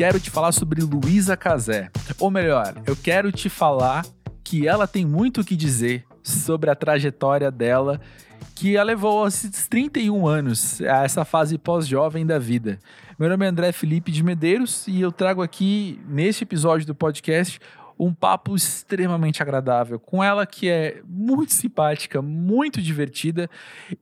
quero 0.00 0.18
te 0.18 0.30
falar 0.30 0.50
sobre 0.52 0.80
Luísa 0.80 1.36
Casé. 1.36 1.90
Ou 2.18 2.30
melhor, 2.30 2.72
eu 2.86 2.96
quero 2.96 3.30
te 3.30 3.50
falar 3.50 4.02
que 4.42 4.66
ela 4.66 4.88
tem 4.88 5.04
muito 5.04 5.42
o 5.42 5.44
que 5.44 5.54
dizer 5.54 6.06
sobre 6.22 6.70
a 6.70 6.74
trajetória 6.74 7.50
dela 7.50 8.00
que 8.54 8.78
a 8.78 8.82
levou 8.82 9.24
aos 9.24 9.42
31 9.68 10.26
anos, 10.26 10.80
a 10.80 11.04
essa 11.04 11.22
fase 11.22 11.58
pós-jovem 11.58 12.24
da 12.24 12.38
vida. 12.38 12.78
Meu 13.18 13.28
nome 13.28 13.44
é 13.44 13.48
André 13.50 13.72
Felipe 13.72 14.10
de 14.10 14.22
Medeiros 14.22 14.88
e 14.88 15.02
eu 15.02 15.12
trago 15.12 15.42
aqui, 15.42 16.00
neste 16.08 16.44
episódio 16.44 16.86
do 16.86 16.94
podcast, 16.94 17.60
um 17.98 18.14
papo 18.14 18.56
extremamente 18.56 19.42
agradável 19.42 20.00
com 20.00 20.24
ela, 20.24 20.46
que 20.46 20.66
é 20.66 21.02
muito 21.06 21.52
simpática, 21.52 22.22
muito 22.22 22.80
divertida 22.80 23.50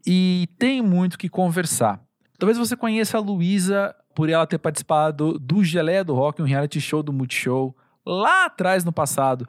e 0.06 0.48
tem 0.60 0.80
muito 0.80 1.19
que 1.19 1.28
conversar. 1.28 2.01
Talvez 2.38 2.56
você 2.56 2.77
conheça 2.77 3.16
a 3.19 3.20
Luísa 3.20 3.92
por 4.18 4.28
ela 4.28 4.48
ter 4.48 4.58
participado 4.58 5.38
do 5.38 5.62
Geleia 5.62 6.02
do 6.02 6.12
Rock, 6.12 6.42
um 6.42 6.45
reality 6.45 6.80
show 6.80 7.04
do 7.04 7.12
Multishow, 7.12 7.72
lá 8.04 8.46
atrás 8.46 8.84
no 8.84 8.91
passado. 8.91 9.46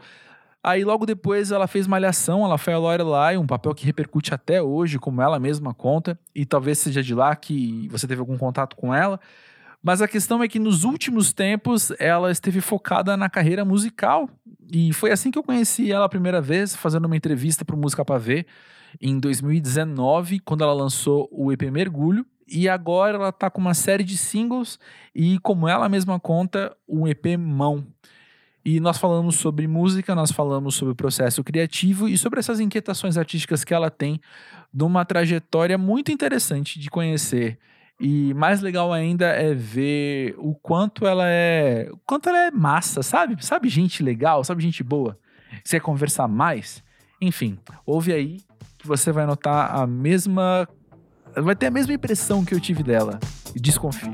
Aí 0.64 0.84
logo 0.84 1.08
depois 1.08 1.52
ela 1.52 1.66
fez 1.66 1.88
Malhação, 1.88 2.46
ela 2.46 2.56
foi 2.56 2.74
a 2.74 2.78
Lorelai, 2.78 3.36
um 3.36 3.48
papel 3.48 3.74
que 3.74 3.84
repercute 3.84 4.32
até 4.32 4.62
hoje, 4.62 5.00
como 5.00 5.24
ela 5.24 5.40
mesma 5.40 5.74
conta, 5.74 6.20
e 6.36 6.46
talvez 6.46 6.78
seja 6.78 7.02
de 7.02 7.16
lá 7.16 7.36
que 7.36 7.88
você 7.90 8.06
teve 8.06 8.20
algum 8.20 8.38
contato 8.38 8.76
com 8.76 8.94
ela. 8.94 9.20
Mas 9.82 10.04
a 10.04 10.08
questão 10.08 10.44
é 10.44 10.48
que 10.48 10.60
nos 10.60 10.84
últimos 10.84 11.34
tempos 11.34 11.92
ela 11.98 12.30
esteve 12.30 12.62
focada 12.62 13.18
na 13.18 13.28
carreira 13.28 13.66
musical. 13.66 14.30
E 14.72 14.94
foi 14.94 15.12
assim 15.12 15.32
que 15.32 15.40
eu 15.40 15.44
conheci 15.44 15.92
ela 15.92 16.06
a 16.06 16.10
primeira 16.10 16.40
vez, 16.40 16.76
fazendo 16.76 17.06
uma 17.06 17.18
entrevista 17.18 17.66
para 17.66 17.76
o 17.76 17.80
Música 17.80 18.06
Pra 18.06 18.20
Ver, 18.20 18.46
em 19.02 19.20
2019, 19.20 20.40
quando 20.42 20.64
ela 20.64 20.74
lançou 20.74 21.28
o 21.32 21.52
EP 21.52 21.64
Mergulho. 21.72 22.24
E 22.52 22.68
agora 22.68 23.18
ela 23.18 23.30
está 23.30 23.50
com 23.50 23.62
uma 23.62 23.74
série 23.74 24.04
de 24.04 24.18
singles 24.18 24.80
e, 25.14 25.40
como 25.40 25.68
ela 25.68 25.90
mesma 25.90 26.20
conta, 26.20 26.76
um 26.88 27.08
EP 27.08 27.38
Mão. 27.38 27.86
E 28.66 28.80
nós 28.80 28.98
falamos 28.98 29.36
sobre 29.36 29.68
música, 29.68 30.14
nós 30.14 30.32
falamos 30.32 30.76
sobre 30.76 30.92
o 30.92 30.96
processo 30.96 31.44
criativo 31.44 32.08
e 32.10 32.18
sobre 32.18 32.40
essas 32.40 32.60
inquietações 32.60 33.18
artísticas 33.18 33.64
que 33.64 33.74
ela 33.74 33.90
tem, 33.90 34.20
de 34.74 34.84
uma 34.84 35.06
trajetória 35.06 35.78
muito 35.78 36.12
interessante 36.12 36.80
de 36.80 36.90
conhecer 36.90 37.58
e 38.00 38.34
mais 38.34 38.62
legal 38.62 38.94
ainda 38.94 39.26
é 39.26 39.54
ver 39.54 40.34
o 40.38 40.56
quanto 40.56 41.06
ela 41.06 41.26
é. 41.28 41.90
O 41.92 41.98
quanto 42.06 42.30
ela 42.30 42.46
é 42.46 42.52
massa, 42.52 43.04
sabe? 43.04 43.44
Sabe, 43.46 43.68
gente 43.68 44.02
legal, 44.02 44.44
sabe, 44.44 44.64
gente 44.64 44.82
boa. 44.82 45.20
Você 45.64 45.78
quer 45.78 45.84
conversar 45.84 46.28
mais? 46.28 46.82
Enfim, 47.20 47.60
ouve 47.86 48.14
aí 48.14 48.38
que 48.78 48.88
você 48.88 49.12
vai 49.12 49.26
notar 49.26 49.76
a 49.76 49.86
mesma. 49.86 50.68
Vai 51.36 51.56
ter 51.56 51.68
a 51.68 51.72
mesma 51.72 51.94
impressão 51.94 52.44
que 52.44 52.54
eu 52.54 52.60
tive 52.60 52.84
dela. 52.84 53.20
E 53.56 53.60
desconfie. 53.60 54.12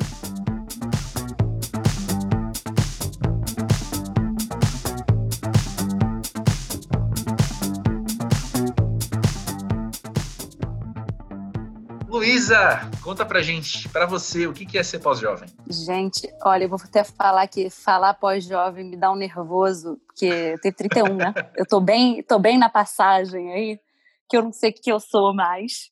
Luísa, 12.07 12.89
conta 13.03 13.25
pra 13.25 13.41
gente, 13.41 13.89
pra 13.89 14.05
você, 14.05 14.47
o 14.47 14.53
que 14.53 14.77
é 14.77 14.83
ser 14.83 14.99
pós-jovem? 14.99 15.49
Gente, 15.69 16.27
olha, 16.43 16.63
eu 16.63 16.69
vou 16.69 16.79
até 16.81 17.03
falar 17.03 17.47
que 17.47 17.69
falar 17.69 18.13
pós-jovem 18.13 18.85
me 18.85 18.95
dá 18.95 19.11
um 19.11 19.15
nervoso, 19.15 19.99
porque 20.07 20.25
eu 20.25 20.59
tenho 20.59 20.73
31, 20.73 21.15
né? 21.15 21.33
Eu 21.57 21.65
tô 21.65 21.79
bem, 21.81 22.23
tô 22.23 22.39
bem 22.39 22.57
na 22.57 22.69
passagem 22.69 23.51
aí, 23.51 23.79
que 24.29 24.37
eu 24.37 24.41
não 24.41 24.51
sei 24.51 24.69
o 24.69 24.73
que 24.73 24.91
eu 24.91 24.99
sou 24.99 25.33
mais. 25.33 25.91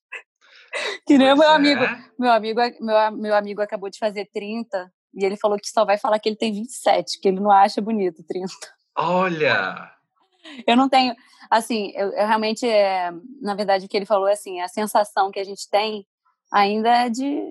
Que 1.05 1.17
nem 1.17 1.35
meu 1.35 1.49
amigo, 1.49 1.81
meu 2.17 2.31
amigo, 2.31 2.59
meu, 2.79 3.11
meu 3.11 3.35
amigo 3.35 3.61
acabou 3.61 3.89
de 3.89 3.99
fazer 3.99 4.29
30 4.33 4.91
e 5.13 5.23
ele 5.23 5.37
falou 5.37 5.57
que 5.57 5.69
só 5.69 5.85
vai 5.85 5.97
falar 5.97 6.19
que 6.19 6.27
ele 6.27 6.35
tem 6.35 6.51
27, 6.51 7.19
que 7.19 7.27
ele 7.27 7.39
não 7.39 7.51
acha 7.51 7.81
bonito 7.81 8.23
30. 8.23 8.47
Olha! 8.97 9.91
Eu 10.67 10.75
não 10.75 10.89
tenho, 10.89 11.15
assim, 11.49 11.91
eu, 11.95 12.09
eu 12.09 12.27
realmente, 12.27 12.67
é, 12.67 13.11
na 13.41 13.55
verdade, 13.55 13.85
o 13.85 13.89
que 13.89 13.95
ele 13.95 14.05
falou 14.05 14.27
é 14.27 14.33
assim, 14.33 14.59
a 14.59 14.67
sensação 14.67 15.31
que 15.31 15.39
a 15.39 15.43
gente 15.43 15.69
tem 15.69 16.05
ainda 16.51 16.89
é 16.89 17.09
de 17.09 17.41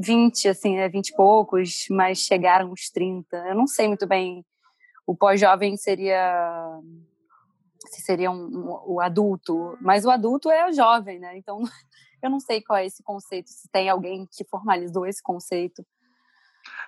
20, 0.00 0.48
assim, 0.48 0.78
é 0.78 0.88
20 0.88 1.08
e 1.08 1.16
poucos, 1.16 1.86
mas 1.90 2.18
chegaram 2.18 2.70
uns 2.70 2.88
30. 2.90 3.36
Eu 3.36 3.54
não 3.54 3.66
sei 3.66 3.88
muito 3.88 4.06
bem. 4.06 4.44
O 5.06 5.16
pós-jovem 5.16 5.76
seria 5.76 6.80
se 7.88 8.02
seria 8.02 8.30
um, 8.30 8.44
um, 8.44 8.94
o 8.94 9.00
adulto, 9.00 9.76
mas 9.80 10.04
o 10.04 10.10
adulto 10.10 10.50
é 10.50 10.68
o 10.68 10.72
jovem, 10.72 11.18
né? 11.18 11.36
Então 11.36 11.60
eu 12.22 12.30
não 12.30 12.40
sei 12.40 12.60
qual 12.60 12.78
é 12.78 12.86
esse 12.86 13.02
conceito, 13.02 13.48
se 13.50 13.68
tem 13.68 13.88
alguém 13.88 14.26
que 14.30 14.44
formalizou 14.44 15.06
esse 15.06 15.22
conceito. 15.22 15.84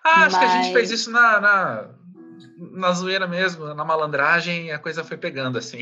Ah, 0.04 0.24
acho 0.26 0.36
mas... 0.36 0.38
que 0.38 0.44
a 0.44 0.62
gente 0.62 0.72
fez 0.72 0.90
isso 0.90 1.10
na, 1.10 1.40
na, 1.40 1.90
na 2.72 2.92
zoeira 2.92 3.26
mesmo, 3.26 3.74
na 3.74 3.84
malandragem, 3.84 4.70
a 4.72 4.78
coisa 4.78 5.04
foi 5.04 5.16
pegando, 5.16 5.58
assim. 5.58 5.80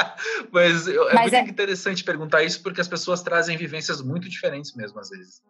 Mas 0.52 0.86
é 0.86 0.96
Mas 1.14 1.32
muito 1.32 1.34
é... 1.34 1.40
interessante 1.40 2.04
perguntar 2.04 2.42
isso, 2.42 2.62
porque 2.62 2.80
as 2.80 2.88
pessoas 2.88 3.22
trazem 3.22 3.56
vivências 3.56 4.02
muito 4.02 4.28
diferentes 4.28 4.74
mesmo, 4.74 4.98
às 4.98 5.08
vezes. 5.08 5.42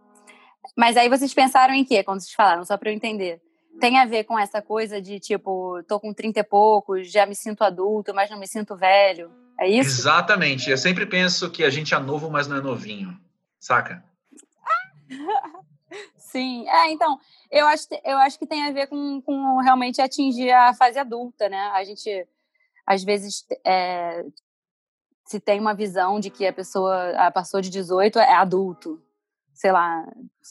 Mas 0.77 0.97
aí 0.97 1.09
vocês 1.09 1.33
pensaram 1.33 1.75
em 1.75 1.85
quê, 1.85 2.05
quando 2.05 2.21
vocês 2.21 2.35
falaram, 2.35 2.65
só 2.65 2.77
para 2.77 2.91
eu 2.91 2.95
entender? 2.95 3.41
Tem 3.81 3.99
a 3.99 4.05
ver 4.05 4.25
com 4.25 4.39
essa 4.39 4.61
coisa 4.61 5.01
de, 5.01 5.19
tipo, 5.19 5.83
tô 5.89 5.99
com 5.99 6.13
30 6.13 6.41
e 6.41 6.45
poucos, 6.45 7.11
já 7.11 7.25
me 7.25 7.35
sinto 7.35 7.63
adulto, 7.63 8.15
mas 8.15 8.31
não 8.31 8.39
me 8.39 8.47
sinto 8.47 8.77
velho? 8.77 9.31
É 9.59 9.69
isso? 9.69 10.01
Exatamente. 10.01 10.71
Eu 10.71 10.77
sempre 10.77 11.07
penso 11.07 11.51
que 11.51 11.65
a 11.65 11.71
gente 11.71 11.95
é 11.95 11.99
novo, 11.99 12.31
mas 12.31 12.47
não 12.47 12.57
é 12.57 12.61
novinho. 12.61 13.19
Saca? 13.61 14.03
Sim. 16.17 16.67
É, 16.69 16.91
então, 16.91 17.19
eu 17.51 17.67
acho, 17.67 17.87
eu 18.05 18.17
acho 18.19 18.39
que 18.39 18.47
tem 18.47 18.65
a 18.65 18.73
ver 18.73 18.87
com, 18.87 19.21
com 19.21 19.59
realmente 19.59 20.01
atingir 20.01 20.51
a 20.51 20.73
fase 20.73 20.99
adulta, 20.99 21.49
né? 21.49 21.71
A 21.75 21.85
gente, 21.85 22.27
às 22.87 23.05
vezes, 23.05 23.45
é, 23.65 24.25
se 25.27 25.39
tem 25.39 25.61
uma 25.61 25.75
visão 25.75 26.19
de 26.19 26.31
que 26.31 26.47
a 26.47 26.53
pessoa 26.53 27.31
passou 27.33 27.61
de 27.61 27.69
18 27.71 28.19
é 28.19 28.35
adulto. 28.35 29.03
Sei 29.53 29.71
lá, 29.71 30.07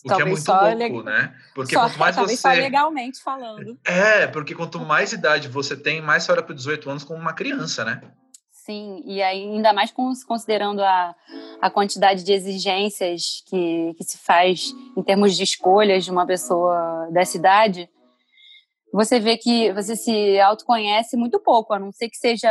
o 0.06 0.08
talvez 0.08 0.18
que 0.18 0.22
é 0.22 0.26
muito 0.26 0.42
só 0.42 0.62
louco, 0.62 0.78
leg... 0.78 1.04
né? 1.04 1.36
Porque 1.56 1.74
só, 1.74 1.82
quanto 1.82 1.98
mais 1.98 2.16
talvez 2.16 2.40
você... 2.40 2.48
só 2.48 2.54
legalmente 2.54 3.24
falando. 3.24 3.80
É, 3.84 4.28
porque 4.28 4.54
quanto 4.54 4.80
mais 4.80 5.12
idade 5.14 5.48
você 5.48 5.76
tem, 5.76 6.00
mais 6.00 6.24
você 6.24 6.32
olha 6.32 6.44
para 6.44 6.54
18 6.54 6.90
anos 6.90 7.04
como 7.04 7.20
uma 7.20 7.34
criança, 7.34 7.84
né? 7.84 8.02
Sim, 8.70 9.02
e 9.04 9.20
ainda 9.24 9.74
mais 9.74 9.92
considerando 10.28 10.84
a, 10.84 11.16
a 11.60 11.72
quantidade 11.72 12.24
de 12.24 12.32
exigências 12.32 13.44
que, 13.48 13.96
que 13.96 14.04
se 14.04 14.20
faz 14.20 14.72
em 14.96 15.02
termos 15.02 15.36
de 15.36 15.42
escolhas 15.42 16.06
de 16.06 16.12
uma 16.12 16.24
pessoa 16.24 17.10
dessa 17.12 17.36
idade, 17.36 17.90
você 18.94 19.20
vê 19.20 19.38
que 19.38 19.74
você 19.74 19.96
se 19.96 20.40
autoconhece 20.40 21.18
muito 21.18 21.40
pouco, 21.40 21.74
a 21.74 21.80
não 21.80 21.92
ser 21.92 22.10
que 22.10 22.18
seja 22.18 22.48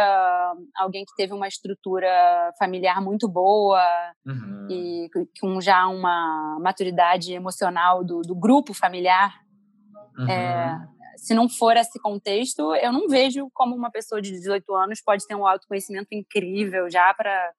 alguém 0.74 1.04
que 1.04 1.14
teve 1.16 1.32
uma 1.32 1.46
estrutura 1.46 2.52
familiar 2.58 3.00
muito 3.00 3.28
boa 3.28 3.80
uhum. 4.26 4.66
e 4.68 5.08
com 5.40 5.60
já 5.60 5.86
uma 5.86 6.58
maturidade 6.60 7.32
emocional 7.32 8.02
do, 8.02 8.22
do 8.22 8.34
grupo 8.34 8.74
familiar. 8.74 9.40
Uhum. 10.18 10.28
É, 10.28 10.88
se 11.18 11.34
não 11.34 11.48
for 11.48 11.76
esse 11.76 11.98
contexto, 12.00 12.74
eu 12.76 12.92
não 12.92 13.08
vejo 13.08 13.50
como 13.52 13.74
uma 13.74 13.90
pessoa 13.90 14.22
de 14.22 14.30
18 14.30 14.74
anos 14.74 15.02
pode 15.02 15.26
ter 15.26 15.34
um 15.34 15.46
autoconhecimento 15.46 16.08
incrível 16.12 16.88
já 16.90 17.12
para 17.12 17.52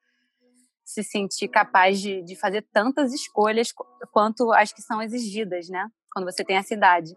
se 0.83 1.03
sentir 1.03 1.49
capaz 1.49 2.01
de, 2.01 2.23
de 2.23 2.35
fazer 2.35 2.65
tantas 2.73 3.13
escolhas 3.13 3.71
quanto 4.11 4.51
as 4.53 4.73
que 4.73 4.81
são 4.81 5.01
exigidas, 5.01 5.69
né? 5.69 5.87
Quando 6.11 6.25
você 6.25 6.43
tem 6.43 6.55
essa 6.55 6.73
idade. 6.73 7.15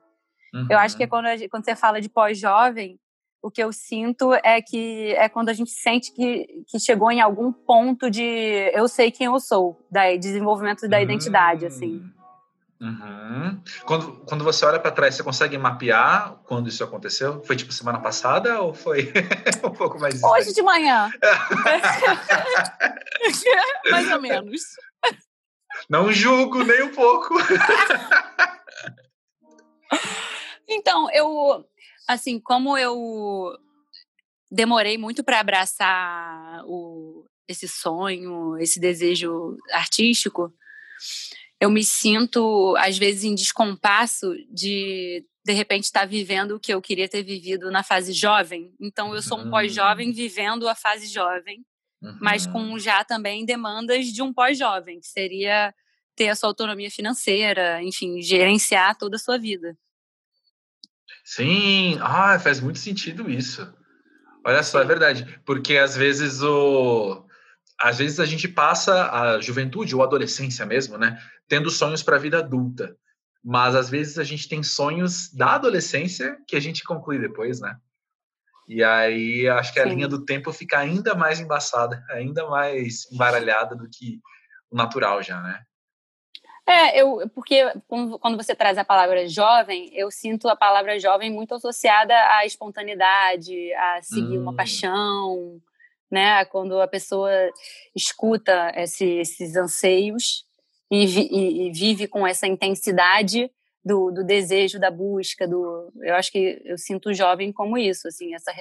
Uhum. 0.53 0.67
Eu 0.69 0.79
acho 0.79 0.97
que 0.97 1.05
uhum. 1.05 1.09
quando, 1.09 1.27
quando 1.49 1.65
você 1.65 1.75
fala 1.75 2.01
de 2.01 2.11
pós-jovem, 2.11 2.99
o 3.43 3.51
que 3.51 3.63
eu 3.63 3.73
sinto 3.73 4.35
é 4.45 4.61
que 4.61 5.13
é 5.13 5.29
quando 5.29 5.49
a 5.49 5.53
gente 5.55 5.71
sente 5.71 6.13
que, 6.13 6.47
que 6.69 6.79
chegou 6.79 7.11
em 7.11 7.21
algum 7.21 7.53
ponto 7.53 8.11
de 8.11 8.23
eu 8.75 8.87
sei 8.89 9.11
quem 9.11 9.27
eu 9.27 9.41
sou, 9.41 9.81
da 9.91 10.15
desenvolvimento 10.17 10.87
da 10.89 10.99
uhum. 10.99 11.05
identidade, 11.05 11.65
assim. 11.65 12.03
Hum. 12.83 12.89
Uhum. 12.89 13.63
Quando, 13.85 14.13
quando 14.27 14.43
você 14.43 14.65
olha 14.65 14.81
para 14.81 14.91
trás, 14.91 15.15
você 15.15 15.23
consegue 15.23 15.57
mapear 15.57 16.35
quando 16.45 16.69
isso 16.69 16.83
aconteceu? 16.83 17.41
Foi 17.45 17.55
tipo 17.55 17.73
semana 17.73 18.01
passada 18.01 18.61
ou 18.61 18.75
foi 18.75 19.13
um 19.65 19.71
pouco 19.71 20.01
mais 20.01 20.21
Hoje 20.23 20.53
de 20.53 20.63
manhã. 20.63 21.09
mais 23.91 24.11
ou 24.11 24.21
menos. 24.21 24.63
Não 25.89 26.13
julgo 26.13 26.65
nem 26.65 26.83
um 26.83 26.93
pouco. 26.93 27.35
então, 30.69 31.09
eu 31.13 31.65
assim, 32.09 32.41
como 32.41 32.77
eu 32.77 33.57
demorei 34.51 34.99
muito 34.99 35.23
para 35.23 35.39
abraçar 35.41 36.65
o, 36.67 37.25
esse 37.49 37.69
sonho, 37.69 38.59
esse 38.59 38.81
desejo 38.81 39.57
artístico, 39.71 40.53
eu 41.63 41.71
me 41.71 41.85
sinto, 41.85 42.75
às 42.77 42.99
vezes, 42.99 43.23
em 43.23 43.37
descompasso 43.37 44.35
de, 44.51 45.25
de 45.45 45.53
repente, 45.53 45.85
estar 45.85 46.05
vivendo 46.05 46.57
o 46.57 46.61
que 46.61 46.75
eu 46.75 46.83
queria 46.83 47.09
ter 47.09 47.23
vivido 47.23 47.71
na 47.71 47.85
fase 47.85 48.13
jovem. 48.13 48.75
Então, 48.81 49.15
eu 49.15 49.23
sou 49.23 49.39
um 49.39 49.49
pós-jovem 49.49 50.11
hum. 50.11 50.13
vivendo 50.13 50.69
a 50.69 50.75
fase 50.75 51.07
jovem, 51.07 51.65
uhum. 52.03 52.19
mas 52.21 52.49
com 52.49 52.77
já 52.81 53.05
também 53.05 53.45
demandas 53.45 54.07
de 54.07 54.21
um 54.21 54.33
pós-jovem, 54.33 54.99
que 54.99 55.07
seria 55.07 55.73
ter 56.17 56.31
a 56.31 56.35
sua 56.35 56.49
autonomia 56.49 56.91
financeira, 56.91 57.81
enfim, 57.81 58.21
gerenciar 58.21 58.99
toda 58.99 59.15
a 59.15 59.21
sua 59.21 59.39
vida. 59.39 59.79
Sim, 61.25 61.97
ah, 62.01 62.41
faz 62.41 62.59
muito 62.59 62.81
sentido 62.81 63.31
isso. 63.31 63.73
Olha 64.45 64.65
só, 64.65 64.81
é 64.81 64.85
verdade, 64.85 65.41
porque 65.47 65.77
às 65.77 65.97
vezes 65.97 66.43
o 66.43 67.25
às 67.83 67.99
vezes 67.99 68.21
a 68.21 68.25
gente 68.25 68.47
passa 68.47 69.11
a 69.11 69.41
juventude 69.41 69.97
ou 69.97 70.05
adolescência 70.05 70.65
mesmo, 70.65 70.97
né, 70.97 71.21
tendo 71.49 71.69
sonhos 71.69 72.01
para 72.01 72.15
a 72.15 72.19
vida 72.19 72.39
adulta. 72.39 72.97
Mas 73.45 73.75
às 73.75 73.91
vezes 73.91 74.21
a 74.21 74.25
gente 74.25 74.49
tem 74.49 74.63
sonhos 74.63 75.33
da 75.35 75.57
adolescência 75.57 76.39
que 76.47 76.55
a 76.55 76.61
gente 76.61 76.85
conclui 76.85 77.19
depois, 77.19 77.61
né? 77.61 77.77
E 78.69 78.85
aí 78.85 79.49
acho 79.49 79.73
que 79.73 79.81
a 79.81 79.83
Sim. 79.83 79.97
linha 79.97 80.07
do 80.07 80.25
tempo 80.25 80.53
fica 80.53 80.79
ainda 80.79 81.17
mais 81.17 81.41
embaçada, 81.41 82.05
ainda 82.11 82.49
mais 82.49 83.11
embaralhada 83.11 83.75
do 83.75 83.89
que 83.91 84.21
o 84.71 84.77
natural 84.77 85.21
já, 85.21 85.43
né? 85.43 85.61
É, 86.65 87.01
eu, 87.03 87.29
porque 87.35 87.65
quando 87.89 88.37
você 88.37 88.55
traz 88.55 88.79
a 88.79 88.85
palavra 88.85 89.29
jovem, 89.29 89.91
eu 89.93 90.09
sinto 90.13 90.49
a 90.49 90.55
palavra 90.55 91.01
jovem 91.01 91.33
muito 91.33 91.53
associada 91.57 92.15
à 92.15 92.47
espontaneidade, 92.47 93.75
a 93.75 94.01
seguir 94.03 94.39
hum. 94.39 94.43
uma 94.43 94.55
paixão, 94.55 95.61
né? 96.13 96.45
Quando 96.45 96.79
a 96.79 96.87
pessoa 96.87 97.31
escuta 97.97 98.71
esse, 98.77 99.05
esses 99.05 99.57
anseios 99.57 100.45
e, 100.91 101.05
e, 101.07 101.67
e, 101.67 101.73
vive 101.73 102.07
com 102.07 102.27
essa 102.27 102.47
intensidade 102.47 103.51
do, 103.83 104.11
do, 104.11 104.23
desejo, 104.23 104.79
da 104.79 104.91
busca, 104.91 105.49
do, 105.49 105.91
eu 106.03 106.15
acho 106.15 106.31
que 106.31 106.61
eu 106.67 106.77
sinto 106.77 107.09
o 107.09 107.15
jovem 107.15 107.51
como 107.51 107.79
isso, 107.79 108.07
assim, 108.07 108.35
essa 108.35 108.53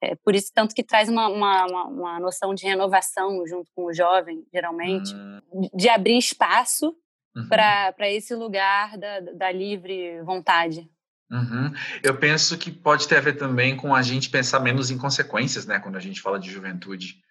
é, 0.00 0.14
por 0.14 0.36
isso 0.36 0.52
tanto 0.54 0.72
que 0.72 0.84
traz 0.84 1.08
uma, 1.08 1.26
uma, 1.28 1.86
uma, 1.88 2.20
noção 2.20 2.54
de 2.54 2.64
renovação 2.64 3.44
junto 3.44 3.68
com 3.74 3.86
o 3.86 3.92
jovem, 3.92 4.46
geralmente, 4.54 5.12
hum. 5.12 5.68
de 5.74 5.88
abrir 5.88 6.16
espaço 6.16 6.96
uhum. 7.36 7.48
para 7.48 8.08
esse 8.12 8.32
lugar 8.36 8.96
da, 8.96 9.18
da 9.18 9.50
livre 9.50 10.22
vontade. 10.22 10.88
Uhum. 11.30 11.72
Eu 12.02 12.16
penso 12.16 12.56
que 12.56 12.70
pode 12.70 13.06
ter 13.06 13.16
a 13.16 13.20
ver 13.20 13.34
também 13.34 13.76
com 13.76 13.94
a 13.94 14.02
gente 14.02 14.30
pensar 14.30 14.60
menos 14.60 14.90
em 14.90 14.96
consequências, 14.96 15.66
né, 15.66 15.78
quando 15.78 15.96
a 15.96 16.00
gente 16.00 16.20
fala 16.20 16.38
de 16.38 16.50
juventude. 16.50 17.22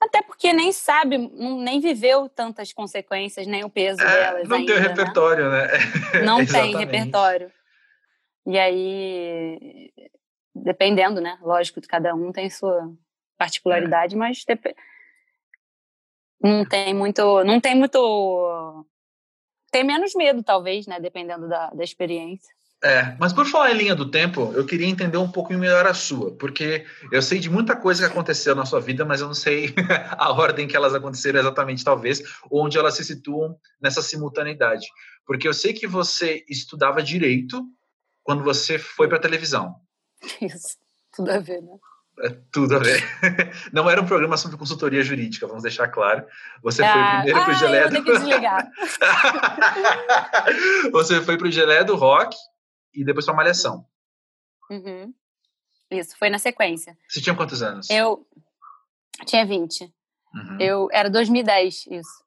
Até 0.00 0.20
porque 0.22 0.52
nem 0.52 0.72
sabe, 0.72 1.16
nem 1.16 1.80
viveu 1.80 2.28
tantas 2.28 2.72
consequências, 2.72 3.46
nem 3.46 3.64
o 3.64 3.70
peso 3.70 4.02
é, 4.02 4.04
delas. 4.04 4.48
Não 4.48 4.58
ainda, 4.58 4.74
tem 4.74 4.82
o 4.82 4.88
repertório, 4.88 5.50
né? 5.50 5.66
né? 5.66 6.22
Não 6.24 6.44
tem 6.44 6.76
repertório. 6.76 7.50
E 8.46 8.58
aí, 8.58 9.90
dependendo, 10.54 11.20
né? 11.20 11.38
Lógico, 11.40 11.80
cada 11.88 12.14
um 12.14 12.30
tem 12.30 12.48
sua 12.50 12.92
particularidade, 13.38 14.14
é. 14.14 14.18
mas 14.18 14.44
não 16.40 16.64
tem 16.64 16.94
muito. 16.94 17.44
Não 17.44 17.60
tem 17.60 17.74
muito. 17.74 18.86
Tem 19.76 19.84
menos 19.84 20.14
medo, 20.14 20.42
talvez, 20.42 20.86
né? 20.86 20.98
Dependendo 20.98 21.46
da, 21.50 21.68
da 21.68 21.84
experiência. 21.84 22.48
É, 22.82 23.14
mas 23.20 23.34
por 23.34 23.44
falar 23.44 23.72
em 23.72 23.76
linha 23.76 23.94
do 23.94 24.10
tempo, 24.10 24.50
eu 24.54 24.64
queria 24.64 24.86
entender 24.86 25.18
um 25.18 25.30
pouco 25.30 25.52
melhor 25.52 25.86
a 25.86 25.92
sua, 25.92 26.34
porque 26.38 26.86
eu 27.12 27.20
sei 27.20 27.38
de 27.38 27.50
muita 27.50 27.76
coisa 27.76 28.06
que 28.06 28.10
aconteceu 28.10 28.54
na 28.54 28.64
sua 28.64 28.80
vida, 28.80 29.04
mas 29.04 29.20
eu 29.20 29.26
não 29.26 29.34
sei 29.34 29.74
a 30.16 30.32
ordem 30.32 30.66
que 30.66 30.74
elas 30.74 30.94
aconteceram 30.94 31.40
exatamente, 31.40 31.84
talvez, 31.84 32.22
onde 32.50 32.78
elas 32.78 32.94
se 32.94 33.04
situam 33.04 33.54
nessa 33.78 34.00
simultaneidade. 34.00 34.86
Porque 35.26 35.46
eu 35.46 35.52
sei 35.52 35.74
que 35.74 35.86
você 35.86 36.42
estudava 36.48 37.02
direito 37.02 37.62
quando 38.22 38.42
você 38.42 38.78
foi 38.78 39.08
para 39.08 39.18
a 39.18 39.20
televisão. 39.20 39.74
Isso, 40.40 40.78
tudo 41.14 41.32
a 41.32 41.38
ver, 41.38 41.60
né? 41.60 41.76
É 42.18 42.30
tudo 42.50 42.76
a 42.76 42.78
ver. 42.78 43.02
Não 43.72 43.90
era 43.90 44.00
um 44.00 44.06
programa 44.06 44.38
sobre 44.38 44.56
consultoria 44.56 45.02
jurídica, 45.02 45.46
vamos 45.46 45.62
deixar 45.62 45.88
claro. 45.88 46.26
Você 46.62 46.82
ah, 46.82 46.92
foi 46.92 47.02
primeiro 47.16 47.44
para 47.44 47.52
o 47.52 47.58
Gelé 47.58 47.88
do... 47.88 48.04
que 48.04 48.12
desligar. 48.12 48.70
Você 50.92 51.20
foi 51.20 51.36
para 51.36 51.46
o 51.46 51.50
Gelé 51.50 51.84
do 51.84 51.94
Rock 51.94 52.34
e 52.94 53.04
depois 53.04 53.26
para 53.26 53.34
Malhação. 53.34 53.84
Uhum. 54.70 55.12
Isso, 55.90 56.16
foi 56.18 56.30
na 56.30 56.38
sequência. 56.38 56.96
Você 57.06 57.20
tinha 57.20 57.36
quantos 57.36 57.62
anos? 57.62 57.90
Eu 57.90 58.26
tinha 59.26 59.44
20. 59.44 59.82
Uhum. 59.82 60.58
Eu, 60.58 60.88
era 60.92 61.10
2010, 61.10 61.86
isso. 61.86 62.24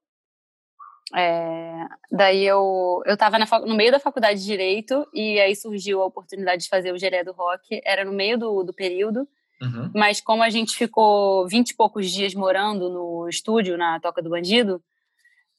É, 1.16 1.88
daí 2.12 2.46
eu 2.46 3.02
eu 3.08 3.16
estava 3.16 3.40
no 3.40 3.76
meio 3.76 3.92
da 3.92 4.00
faculdade 4.00 4.40
de 4.40 4.46
direito 4.46 5.08
e 5.12 5.40
aí 5.40 5.56
surgiu 5.56 6.04
a 6.04 6.06
oportunidade 6.06 6.62
de 6.62 6.70
fazer 6.70 6.92
o 6.94 6.98
Gelé 7.00 7.24
do 7.24 7.32
Rock. 7.32 7.82
Era 7.84 8.06
no 8.06 8.14
meio 8.14 8.38
do, 8.38 8.64
do 8.64 8.72
período 8.72 9.28
Uhum. 9.62 9.92
Mas 9.94 10.22
como 10.22 10.42
a 10.42 10.50
gente 10.50 10.76
ficou 10.76 11.48
vinte 11.48 11.72
e 11.72 11.76
poucos 11.76 12.10
dias 12.10 12.34
morando 12.34 12.90
no 12.90 13.28
estúdio, 13.28 13.78
na 13.78 14.00
Toca 14.00 14.22
do 14.22 14.30
Bandido, 14.30 14.82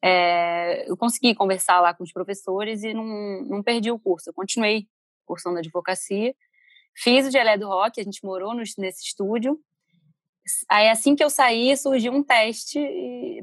é, 0.02 0.90
eu 0.90 0.96
consegui 0.96 1.34
conversar 1.34 1.80
lá 1.80 1.92
com 1.92 2.02
os 2.02 2.12
professores 2.12 2.82
e 2.82 2.94
não, 2.94 3.42
não 3.42 3.62
perdi 3.62 3.90
o 3.90 3.98
curso. 3.98 4.30
Eu 4.30 4.34
continuei 4.34 4.86
cursando 5.26 5.58
advocacia, 5.58 6.34
fiz 6.96 7.26
o 7.26 7.30
Gelé 7.30 7.56
do 7.58 7.68
Rock, 7.68 8.00
a 8.00 8.04
gente 8.04 8.24
morou 8.24 8.54
no, 8.54 8.62
nesse 8.78 9.04
estúdio. 9.04 9.60
Aí 10.68 10.88
assim 10.88 11.14
que 11.14 11.22
eu 11.22 11.30
saí, 11.30 11.76
surgiu 11.76 12.12
um 12.12 12.22
teste 12.22 12.80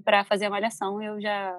para 0.04 0.26
fazer 0.26 0.46
a 0.46 0.48
avaliação, 0.48 1.02
eu 1.02 1.22
já, 1.22 1.56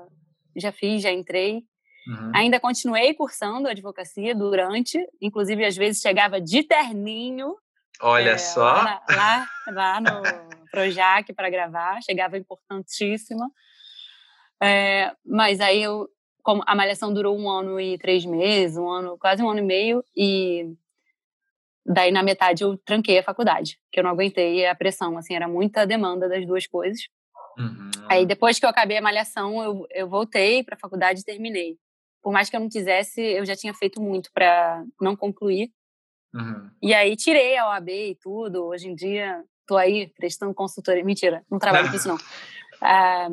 já 0.56 0.72
fiz, 0.72 1.00
já 1.02 1.12
entrei. 1.12 1.64
Uhum. 2.08 2.32
Ainda 2.34 2.58
continuei 2.58 3.14
cursando 3.14 3.68
advocacia 3.68 4.34
durante, 4.34 4.98
inclusive 5.20 5.64
às 5.64 5.76
vezes 5.76 6.02
chegava 6.02 6.40
de 6.40 6.64
terninho 6.64 7.54
Olha 8.00 8.30
é, 8.30 8.38
só. 8.38 8.72
Lá, 8.72 9.02
lá, 9.10 9.48
lá 9.68 10.00
no 10.00 10.22
Projac 10.70 11.32
para 11.32 11.50
gravar, 11.50 12.00
chegava 12.02 12.38
importantíssima. 12.38 13.50
É, 14.62 15.12
mas 15.24 15.60
aí 15.60 15.82
eu, 15.82 16.08
como 16.42 16.62
a 16.66 16.74
malhação 16.74 17.12
durou 17.12 17.38
um 17.38 17.48
ano 17.48 17.80
e 17.80 17.98
três 17.98 18.24
meses, 18.24 18.76
um 18.76 18.88
ano, 18.88 19.18
quase 19.18 19.42
um 19.42 19.48
ano 19.48 19.60
e 19.60 19.64
meio, 19.64 20.04
e 20.16 20.74
daí 21.86 22.10
na 22.10 22.22
metade 22.22 22.62
eu 22.62 22.76
tranquei 22.78 23.18
a 23.18 23.22
faculdade, 23.22 23.78
que 23.90 23.98
eu 23.98 24.04
não 24.04 24.10
aguentei 24.10 24.66
a 24.66 24.74
pressão, 24.74 25.16
assim, 25.16 25.34
era 25.34 25.48
muita 25.48 25.86
demanda 25.86 26.28
das 26.28 26.46
duas 26.46 26.66
coisas. 26.66 27.00
Uhum. 27.58 27.90
Aí 28.08 28.26
depois 28.26 28.58
que 28.58 28.64
eu 28.64 28.70
acabei 28.70 28.98
a 28.98 29.02
malhação, 29.02 29.62
eu, 29.62 29.86
eu 29.90 30.08
voltei 30.08 30.62
para 30.62 30.76
a 30.76 30.78
faculdade 30.78 31.20
e 31.20 31.24
terminei. 31.24 31.76
Por 32.22 32.32
mais 32.32 32.50
que 32.50 32.56
eu 32.56 32.60
não 32.60 32.68
quisesse, 32.68 33.20
eu 33.20 33.44
já 33.44 33.56
tinha 33.56 33.72
feito 33.74 34.00
muito 34.00 34.30
para 34.32 34.84
não 35.00 35.16
concluir. 35.16 35.70
Uhum. 36.34 36.70
E 36.82 36.94
aí 36.94 37.16
tirei 37.16 37.56
a 37.56 37.68
OAB 37.68 37.88
e 37.88 38.18
tudo. 38.20 38.66
Hoje 38.66 38.88
em 38.88 38.94
dia 38.94 39.42
tô 39.66 39.76
aí 39.76 40.08
prestando 40.16 40.54
consultoria. 40.54 41.04
Mentira, 41.04 41.44
não 41.50 41.58
trabalho 41.58 41.90
com 41.90 41.96
isso 41.96 42.08
não. 42.08 42.18
Ah, 42.80 43.26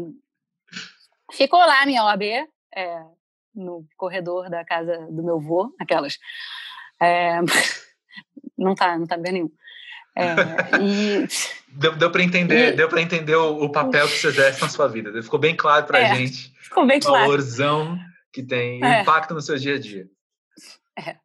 ficou 1.31 1.59
lá 1.59 1.83
a 1.83 1.85
minha 1.85 2.03
OAB 2.03 2.23
é, 2.75 3.05
no 3.53 3.85
corredor 3.95 4.49
da 4.49 4.65
casa 4.65 5.07
do 5.11 5.23
meu 5.23 5.35
avô, 5.35 5.71
aquelas. 5.79 6.17
É, 6.99 7.39
não 8.57 8.73
tá, 8.73 8.97
não 8.97 9.05
tá 9.05 9.17
bem 9.17 9.33
nenhum. 9.33 9.51
É, 10.15 10.33
e, 10.81 11.27
deu 11.77 11.95
deu 11.95 12.11
para 12.11 12.23
entender, 12.23 12.73
e, 12.73 12.75
deu 12.75 12.89
para 12.89 13.01
entender 13.01 13.35
o, 13.35 13.65
o, 13.65 13.71
papel 13.71 14.07
que 14.07 14.17
você 14.17 14.29
exerce 14.29 14.61
na 14.61 14.69
sua 14.69 14.87
vida. 14.87 15.11
Ficou 15.21 15.39
bem 15.39 15.55
claro 15.55 15.85
para 15.85 15.99
é, 15.99 16.15
gente. 16.15 16.51
Ficou 16.61 16.87
bem 16.87 16.99
claro. 16.99 17.25
O 17.25 17.27
valorzão 17.27 17.99
que 18.33 18.41
tem, 18.41 18.83
é. 18.83 19.01
impacto 19.01 19.33
no 19.33 19.41
seu 19.41 19.57
dia 19.57 19.75
a 19.75 19.79
dia. 19.79 20.07
É. 20.97 21.17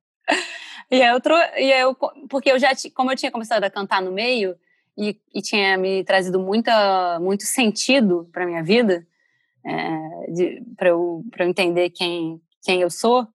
E 0.90 1.00
eu, 1.00 1.20
e 1.56 1.70
eu 1.70 1.94
porque 2.28 2.50
eu 2.50 2.58
já, 2.58 2.70
como 2.94 3.12
eu 3.12 3.16
tinha 3.16 3.30
começado 3.30 3.62
a 3.62 3.70
cantar 3.70 4.02
no 4.02 4.10
meio 4.10 4.56
e, 4.98 5.16
e 5.32 5.40
tinha 5.40 5.78
me 5.78 6.02
trazido 6.02 6.40
muita, 6.40 7.20
muito 7.20 7.44
sentido 7.44 8.28
para 8.32 8.44
minha 8.44 8.62
vida, 8.62 9.06
é, 9.64 10.60
para 10.76 10.88
eu, 10.88 11.24
eu 11.38 11.46
entender 11.46 11.90
quem, 11.90 12.40
quem 12.62 12.80
eu 12.80 12.90
sou, 12.90 13.26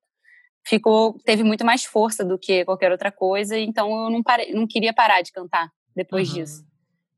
ficou 0.65 1.17
teve 1.24 1.43
muito 1.43 1.63
mais 1.63 1.85
força 1.85 2.25
do 2.25 2.38
que 2.38 2.65
qualquer 2.65 2.91
outra 2.91 3.12
coisa. 3.12 3.57
Então 3.57 4.05
eu 4.05 4.09
não 4.09 4.21
parei, 4.21 4.51
não 4.53 4.67
queria 4.67 4.93
parar 4.93 5.21
de 5.21 5.31
cantar 5.31 5.71
depois 5.95 6.29
uhum. 6.29 6.35
disso. 6.35 6.65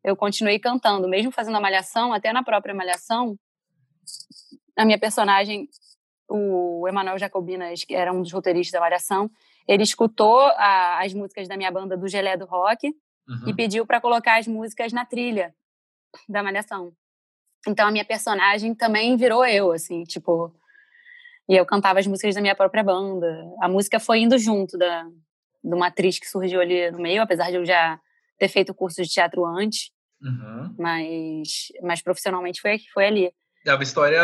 Eu 0.03 0.15
continuei 0.15 0.60
cantando, 0.60 1.08
mesmo 1.08 1.32
fazendo 1.32 1.58
a 1.58 1.62
malhação, 1.62 2.13
até 2.13 2.32
na 2.32 2.44
própria 2.44 2.75
malhação, 2.75 3.38
a 4.77 4.86
minha 4.86 5.00
personagem, 5.00 5.67
o 6.29 6.88
Emanuel 6.88 7.17
Jacobinas, 7.17 7.84
que 7.84 7.96
era 7.96 8.13
um 8.13 8.22
dos 8.22 8.32
roteiristas 8.32 8.72
da 8.72 8.79
malhação, 8.79 9.29
ele 9.68 9.84
escutou 9.84 10.40
a, 10.40 11.04
as 11.04 11.14
músicas 11.14 11.48
da 11.48 11.58
minha 11.58 11.72
banda 11.72 11.98
do 11.98 12.08
Gelé 12.08 12.38
do 12.38 12.46
Rock 12.46 12.88
uhum. 12.88 13.50
e 13.50 13.54
pediu 13.54 13.86
para 13.86 14.00
colocar 14.00 14.40
as 14.40 14.48
músicas 14.48 14.94
na 14.94 15.06
trilha 15.06 15.54
da 16.28 16.42
Malhação. 16.42 16.94
Então 17.68 17.88
a 17.88 17.92
minha 17.92 18.06
personagem 18.06 18.74
também 18.74 19.18
virou 19.18 19.46
eu, 19.46 19.72
assim, 19.72 20.04
tipo. 20.04 20.54
E 21.50 21.56
eu 21.56 21.66
cantava 21.66 22.00
as 22.00 22.08
músicas 22.08 22.36
da 22.36 22.42
minha 22.42 22.56
própria 22.56 22.84
banda. 22.84 23.28
A 23.62 23.70
música 23.70 24.00
foi 24.00 24.20
indo 24.20 24.38
junto 24.38 24.78
da, 24.78 25.04
de 25.04 25.74
uma 25.74 25.88
atriz 25.88 26.20
que 26.20 26.28
surgiu 26.28 26.60
ali 26.60 26.92
no 26.92 27.00
meio, 27.00 27.22
apesar 27.22 27.50
de 27.50 27.56
eu 27.56 27.66
já 27.66 28.00
ter 28.38 28.48
feito 28.48 28.74
curso 28.74 29.02
de 29.02 29.10
teatro 29.10 29.46
antes. 29.46 29.92
Uhum. 30.22 30.76
Mas, 30.78 31.68
mas 31.82 32.02
profissionalmente 32.02 32.62
foi, 32.62 32.80
foi 32.94 33.06
ali. 33.06 33.32
É 33.66 33.74
uma 33.74 33.84
história 33.84 34.22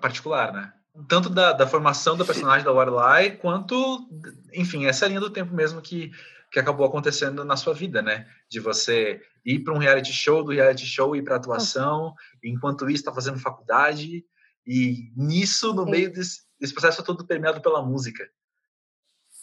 particular, 0.00 0.52
né? 0.52 0.72
Tanto 1.08 1.28
da, 1.28 1.52
da, 1.52 1.66
formação 1.66 2.16
do 2.16 2.24
personagem 2.24 2.64
da 2.64 2.70
Lorelai, 2.70 3.32
quanto, 3.36 4.08
enfim, 4.52 4.86
essa 4.86 5.06
linha 5.06 5.20
do 5.20 5.30
tempo 5.30 5.52
mesmo 5.52 5.82
que, 5.82 6.12
que 6.52 6.58
acabou 6.58 6.86
acontecendo 6.86 7.44
na 7.44 7.56
sua 7.56 7.74
vida, 7.74 8.00
né? 8.00 8.26
De 8.48 8.60
você 8.60 9.20
ir 9.44 9.60
para 9.60 9.74
um 9.74 9.78
reality 9.78 10.12
show, 10.12 10.44
do 10.44 10.52
reality 10.52 10.86
show 10.86 11.16
ir 11.16 11.22
para 11.22 11.36
atuação, 11.36 12.14
enquanto 12.42 12.88
isso 12.88 13.00
está 13.00 13.12
fazendo 13.12 13.40
faculdade, 13.40 14.24
e 14.66 15.12
nisso, 15.16 15.74
no 15.74 15.84
Sim. 15.84 15.90
meio 15.90 16.12
desse, 16.12 16.42
desse, 16.58 16.72
processo 16.72 17.02
todo 17.02 17.26
permeado 17.26 17.60
pela 17.60 17.82
música. 17.82 18.26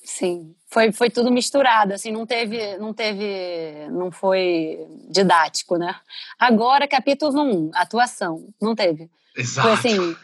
Sim, 0.03 0.55
foi, 0.67 0.91
foi 0.91 1.12
tudo 1.12 1.31
misturado, 1.31 1.93
assim, 1.93 2.12
não 2.12 2.25
teve, 2.25 2.77
não 2.77 2.91
teve, 2.91 3.88
não 3.91 4.10
foi 4.10 4.79
didático, 5.10 5.77
né? 5.77 6.00
Agora, 6.39 6.88
capítulo 6.88 7.39
1, 7.39 7.72
atuação, 7.75 8.51
não 8.60 8.74
teve. 8.74 9.12
Exato. 9.36 9.67
Foi 9.67 9.77
assim, 9.77 10.15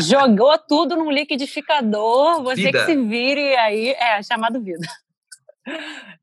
jogou 0.00 0.56
tudo 0.58 0.96
num 0.96 1.10
liquidificador, 1.10 2.42
você 2.42 2.64
vida. 2.64 2.78
que 2.78 2.84
se 2.86 2.96
vire 2.96 3.56
aí, 3.56 3.90
é, 3.90 4.22
chamado 4.22 4.60
vida. 4.60 4.86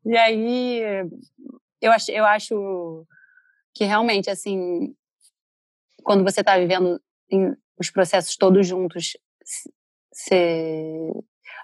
E 0.05 0.17
aí, 0.17 0.81
eu 1.81 1.91
acho, 1.91 2.12
eu 2.12 2.25
acho 2.25 3.05
que 3.74 3.86
realmente, 3.86 4.29
assim, 4.29 4.93
quando 6.03 6.24
você 6.24 6.41
está 6.41 6.58
vivendo 6.58 7.01
os 7.79 7.89
processos 7.89 8.36
todos 8.36 8.67
juntos, 8.67 9.17
você 10.12 11.12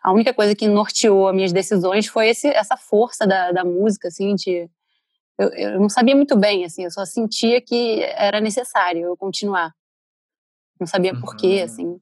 a 0.03 0.13
única 0.13 0.33
coisa 0.33 0.55
que 0.55 0.67
norteou 0.67 1.27
as 1.27 1.35
minhas 1.35 1.51
decisões 1.51 2.07
foi 2.07 2.29
esse, 2.29 2.47
essa 2.47 2.77
força 2.77 3.27
da, 3.27 3.51
da 3.51 3.65
música, 3.65 4.07
assim, 4.07 4.35
de... 4.35 4.69
Eu, 5.37 5.49
eu 5.49 5.79
não 5.79 5.89
sabia 5.89 6.15
muito 6.15 6.35
bem, 6.37 6.63
assim, 6.63 6.85
eu 6.85 6.91
só 6.91 7.05
sentia 7.05 7.61
que 7.61 8.01
era 8.15 8.39
necessário 8.39 9.01
eu 9.01 9.17
continuar. 9.17 9.73
Não 10.79 10.87
sabia 10.87 11.13
uhum. 11.13 11.21
por 11.21 11.35
quê, 11.35 11.61
assim. 11.63 11.99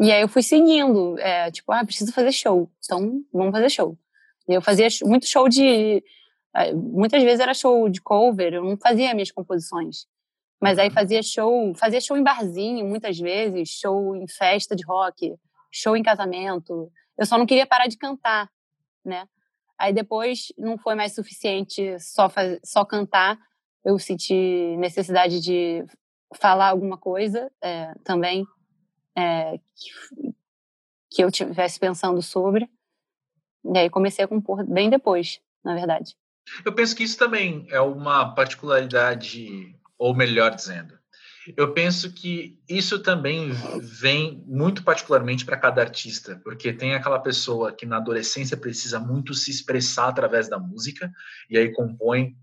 E 0.00 0.12
aí 0.12 0.20
eu 0.20 0.28
fui 0.28 0.42
seguindo, 0.42 1.18
é, 1.18 1.50
tipo, 1.50 1.72
ah, 1.72 1.84
preciso 1.84 2.12
fazer 2.12 2.30
show, 2.32 2.70
então 2.78 3.22
vamos 3.32 3.52
fazer 3.52 3.68
show. 3.68 3.98
E 4.48 4.54
eu 4.54 4.62
fazia 4.62 4.86
muito 5.02 5.26
show 5.26 5.48
de... 5.48 6.02
É, 6.54 6.72
muitas 6.72 7.22
vezes 7.22 7.40
era 7.40 7.52
show 7.52 7.88
de 7.88 8.00
cover, 8.00 8.54
eu 8.54 8.64
não 8.64 8.76
fazia 8.76 9.12
minhas 9.12 9.30
composições. 9.30 10.06
Mas 10.60 10.78
aí 10.78 10.88
uhum. 10.88 10.94
fazia 10.94 11.22
show, 11.22 11.74
fazia 11.74 12.00
show 12.00 12.16
em 12.16 12.22
barzinho, 12.22 12.86
muitas 12.86 13.18
vezes, 13.18 13.68
show 13.70 14.14
em 14.14 14.26
festa 14.28 14.74
de 14.74 14.84
rock, 14.84 15.34
show 15.70 15.96
em 15.96 16.02
casamento, 16.02 16.90
eu 17.18 17.26
só 17.26 17.36
não 17.36 17.44
queria 17.44 17.66
parar 17.66 17.88
de 17.88 17.98
cantar, 17.98 18.48
né? 19.04 19.28
Aí 19.76 19.92
depois 19.92 20.52
não 20.56 20.78
foi 20.78 20.94
mais 20.94 21.14
suficiente 21.14 21.98
só 21.98 22.28
fazer, 22.28 22.60
só 22.64 22.84
cantar. 22.84 23.38
Eu 23.84 23.98
senti 23.98 24.76
necessidade 24.78 25.40
de 25.40 25.84
falar 26.34 26.68
alguma 26.68 26.98
coisa 26.98 27.50
é, 27.62 27.94
também 28.04 28.46
é, 29.16 29.58
que, 29.74 30.34
que 31.10 31.24
eu 31.24 31.30
tivesse 31.30 31.78
pensando 31.78 32.20
sobre. 32.22 32.68
E 33.64 33.78
aí 33.78 33.90
comecei 33.90 34.24
a 34.24 34.28
compor 34.28 34.64
bem 34.64 34.88
depois, 34.88 35.40
na 35.64 35.74
verdade. 35.74 36.16
Eu 36.64 36.74
penso 36.74 36.96
que 36.96 37.02
isso 37.02 37.18
também 37.18 37.66
é 37.70 37.80
uma 37.80 38.34
particularidade, 38.34 39.74
ou 39.98 40.14
melhor 40.14 40.54
dizendo, 40.54 40.98
eu 41.56 41.72
penso 41.72 42.12
que 42.12 42.58
isso 42.68 42.98
também 42.98 43.50
vem 43.80 44.42
muito 44.46 44.82
particularmente 44.82 45.44
para 45.44 45.56
cada 45.56 45.80
artista, 45.80 46.40
porque 46.44 46.72
tem 46.72 46.94
aquela 46.94 47.18
pessoa 47.18 47.72
que 47.72 47.86
na 47.86 47.96
adolescência 47.96 48.56
precisa 48.56 49.00
muito 49.00 49.32
se 49.34 49.50
expressar 49.50 50.08
através 50.08 50.48
da 50.48 50.58
música 50.58 51.10
e 51.48 51.56
aí 51.56 51.72
compõe 51.72 52.36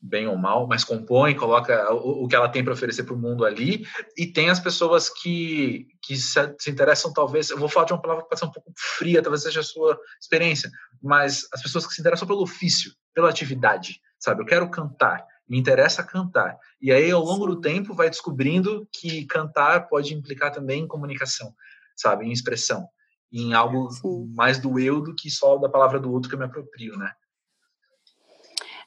bem 0.00 0.26
ou 0.26 0.36
mal, 0.36 0.66
mas 0.66 0.82
compõe, 0.82 1.34
coloca 1.34 1.92
o, 1.92 2.24
o 2.24 2.28
que 2.28 2.34
ela 2.34 2.48
tem 2.48 2.64
para 2.64 2.72
oferecer 2.72 3.04
para 3.04 3.14
o 3.14 3.18
mundo 3.18 3.44
ali, 3.44 3.84
e 4.16 4.26
tem 4.26 4.48
as 4.48 4.58
pessoas 4.58 5.10
que, 5.10 5.86
que 6.02 6.16
se, 6.16 6.54
se, 6.58 6.70
interessam, 6.70 7.12
talvez, 7.12 7.50
eu 7.50 7.58
vou 7.58 7.68
falar 7.68 7.86
de 7.86 7.92
uma 7.92 8.00
palavra 8.00 8.22
que 8.22 8.28
pode 8.28 8.40
ser 8.40 8.46
um 8.46 8.50
pouco 8.50 8.72
fria, 8.76 9.22
talvez 9.22 9.42
seja 9.42 9.60
a 9.60 9.64
sua 9.64 9.98
experiência, 10.20 10.70
mas 11.02 11.46
as 11.52 11.62
pessoas 11.62 11.86
que 11.86 11.92
se 11.92 12.00
interessam 12.00 12.26
pelo 12.26 12.42
ofício, 12.42 12.92
pela 13.14 13.28
atividade, 13.28 14.00
sabe? 14.18 14.40
Eu 14.40 14.46
quero 14.46 14.70
cantar, 14.70 15.24
me 15.48 15.58
interessa 15.58 16.02
cantar. 16.02 16.56
E 16.80 16.90
aí, 16.92 17.10
ao 17.10 17.22
longo 17.22 17.46
do 17.46 17.60
tempo, 17.60 17.94
vai 17.94 18.08
descobrindo 18.08 18.88
que 18.92 19.26
cantar 19.26 19.88
pode 19.88 20.14
implicar 20.14 20.52
também 20.52 20.84
em 20.84 20.88
comunicação, 20.88 21.52
sabe? 21.96 22.24
Em 22.24 22.32
expressão. 22.32 22.88
Em 23.32 23.52
algo 23.52 23.90
Sim. 23.90 24.32
mais 24.34 24.58
do 24.58 24.78
eu 24.78 25.00
do 25.00 25.14
que 25.14 25.30
só 25.30 25.56
da 25.58 25.68
palavra 25.68 26.00
do 26.00 26.10
outro 26.12 26.28
que 26.28 26.34
eu 26.34 26.38
me 26.38 26.44
aproprio, 26.44 26.96
né? 26.96 27.12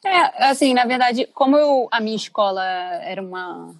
É, 0.05 0.49
assim, 0.49 0.73
na 0.73 0.85
verdade, 0.85 1.25
como 1.27 1.57
eu, 1.57 1.87
a 1.91 1.99
minha 1.99 2.15
escola 2.15 2.63
era 3.03 3.21
uma, 3.21 3.73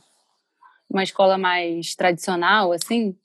uma 0.90 1.04
escola 1.04 1.38
mais 1.38 1.96
tradicional, 1.96 2.72
assim, 2.72 3.16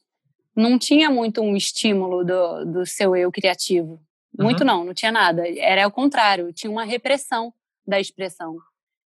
não 0.55 0.79
tinha 0.79 1.09
muito 1.09 1.41
um 1.41 1.57
estímulo 1.57 2.25
do, 2.25 2.65
do 2.65 2.87
seu 2.87 3.15
eu 3.15 3.31
criativo. 3.31 4.01
Muito 4.37 4.61
uhum. 4.61 4.67
não, 4.67 4.85
não 4.85 4.95
tinha 4.95 5.13
nada. 5.13 5.43
Era 5.59 5.87
o 5.87 5.91
contrário, 5.91 6.53
tinha 6.53 6.71
uma 6.71 6.85
repressão 6.85 7.53
da 7.87 8.01
expressão. 8.01 8.57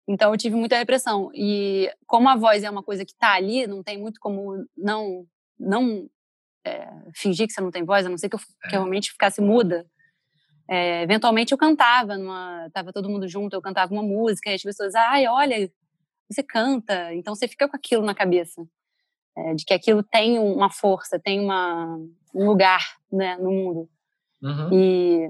Então 0.07 0.31
eu 0.31 0.37
tive 0.37 0.55
muita 0.55 0.77
repressão. 0.77 1.31
E 1.33 1.91
como 2.05 2.29
a 2.29 2.35
voz 2.35 2.63
é 2.63 2.69
uma 2.69 2.83
coisa 2.83 3.05
que 3.05 3.11
está 3.11 3.33
ali, 3.33 3.65
não 3.67 3.81
tem 3.83 3.97
muito 3.97 4.19
como 4.19 4.65
não 4.77 5.25
não 5.59 6.09
é, 6.65 6.87
fingir 7.13 7.47
que 7.47 7.53
você 7.53 7.61
não 7.61 7.71
tem 7.71 7.83
voz, 7.83 8.05
a 8.05 8.09
não 8.09 8.17
ser 8.17 8.29
que 8.29 8.35
eu, 8.35 8.39
que 8.39 8.45
eu 8.45 8.67
é. 8.67 8.71
realmente 8.71 9.11
ficasse 9.11 9.41
muda. 9.41 9.85
É, 10.73 11.03
eventualmente 11.03 11.51
eu 11.51 11.57
cantava, 11.57 12.17
numa, 12.17 12.69
tava 12.71 12.93
todo 12.93 13.09
mundo 13.09 13.27
junto, 13.27 13.53
eu 13.53 13.61
cantava 13.61 13.91
uma 13.91 14.01
música, 14.01 14.49
e 14.49 14.53
as 14.53 14.63
pessoas, 14.63 14.95
ai, 14.95 15.27
olha, 15.27 15.69
você 16.29 16.41
canta, 16.41 17.13
então 17.13 17.35
você 17.35 17.45
fica 17.45 17.67
com 17.67 17.75
aquilo 17.75 18.05
na 18.05 18.15
cabeça, 18.15 18.65
é, 19.37 19.53
de 19.53 19.65
que 19.65 19.73
aquilo 19.73 20.01
tem 20.01 20.39
uma 20.39 20.69
força, 20.69 21.19
tem 21.19 21.41
uma, 21.41 21.99
um 22.33 22.45
lugar 22.45 22.79
né, 23.11 23.35
no 23.35 23.51
mundo. 23.51 23.89
Uhum. 24.41 24.69
E, 24.71 25.29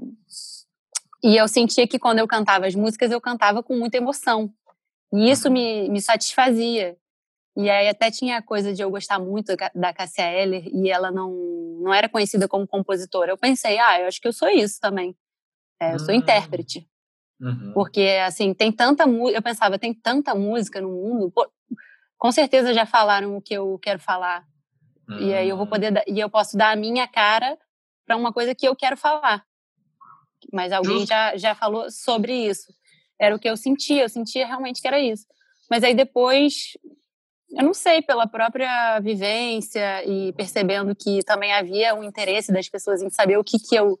e 1.24 1.36
eu 1.36 1.48
sentia 1.48 1.88
que 1.88 1.98
quando 1.98 2.20
eu 2.20 2.28
cantava 2.28 2.68
as 2.68 2.76
músicas, 2.76 3.10
eu 3.10 3.20
cantava 3.20 3.64
com 3.64 3.76
muita 3.76 3.96
emoção. 3.96 4.48
E 5.12 5.28
isso 5.28 5.48
uhum. 5.48 5.54
me, 5.54 5.88
me 5.88 6.00
satisfazia. 6.00 6.96
E 7.56 7.68
aí 7.68 7.88
até 7.88 8.12
tinha 8.12 8.38
a 8.38 8.42
coisa 8.42 8.72
de 8.72 8.80
eu 8.80 8.90
gostar 8.92 9.18
muito 9.18 9.56
da 9.74 9.92
Cássia 9.92 10.22
Eller 10.22 10.68
e 10.72 10.88
ela 10.88 11.10
não, 11.10 11.32
não 11.80 11.92
era 11.92 12.08
conhecida 12.08 12.46
como 12.46 12.64
compositora. 12.64 13.32
Eu 13.32 13.36
pensei, 13.36 13.76
ah, 13.80 14.00
eu 14.00 14.06
acho 14.06 14.20
que 14.20 14.28
eu 14.28 14.32
sou 14.32 14.48
isso 14.48 14.80
também. 14.80 15.16
É, 15.82 15.94
eu 15.94 15.98
sou 15.98 16.14
intérprete. 16.14 16.88
Uhum. 17.40 17.72
Porque, 17.74 18.20
assim, 18.24 18.54
tem 18.54 18.70
tanta 18.70 19.06
música. 19.06 19.38
Eu 19.38 19.42
pensava, 19.42 19.78
tem 19.78 19.92
tanta 19.92 20.34
música 20.34 20.80
no 20.80 20.90
mundo. 20.90 21.30
Pô, 21.30 21.50
com 22.16 22.30
certeza 22.30 22.72
já 22.72 22.86
falaram 22.86 23.36
o 23.36 23.42
que 23.42 23.54
eu 23.54 23.78
quero 23.80 23.98
falar. 23.98 24.44
Uhum. 25.08 25.18
E 25.18 25.34
aí 25.34 25.48
eu 25.48 25.56
vou 25.56 25.66
poder. 25.66 26.02
E 26.06 26.20
eu 26.20 26.30
posso 26.30 26.56
dar 26.56 26.70
a 26.70 26.76
minha 26.76 27.08
cara 27.08 27.58
para 28.06 28.16
uma 28.16 28.32
coisa 28.32 28.54
que 28.54 28.66
eu 28.66 28.76
quero 28.76 28.96
falar. 28.96 29.44
Mas 30.52 30.72
alguém 30.72 31.06
já, 31.06 31.36
já 31.36 31.54
falou 31.54 31.90
sobre 31.90 32.32
isso 32.32 32.72
era 33.22 33.36
o 33.36 33.38
que 33.38 33.48
eu 33.48 33.56
sentia, 33.56 34.02
eu 34.02 34.08
sentia 34.08 34.44
realmente 34.44 34.82
que 34.82 34.88
era 34.88 34.98
isso. 34.98 35.24
Mas 35.70 35.84
aí 35.84 35.94
depois, 35.94 36.76
eu 37.56 37.64
não 37.64 37.72
sei, 37.72 38.02
pela 38.02 38.26
própria 38.26 38.98
vivência 38.98 40.04
e 40.04 40.32
percebendo 40.32 40.92
que 40.94 41.22
também 41.22 41.52
havia 41.52 41.94
um 41.94 42.02
interesse 42.02 42.52
das 42.52 42.68
pessoas 42.68 43.00
em 43.00 43.10
saber 43.10 43.38
o 43.38 43.44
que 43.44 43.60
que 43.60 43.76
eu, 43.76 43.96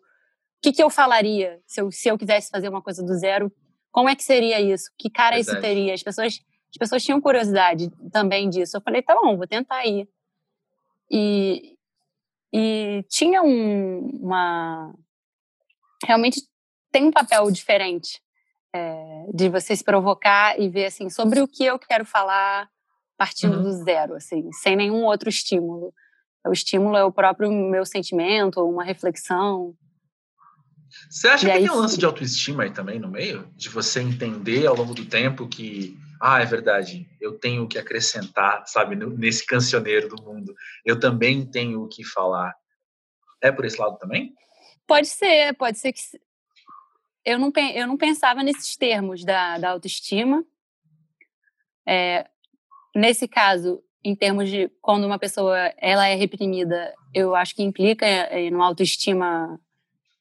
que 0.62 0.72
que 0.72 0.82
eu 0.82 0.88
falaria 0.88 1.60
se 1.66 1.80
eu, 1.80 1.90
se 1.90 2.08
eu 2.08 2.16
quisesse 2.16 2.48
fazer 2.48 2.68
uma 2.68 2.80
coisa 2.80 3.02
do 3.02 3.14
zero, 3.14 3.52
como 3.90 4.08
é 4.08 4.16
que 4.16 4.22
seria 4.22 4.60
isso? 4.60 4.90
Que 4.96 5.10
cara 5.10 5.36
Verdade. 5.36 5.58
isso 5.58 5.60
teria? 5.60 5.94
As 5.94 6.02
pessoas, 6.02 6.40
as 6.70 6.78
pessoas 6.78 7.04
tinham 7.04 7.20
curiosidade 7.20 7.90
também 8.10 8.48
disso. 8.48 8.76
Eu 8.76 8.80
falei, 8.80 9.02
tá 9.02 9.14
bom, 9.14 9.36
vou 9.36 9.46
tentar 9.46 9.76
aí. 9.76 10.08
E, 11.10 11.76
e 12.52 13.04
tinha 13.08 13.42
um, 13.42 14.18
uma. 14.22 14.94
Realmente 16.04 16.40
tem 16.90 17.04
um 17.04 17.10
papel 17.10 17.50
diferente 17.50 18.20
é, 18.74 19.26
de 19.34 19.48
você 19.48 19.76
se 19.76 19.84
provocar 19.84 20.58
e 20.58 20.68
ver 20.68 20.86
assim 20.86 21.10
sobre 21.10 21.40
o 21.40 21.48
que 21.48 21.64
eu 21.64 21.78
quero 21.78 22.04
falar 22.04 22.68
partindo 23.16 23.56
uhum. 23.56 23.62
do 23.62 23.72
zero, 23.84 24.14
assim, 24.14 24.50
sem 24.52 24.74
nenhum 24.74 25.04
outro 25.04 25.28
estímulo. 25.28 25.92
O 26.46 26.52
estímulo 26.52 26.96
é 26.96 27.04
o 27.04 27.12
próprio 27.12 27.52
meu 27.52 27.84
sentimento, 27.86 28.60
uma 28.64 28.82
reflexão. 28.82 29.74
Você 31.10 31.28
acha 31.28 31.44
e 31.44 31.50
que 31.50 31.56
aí, 31.56 31.62
tem 31.62 31.70
um 31.70 31.80
lance 31.80 31.98
de 31.98 32.04
autoestima 32.04 32.64
aí 32.64 32.70
também 32.70 32.98
no 32.98 33.08
meio? 33.08 33.48
De 33.56 33.68
você 33.68 34.00
entender 34.00 34.66
ao 34.66 34.76
longo 34.76 34.94
do 34.94 35.04
tempo 35.04 35.48
que, 35.48 35.98
ah, 36.20 36.40
é 36.40 36.44
verdade, 36.44 37.08
eu 37.20 37.38
tenho 37.38 37.66
que 37.66 37.78
acrescentar, 37.78 38.64
sabe, 38.66 38.96
nesse 38.96 39.46
cancioneiro 39.46 40.08
do 40.08 40.22
mundo. 40.22 40.54
Eu 40.84 40.98
também 40.98 41.44
tenho 41.44 41.82
o 41.82 41.88
que 41.88 42.04
falar. 42.04 42.54
É 43.40 43.50
por 43.50 43.64
esse 43.64 43.80
lado 43.80 43.98
também? 43.98 44.34
Pode 44.86 45.08
ser, 45.08 45.54
pode 45.54 45.78
ser 45.78 45.92
que 45.92 46.00
eu 47.24 47.38
não, 47.38 47.52
eu 47.74 47.86
não 47.86 47.96
pensava 47.96 48.42
nesses 48.42 48.76
termos 48.76 49.24
da, 49.24 49.58
da 49.58 49.70
autoestima. 49.70 50.44
É, 51.86 52.28
nesse 52.94 53.26
caso, 53.26 53.82
em 54.04 54.14
termos 54.14 54.50
de 54.50 54.68
quando 54.80 55.04
uma 55.04 55.18
pessoa 55.18 55.56
ela 55.78 56.06
é 56.06 56.14
reprimida, 56.14 56.92
eu 57.14 57.34
acho 57.34 57.54
que 57.54 57.62
implica 57.62 58.06
em 58.36 58.52
uma 58.52 58.66
autoestima 58.66 59.60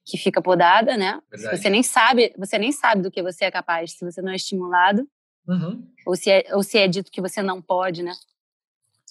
que 0.06 0.18
fica 0.18 0.42
podada, 0.42 0.98
né? 0.98 1.22
Você 1.32 1.70
nem 1.70 1.84
sabe, 1.84 2.34
você 2.38 2.58
nem 2.58 2.72
sabe 2.72 3.02
do 3.02 3.12
que 3.12 3.22
você 3.22 3.46
é 3.46 3.52
capaz 3.52 3.94
se 3.94 4.04
você 4.04 4.22
não 4.22 4.32
é 4.32 4.36
estimulado, 4.36 5.08
uhum. 5.48 5.88
ou 6.06 6.16
se 6.16 6.30
é, 6.30 6.44
ou 6.54 6.64
se 6.64 6.78
é 6.78 6.88
dito 6.88 7.12
que 7.12 7.22
você 7.22 7.42
não 7.42 7.62
pode, 7.62 8.04
né? 8.04 8.14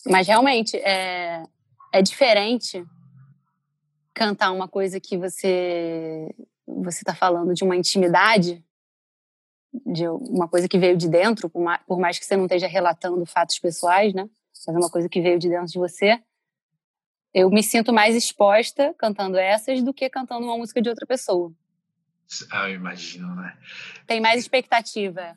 Mas 0.07 0.27
realmente 0.27 0.77
é, 0.79 1.45
é 1.93 2.03
diferente 2.03 2.85
cantar 4.15 4.51
uma 4.51 4.69
coisa 4.69 5.01
que 5.01 5.17
você 5.17 6.29
você 6.67 7.03
está 7.03 7.15
falando 7.15 7.53
de 7.53 7.65
uma 7.65 7.77
intimidade, 7.77 8.65
de 9.87 10.07
uma 10.09 10.49
coisa 10.49 10.69
que 10.69 10.79
veio 10.79 10.97
de 10.97 11.09
dentro, 11.09 11.51
por 11.51 11.61
mais, 11.61 11.83
por 11.85 11.99
mais 11.99 12.19
que 12.19 12.25
você 12.25 12.37
não 12.37 12.45
esteja 12.45 12.67
relatando 12.67 13.25
fatos 13.27 13.59
pessoais, 13.59 14.15
né? 14.15 14.29
Mas 14.67 14.77
é 14.77 14.79
uma 14.79 14.91
coisa 14.91 15.09
que 15.09 15.21
veio 15.21 15.39
de 15.39 15.49
dentro 15.49 15.67
de 15.67 15.79
você. 15.79 16.21
Eu 17.33 17.51
me 17.51 17.63
sinto 17.63 17.93
mais 17.93 18.15
exposta 18.17 18.95
cantando 18.99 19.39
essas 19.39 19.83
do 19.83 19.95
que 19.95 20.09
cantando 20.11 20.47
uma 20.47 20.57
música 20.57 20.83
de 20.83 20.89
outra 20.89 21.07
pessoa. 21.07 21.53
Ah, 22.51 22.69
eu 22.69 22.77
imagino, 22.77 23.35
né? 23.35 23.57
Tem 24.07 24.21
mais 24.21 24.41
expectativa. 24.41 25.37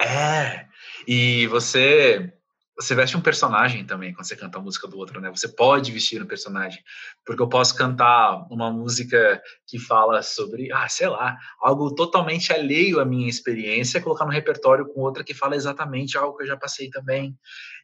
É. 0.00 0.66
E 1.06 1.46
você 1.46 2.32
você 2.76 2.94
veste 2.94 3.16
um 3.16 3.20
personagem 3.20 3.84
também 3.84 4.14
quando 4.14 4.26
você 4.26 4.34
canta 4.34 4.58
a 4.58 4.60
música 4.60 4.88
do 4.88 4.96
outro, 4.96 5.20
né? 5.20 5.30
Você 5.30 5.48
pode 5.48 5.92
vestir 5.92 6.22
um 6.22 6.26
personagem. 6.26 6.82
Porque 7.24 7.42
eu 7.42 7.48
posso 7.48 7.76
cantar 7.76 8.46
uma 8.50 8.70
música 8.70 9.42
que 9.66 9.78
fala 9.78 10.22
sobre, 10.22 10.72
ah, 10.72 10.88
sei 10.88 11.08
lá, 11.08 11.36
algo 11.60 11.94
totalmente 11.94 12.52
alheio 12.52 12.98
à 12.98 13.04
minha 13.04 13.28
experiência, 13.28 14.00
colocar 14.00 14.24
no 14.24 14.32
repertório 14.32 14.86
com 14.86 15.00
outra 15.00 15.22
que 15.22 15.34
fala 15.34 15.54
exatamente 15.54 16.16
algo 16.16 16.36
que 16.36 16.44
eu 16.44 16.48
já 16.48 16.56
passei 16.56 16.88
também. 16.88 17.38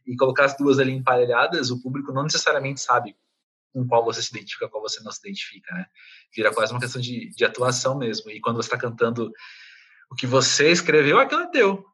E 0.06 0.16
colocar 0.16 0.46
as 0.46 0.56
duas 0.56 0.78
ali 0.78 0.92
emparelhadas, 0.92 1.70
o 1.70 1.82
público 1.82 2.12
não 2.12 2.22
necessariamente 2.22 2.80
sabe 2.80 3.14
com 3.74 3.86
qual 3.86 4.02
você 4.02 4.22
se 4.22 4.30
identifica, 4.30 4.68
qual 4.68 4.82
você 4.82 5.02
não 5.02 5.12
se 5.12 5.20
identifica, 5.20 5.74
né? 5.74 5.86
Vira 6.34 6.52
quase 6.52 6.72
uma 6.72 6.80
questão 6.80 7.00
de, 7.00 7.28
de 7.34 7.44
atuação 7.44 7.98
mesmo. 7.98 8.30
E 8.30 8.40
quando 8.40 8.56
você 8.56 8.68
está 8.68 8.78
cantando 8.78 9.30
o 10.10 10.14
que 10.14 10.26
você 10.26 10.70
escreveu, 10.70 11.18
aquilo 11.18 11.42
é 11.42 11.50
teu. 11.50 11.84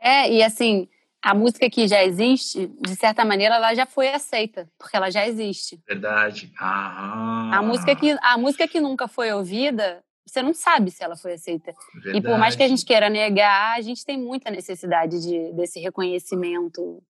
É, 0.00 0.32
e 0.32 0.42
assim, 0.42 0.88
a 1.22 1.34
música 1.34 1.68
que 1.68 1.86
já 1.86 2.02
existe, 2.02 2.66
de 2.66 2.96
certa 2.96 3.24
maneira, 3.24 3.56
ela 3.56 3.74
já 3.74 3.84
foi 3.84 4.08
aceita, 4.08 4.68
porque 4.78 4.96
ela 4.96 5.10
já 5.10 5.26
existe. 5.26 5.78
Verdade. 5.86 6.50
Ah. 6.58 7.58
A 7.58 7.62
música 7.62 7.94
que 7.94 8.16
a 8.22 8.38
música 8.38 8.66
que 8.66 8.80
nunca 8.80 9.06
foi 9.06 9.30
ouvida, 9.32 10.02
você 10.26 10.42
não 10.42 10.54
sabe 10.54 10.90
se 10.90 11.04
ela 11.04 11.16
foi 11.16 11.34
aceita. 11.34 11.74
Verdade. 11.94 12.18
E 12.18 12.22
por 12.22 12.38
mais 12.38 12.56
que 12.56 12.62
a 12.62 12.68
gente 12.68 12.84
queira 12.84 13.10
negar, 13.10 13.76
a 13.76 13.80
gente 13.82 14.04
tem 14.04 14.18
muita 14.18 14.50
necessidade 14.50 15.20
de, 15.20 15.52
desse 15.52 15.78
reconhecimento, 15.78 17.02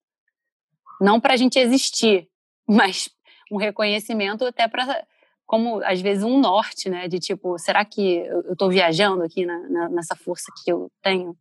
não 1.00 1.20
para 1.20 1.34
a 1.34 1.36
gente 1.36 1.58
existir, 1.58 2.28
mas 2.68 3.08
um 3.50 3.56
reconhecimento 3.56 4.44
até 4.44 4.66
para 4.66 5.04
como 5.46 5.82
às 5.84 6.00
vezes 6.00 6.22
um 6.22 6.38
norte, 6.38 6.88
né? 6.88 7.08
De 7.08 7.18
tipo, 7.18 7.58
será 7.58 7.84
que 7.84 8.18
eu 8.18 8.52
estou 8.52 8.70
viajando 8.70 9.24
aqui 9.24 9.44
na, 9.44 9.58
na, 9.68 9.88
nessa 9.88 10.14
força 10.14 10.52
que 10.62 10.70
eu 10.70 10.88
tenho? 11.02 11.36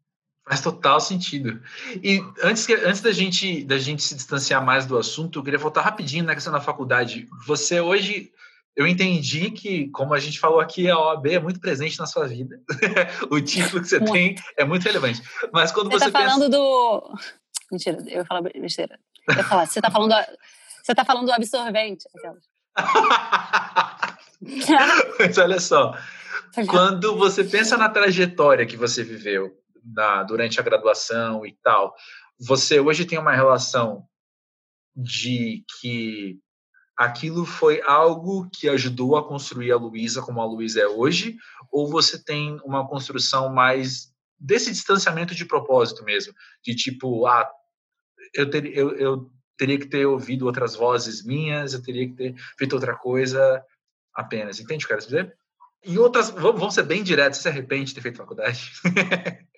Faz 0.50 0.62
total 0.62 1.00
sentido. 1.00 1.62
E 2.02 2.24
antes, 2.42 2.66
que, 2.66 2.74
antes 2.74 3.02
da, 3.02 3.12
gente, 3.12 3.64
da 3.64 3.78
gente 3.78 4.02
se 4.02 4.16
distanciar 4.16 4.66
mais 4.66 4.88
do 4.88 4.98
assunto, 4.98 5.38
eu 5.38 5.44
queria 5.44 5.60
voltar 5.60 5.84
rapidinho 5.84 6.26
na 6.26 6.34
questão 6.34 6.52
da 6.52 6.60
faculdade. 6.60 7.28
Você 7.46 7.80
hoje, 7.80 8.34
eu 8.76 8.88
entendi 8.88 9.52
que, 9.52 9.90
como 9.90 10.12
a 10.12 10.20
gente 10.20 10.40
falou 10.40 10.60
aqui, 10.60 10.90
a 10.90 10.98
OAB 10.98 11.28
é 11.28 11.40
muito 11.40 11.60
presente 11.60 12.00
na 12.00 12.08
sua 12.08 12.28
vida. 12.28 12.60
o 13.30 13.40
título 13.40 13.84
que 13.84 13.90
você 13.90 14.00
muito. 14.00 14.12
tem 14.12 14.36
é 14.58 14.66
muito 14.66 14.86
relevante. 14.86 15.22
Mas 15.54 15.72
quando 15.72 15.92
você, 15.92 16.06
você 16.06 16.12
tá 16.12 16.28
falando 16.28 16.50
do... 16.50 17.14
Mentira, 17.72 18.00
eu 18.08 18.18
ia 18.18 18.26
falar 18.26 18.42
besteira. 18.42 19.00
Eu 19.28 19.36
ia 19.36 19.44
falar, 19.44 19.68
você 19.68 19.80
tá 19.80 19.92
falando, 19.92 20.16
você 20.82 20.96
tá 20.96 21.06
falando 21.06 21.28
do 21.28 21.32
absorvente. 21.32 22.10
Mas 25.20 25.38
olha 25.38 25.60
só, 25.60 25.96
quando 26.68 27.16
você 27.16 27.44
pensa 27.44 27.78
na 27.78 27.90
trajetória 27.90 28.66
que 28.66 28.76
você 28.76 29.04
viveu, 29.04 29.56
na, 29.94 30.24
durante 30.24 30.60
a 30.60 30.64
graduação 30.64 31.46
e 31.46 31.58
tal, 31.64 31.94
você 32.40 32.80
hoje 32.80 33.06
tem 33.06 33.20
uma 33.20 33.36
relação 33.36 34.08
de 34.96 35.64
que 35.80 36.40
aquilo 36.98 37.46
foi 37.46 37.82
algo 37.82 38.50
que 38.50 38.68
ajudou 38.68 39.16
a 39.16 39.26
construir 39.26 39.72
a 39.72 39.78
Luísa 39.78 40.22
como 40.22 40.42
a 40.42 40.46
Luísa 40.46 40.82
é 40.82 40.88
hoje, 40.88 41.38
ou 41.72 41.90
você 41.90 42.22
tem 42.22 42.60
uma 42.64 42.88
construção 42.88 43.54
mais 43.54 44.14
desse 44.38 44.72
distanciamento 44.72 45.34
de 45.34 45.46
propósito 45.46 46.04
mesmo, 46.04 46.34
de 46.64 46.76
tipo, 46.76 47.26
ah, 47.26 47.50
eu, 48.34 48.50
ter, 48.50 48.66
eu, 48.78 48.92
eu 48.98 49.32
teria 49.58 49.80
que 49.80 49.88
ter 49.88 50.06
ouvido 50.06 50.46
outras 50.46 50.76
vozes 50.76 51.24
minhas, 51.26 51.74
eu 51.74 51.82
teria 51.82 52.08
que 52.08 52.16
ter 52.16 52.36
feito 52.58 52.74
outra 52.74 52.96
coisa 52.96 53.64
apenas, 54.14 54.60
entende 54.60 54.84
o 54.84 54.88
que 54.88 54.94
eu 54.94 54.98
quero 54.98 55.10
dizer? 55.10 55.38
E 55.86 55.98
outras, 55.98 56.30
vamos 56.30 56.74
ser 56.74 56.84
bem 56.84 57.04
diretos, 57.04 57.40
você 57.40 57.44
se 57.44 57.50
arrepende 57.50 57.86
de 57.86 57.96
ter 57.96 58.02
feito 58.02 58.18
faculdade? 58.18 58.72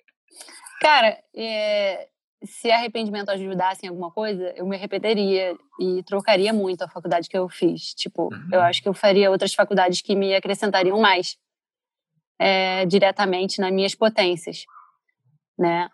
Cara, 0.82 1.16
é, 1.32 2.08
se 2.42 2.68
arrependimento 2.68 3.28
ajudasse 3.28 3.86
em 3.86 3.88
alguma 3.88 4.10
coisa, 4.10 4.52
eu 4.56 4.66
me 4.66 4.74
arrependeria 4.74 5.56
e 5.78 6.02
trocaria 6.02 6.52
muito 6.52 6.82
a 6.82 6.88
faculdade 6.88 7.28
que 7.28 7.38
eu 7.38 7.48
fiz. 7.48 7.94
Tipo, 7.94 8.24
uhum. 8.24 8.48
eu 8.50 8.60
acho 8.62 8.82
que 8.82 8.88
eu 8.88 8.92
faria 8.92 9.30
outras 9.30 9.54
faculdades 9.54 10.00
que 10.00 10.16
me 10.16 10.34
acrescentariam 10.34 11.00
mais 11.00 11.38
é, 12.36 12.84
diretamente 12.84 13.60
nas 13.60 13.72
minhas 13.72 13.94
potências, 13.94 14.64
né? 15.56 15.88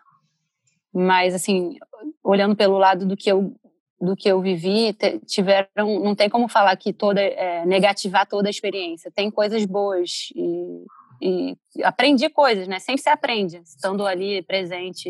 Mas, 0.91 1.35
assim, 1.35 1.77
olhando 2.23 2.55
pelo 2.55 2.79
lado 2.79 3.05
do 3.05 3.15
que 3.15 3.31
eu 3.31 3.55
do 4.01 4.15
que 4.15 4.29
eu 4.29 4.39
vivi, 4.39 4.95
tiveram, 5.27 5.99
não 5.99 6.15
tem 6.15 6.29
como 6.29 6.47
falar 6.47 6.73
que 6.77 6.93
toda 6.93 7.19
é, 7.19 7.65
negativar 7.65 8.25
toda 8.25 8.47
a 8.47 8.49
experiência. 8.49 9.11
Tem 9.11 9.29
coisas 9.29 9.65
boas 9.65 10.29
e 10.33 10.85
e 11.21 11.57
aprendi 11.83 12.29
coisas, 12.29 12.67
né? 12.67 12.79
Sempre 12.79 13.01
se 13.01 13.09
aprende, 13.09 13.61
estando 13.63 14.05
ali 14.05 14.41
presente. 14.43 15.09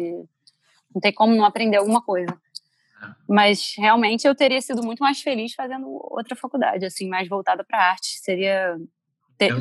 Não 0.94 1.02
tem 1.02 1.14
como 1.14 1.36
não 1.36 1.46
aprender 1.46 1.78
alguma 1.78 2.02
coisa. 2.02 2.32
É. 2.32 3.08
Mas 3.28 3.74
realmente 3.78 4.28
eu 4.28 4.36
teria 4.36 4.62
sido 4.62 4.84
muito 4.84 5.00
mais 5.00 5.22
feliz 5.22 5.54
fazendo 5.54 5.88
outra 5.88 6.36
faculdade, 6.36 6.86
assim, 6.86 7.08
mais 7.08 7.28
voltada 7.28 7.64
para 7.64 7.92
arte. 7.92 8.20
Seria 8.20 8.78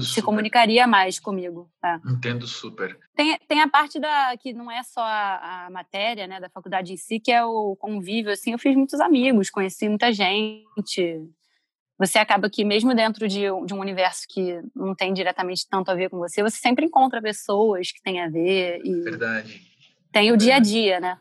se 0.00 0.20
comunicaria 0.22 0.86
mais 0.86 1.20
comigo. 1.20 1.70
Tá? 1.80 2.00
Entendo 2.04 2.46
super. 2.46 2.98
Tem, 3.14 3.38
tem 3.46 3.60
a 3.60 3.68
parte 3.68 4.00
da 4.00 4.36
que 4.36 4.52
não 4.52 4.70
é 4.70 4.82
só 4.82 5.00
a, 5.00 5.66
a, 5.66 5.70
matéria, 5.70 6.26
né, 6.26 6.40
da 6.40 6.48
faculdade 6.48 6.92
em 6.92 6.96
si, 6.96 7.20
que 7.20 7.30
é 7.30 7.44
o 7.44 7.76
convívio. 7.76 8.32
Assim, 8.32 8.52
eu 8.52 8.58
fiz 8.58 8.74
muitos 8.74 9.00
amigos, 9.00 9.50
conheci 9.50 9.88
muita 9.88 10.12
gente 10.12 11.24
você 11.98 12.18
acaba 12.18 12.48
que, 12.48 12.64
mesmo 12.64 12.94
dentro 12.94 13.26
de, 13.26 13.40
de, 13.66 13.74
um 13.74 13.80
universo 13.80 14.22
que 14.28 14.60
não 14.74 14.94
tem 14.94 15.12
diretamente 15.12 15.66
tanto 15.68 15.90
a 15.90 15.94
ver 15.94 16.08
com 16.08 16.18
você, 16.18 16.42
você 16.42 16.58
sempre 16.58 16.86
encontra 16.86 17.20
pessoas 17.20 17.90
que 17.90 18.00
têm 18.00 18.22
a 18.22 18.28
ver. 18.28 18.80
E 18.84 19.02
Verdade. 19.02 19.62
Tem 20.12 20.30
o 20.30 20.36
dia 20.36 20.56
a 20.56 20.58
dia, 20.60 21.00
né? 21.00 21.18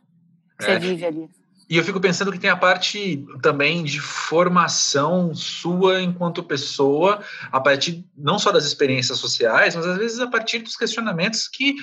Que 0.60 0.66
é. 0.66 0.80
você 0.80 0.80
vive 0.80 1.06
ali. 1.06 1.30
E 1.70 1.76
eu 1.76 1.84
fico 1.84 2.00
pensando 2.00 2.32
que 2.32 2.40
tem 2.40 2.50
a 2.50 2.56
parte 2.56 3.26
também 3.42 3.84
de 3.84 4.00
formação 4.00 5.36
sua 5.36 6.02
enquanto 6.02 6.42
pessoa, 6.42 7.22
a 7.52 7.60
partir 7.60 8.06
não 8.16 8.40
só 8.40 8.54
das 8.54 8.66
experiências 8.66 9.18
sociais, 9.18 9.76
mas 9.76 9.86
às 9.86 9.98
vezes 9.98 10.20
a 10.20 10.28
partir 10.28 10.60
dos 10.60 10.78
questionamentos 10.78 11.50
que 11.50 11.76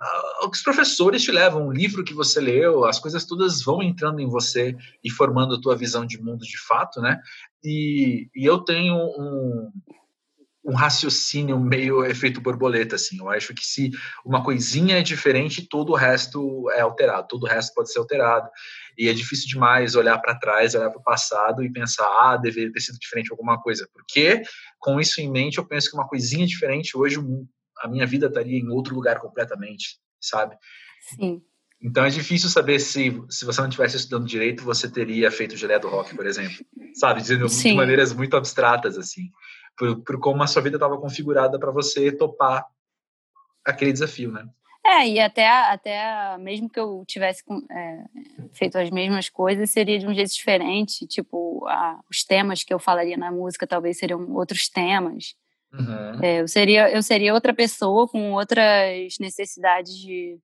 uh, 0.00 0.48
os 0.50 0.62
professores 0.62 1.22
te 1.22 1.30
levam, 1.30 1.66
o 1.66 1.72
livro 1.72 2.04
que 2.04 2.14
você 2.14 2.40
leu, 2.40 2.84
as 2.84 2.98
coisas 2.98 3.24
todas 3.24 3.62
vão 3.62 3.82
entrando 3.82 4.20
em 4.20 4.28
você 4.28 4.76
e 5.04 5.10
formando 5.10 5.54
a 5.54 5.60
tua 5.60 5.76
visão 5.76 6.06
de 6.06 6.20
mundo 6.20 6.44
de 6.44 6.58
fato, 6.58 7.00
né? 7.00 7.20
E, 7.62 8.28
e 8.34 8.44
eu 8.44 8.58
tenho 8.58 8.94
um, 8.94 9.70
um 10.64 10.74
raciocínio 10.74 11.58
meio 11.58 12.04
efeito 12.04 12.40
borboleta, 12.40 12.96
assim. 12.96 13.18
Eu 13.18 13.28
acho 13.28 13.54
que 13.54 13.64
se 13.64 13.90
uma 14.24 14.42
coisinha 14.42 14.98
é 14.98 15.02
diferente, 15.02 15.66
todo 15.66 15.90
o 15.90 15.96
resto 15.96 16.70
é 16.70 16.80
alterado, 16.80 17.28
todo 17.28 17.44
o 17.44 17.46
resto 17.46 17.74
pode 17.74 17.92
ser 17.92 17.98
alterado. 17.98 18.48
E 18.96 19.08
é 19.08 19.12
difícil 19.12 19.48
demais 19.48 19.94
olhar 19.94 20.18
para 20.18 20.38
trás, 20.38 20.74
olhar 20.74 20.90
para 20.90 21.00
o 21.00 21.04
passado 21.04 21.62
e 21.62 21.72
pensar, 21.72 22.04
ah, 22.04 22.36
deveria 22.36 22.72
ter 22.72 22.80
sido 22.80 22.98
diferente 22.98 23.30
alguma 23.30 23.60
coisa. 23.60 23.88
Porque, 23.92 24.42
com 24.78 25.00
isso 25.00 25.20
em 25.20 25.30
mente, 25.30 25.58
eu 25.58 25.66
penso 25.66 25.90
que 25.90 25.96
uma 25.96 26.08
coisinha 26.08 26.46
diferente, 26.46 26.96
hoje 26.96 27.18
a 27.80 27.88
minha 27.88 28.06
vida 28.06 28.26
estaria 28.26 28.58
em 28.58 28.68
outro 28.68 28.94
lugar 28.94 29.18
completamente, 29.20 29.98
sabe? 30.20 30.56
Sim. 31.00 31.42
Então 31.82 32.04
é 32.04 32.10
difícil 32.10 32.50
saber 32.50 32.78
se, 32.78 33.22
se 33.30 33.44
você 33.44 33.60
não 33.60 33.68
estivesse 33.68 33.96
estudando 33.96 34.28
direito, 34.28 34.62
você 34.62 34.90
teria 34.90 35.30
feito 35.30 35.56
Geleia 35.56 35.80
do 35.80 35.88
Rock, 35.88 36.14
por 36.14 36.26
exemplo. 36.26 36.64
Sabe? 36.94 37.22
Dizendo 37.22 37.48
Sim. 37.48 37.70
de 37.70 37.76
maneiras 37.76 38.12
muito 38.12 38.36
abstratas, 38.36 38.98
assim. 38.98 39.30
Por, 39.78 40.02
por 40.02 40.20
como 40.20 40.42
a 40.42 40.46
sua 40.46 40.60
vida 40.60 40.76
estava 40.76 40.98
configurada 40.98 41.58
para 41.58 41.70
você 41.70 42.12
topar 42.12 42.66
aquele 43.64 43.92
desafio, 43.92 44.30
né? 44.30 44.46
É, 44.84 45.06
e 45.06 45.20
até, 45.20 45.46
até 45.46 46.36
mesmo 46.38 46.68
que 46.68 46.80
eu 46.80 47.04
tivesse 47.06 47.42
é, 47.70 48.04
feito 48.52 48.76
as 48.76 48.90
mesmas 48.90 49.28
coisas, 49.28 49.70
seria 49.70 49.98
de 49.98 50.06
um 50.06 50.14
jeito 50.14 50.32
diferente. 50.32 51.06
Tipo, 51.06 51.66
a, 51.66 52.00
os 52.10 52.24
temas 52.24 52.62
que 52.62 52.72
eu 52.72 52.78
falaria 52.78 53.16
na 53.16 53.30
música 53.30 53.66
talvez 53.66 53.98
seriam 53.98 54.30
outros 54.32 54.68
temas. 54.68 55.34
Uhum. 55.72 56.22
É, 56.22 56.40
eu, 56.40 56.48
seria, 56.48 56.90
eu 56.90 57.02
seria 57.02 57.34
outra 57.34 57.54
pessoa 57.54 58.08
com 58.08 58.32
outras 58.32 59.14
necessidades 59.20 59.94
de, 59.94 60.38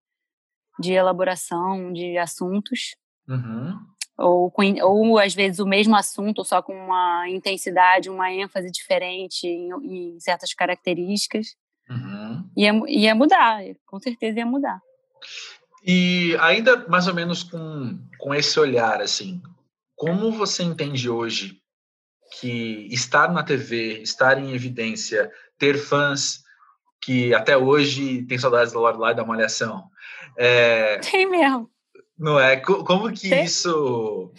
de 0.79 0.93
elaboração 0.93 1.93
de 1.93 2.17
assuntos. 2.17 2.97
Uhum. 3.29 3.79
Ou, 4.19 4.51
com, 4.51 4.63
ou 4.83 5.19
às 5.19 5.35
vezes 5.35 5.59
o 5.59 5.67
mesmo 5.67 5.95
assunto, 5.95 6.45
só 6.45 6.63
com 6.63 6.73
uma 6.73 7.29
intensidade, 7.29 8.09
uma 8.09 8.33
ênfase 8.33 8.71
diferente 8.71 9.47
em, 9.47 9.71
em 9.85 10.21
certas 10.21 10.55
características. 10.55 11.49
Uhum. 11.91 12.51
Ia, 12.57 12.73
ia 12.89 13.15
mudar, 13.15 13.61
com 13.85 13.99
certeza 14.01 14.39
ia 14.39 14.47
mudar. 14.47 14.81
E 15.85 16.37
ainda 16.41 16.89
mais 16.89 17.07
ou 17.07 17.15
menos 17.15 17.43
com, 17.43 17.99
com 18.19 18.35
esse 18.35 18.59
olhar, 18.59 19.01
assim, 19.01 19.41
como 19.95 20.33
você 20.33 20.63
entende 20.63 21.09
hoje 21.09 21.61
que 22.33 22.89
estar 22.91 23.33
na 23.33 23.43
TV, 23.43 24.03
estar 24.03 24.39
em 24.39 24.53
evidência, 24.53 25.31
ter 25.59 25.79
fãs 25.79 26.45
que 27.01 27.35
até 27.35 27.57
hoje 27.57 28.23
tem 28.25 28.39
saudades 28.39 28.73
da 28.73 28.81
Lorelai 28.81 29.15
da 29.15 29.25
Malhação. 29.25 29.91
É, 30.37 30.99
tem 30.99 31.29
mesmo. 31.29 31.71
Não 32.19 32.39
é? 32.39 32.57
Como 32.57 33.13
que 33.13 33.29
tem? 33.29 33.45
isso 33.45 34.33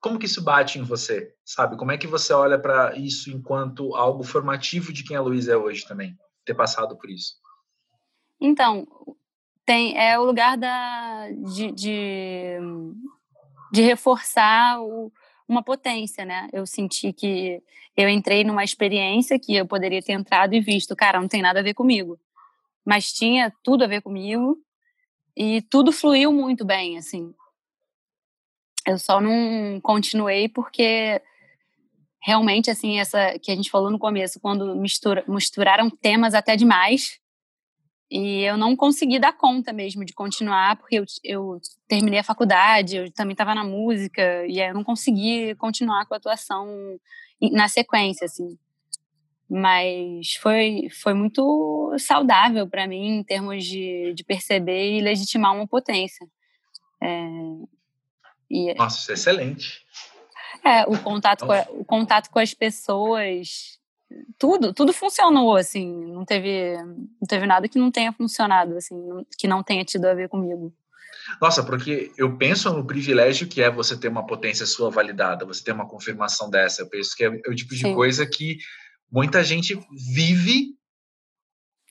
como 0.00 0.18
que 0.18 0.26
isso 0.26 0.42
bate 0.42 0.78
em 0.78 0.82
você, 0.82 1.34
sabe? 1.44 1.76
Como 1.76 1.92
é 1.92 1.98
que 1.98 2.06
você 2.06 2.32
olha 2.32 2.58
para 2.58 2.96
isso 2.96 3.30
enquanto 3.30 3.94
algo 3.94 4.24
formativo 4.24 4.92
de 4.92 5.04
quem 5.04 5.16
a 5.16 5.20
Luísa 5.20 5.52
é 5.52 5.56
hoje 5.56 5.86
também, 5.86 6.18
ter 6.44 6.54
passado 6.54 6.96
por 6.96 7.10
isso? 7.10 7.34
Então, 8.40 8.88
tem 9.66 9.98
é 9.98 10.18
o 10.18 10.24
lugar 10.24 10.56
da 10.56 11.28
de, 11.30 11.70
de, 11.70 12.58
de 13.70 13.82
reforçar 13.82 14.80
o, 14.80 15.12
uma 15.50 15.64
potência, 15.64 16.24
né? 16.24 16.48
Eu 16.52 16.64
senti 16.64 17.12
que 17.12 17.60
eu 17.96 18.08
entrei 18.08 18.44
numa 18.44 18.62
experiência 18.62 19.38
que 19.38 19.56
eu 19.56 19.66
poderia 19.66 20.00
ter 20.00 20.12
entrado 20.12 20.54
e 20.54 20.60
visto, 20.60 20.94
cara, 20.94 21.20
não 21.20 21.26
tem 21.26 21.42
nada 21.42 21.58
a 21.58 21.62
ver 21.62 21.74
comigo, 21.74 22.18
mas 22.84 23.12
tinha 23.12 23.52
tudo 23.64 23.82
a 23.82 23.88
ver 23.88 24.00
comigo 24.00 24.56
e 25.36 25.60
tudo 25.62 25.90
fluiu 25.90 26.32
muito 26.32 26.64
bem, 26.64 26.96
assim. 26.96 27.34
Eu 28.86 28.96
só 28.96 29.20
não 29.20 29.80
continuei 29.80 30.48
porque 30.48 31.20
realmente, 32.22 32.70
assim, 32.70 33.00
essa 33.00 33.36
que 33.40 33.50
a 33.50 33.56
gente 33.56 33.70
falou 33.70 33.90
no 33.90 33.98
começo, 33.98 34.38
quando 34.38 34.76
mistura, 34.76 35.24
misturaram 35.26 35.90
temas 35.90 36.32
até 36.32 36.54
demais, 36.54 37.18
e 38.10 38.42
eu 38.42 38.56
não 38.56 38.74
consegui 38.74 39.20
dar 39.20 39.32
conta 39.32 39.72
mesmo 39.72 40.04
de 40.04 40.12
continuar, 40.12 40.76
porque 40.76 40.96
eu, 40.96 41.04
eu 41.22 41.60
terminei 41.86 42.18
a 42.18 42.24
faculdade, 42.24 42.96
eu 42.96 43.12
também 43.12 43.32
estava 43.32 43.54
na 43.54 43.62
música, 43.62 44.44
e 44.46 44.60
aí 44.60 44.68
eu 44.68 44.74
não 44.74 44.82
consegui 44.82 45.54
continuar 45.54 46.06
com 46.06 46.14
a 46.14 46.16
atuação 46.16 46.66
na 47.52 47.68
sequência, 47.68 48.24
assim. 48.24 48.58
Mas 49.48 50.34
foi, 50.34 50.88
foi 51.02 51.14
muito 51.14 51.94
saudável 51.98 52.68
para 52.68 52.86
mim, 52.86 53.18
em 53.18 53.22
termos 53.22 53.64
de, 53.64 54.12
de 54.14 54.24
perceber 54.24 54.98
e 54.98 55.00
legitimar 55.00 55.54
uma 55.54 55.66
potência. 55.66 56.26
É, 57.00 57.28
e, 58.50 58.74
Nossa, 58.74 58.98
isso 58.98 59.10
é 59.12 59.14
excelente. 59.14 59.84
É, 60.64 60.82
o 60.82 60.98
contato, 60.98 61.46
com 61.46 61.52
a, 61.52 61.66
o 61.70 61.84
contato 61.84 62.28
com 62.28 62.40
as 62.40 62.52
pessoas, 62.52 63.79
tudo, 64.38 64.72
tudo 64.72 64.92
funcionou, 64.92 65.56
assim, 65.56 65.86
não 66.12 66.24
teve, 66.24 66.76
não 66.82 67.26
teve 67.28 67.46
nada 67.46 67.68
que 67.68 67.78
não 67.78 67.90
tenha 67.90 68.12
funcionado, 68.12 68.76
assim, 68.76 68.96
que 69.38 69.46
não 69.46 69.62
tenha 69.62 69.84
tido 69.84 70.06
a 70.06 70.14
ver 70.14 70.28
comigo. 70.28 70.72
Nossa, 71.40 71.62
porque 71.62 72.10
eu 72.16 72.36
penso 72.36 72.72
no 72.72 72.84
privilégio 72.84 73.46
que 73.46 73.62
é 73.62 73.70
você 73.70 73.96
ter 73.96 74.08
uma 74.08 74.26
potência 74.26 74.66
sua 74.66 74.90
validada, 74.90 75.44
você 75.44 75.62
ter 75.62 75.72
uma 75.72 75.86
confirmação 75.86 76.50
dessa. 76.50 76.82
Eu 76.82 76.88
penso 76.88 77.14
que 77.14 77.24
é, 77.24 77.28
o 77.28 77.54
tipo 77.54 77.74
de 77.74 77.82
Sim. 77.82 77.94
coisa 77.94 78.26
que 78.26 78.58
muita 79.10 79.44
gente 79.44 79.78
vive 80.14 80.74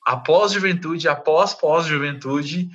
após 0.06 0.52
juventude, 0.52 1.08
após 1.08 1.54
pós-juventude, 1.54 2.70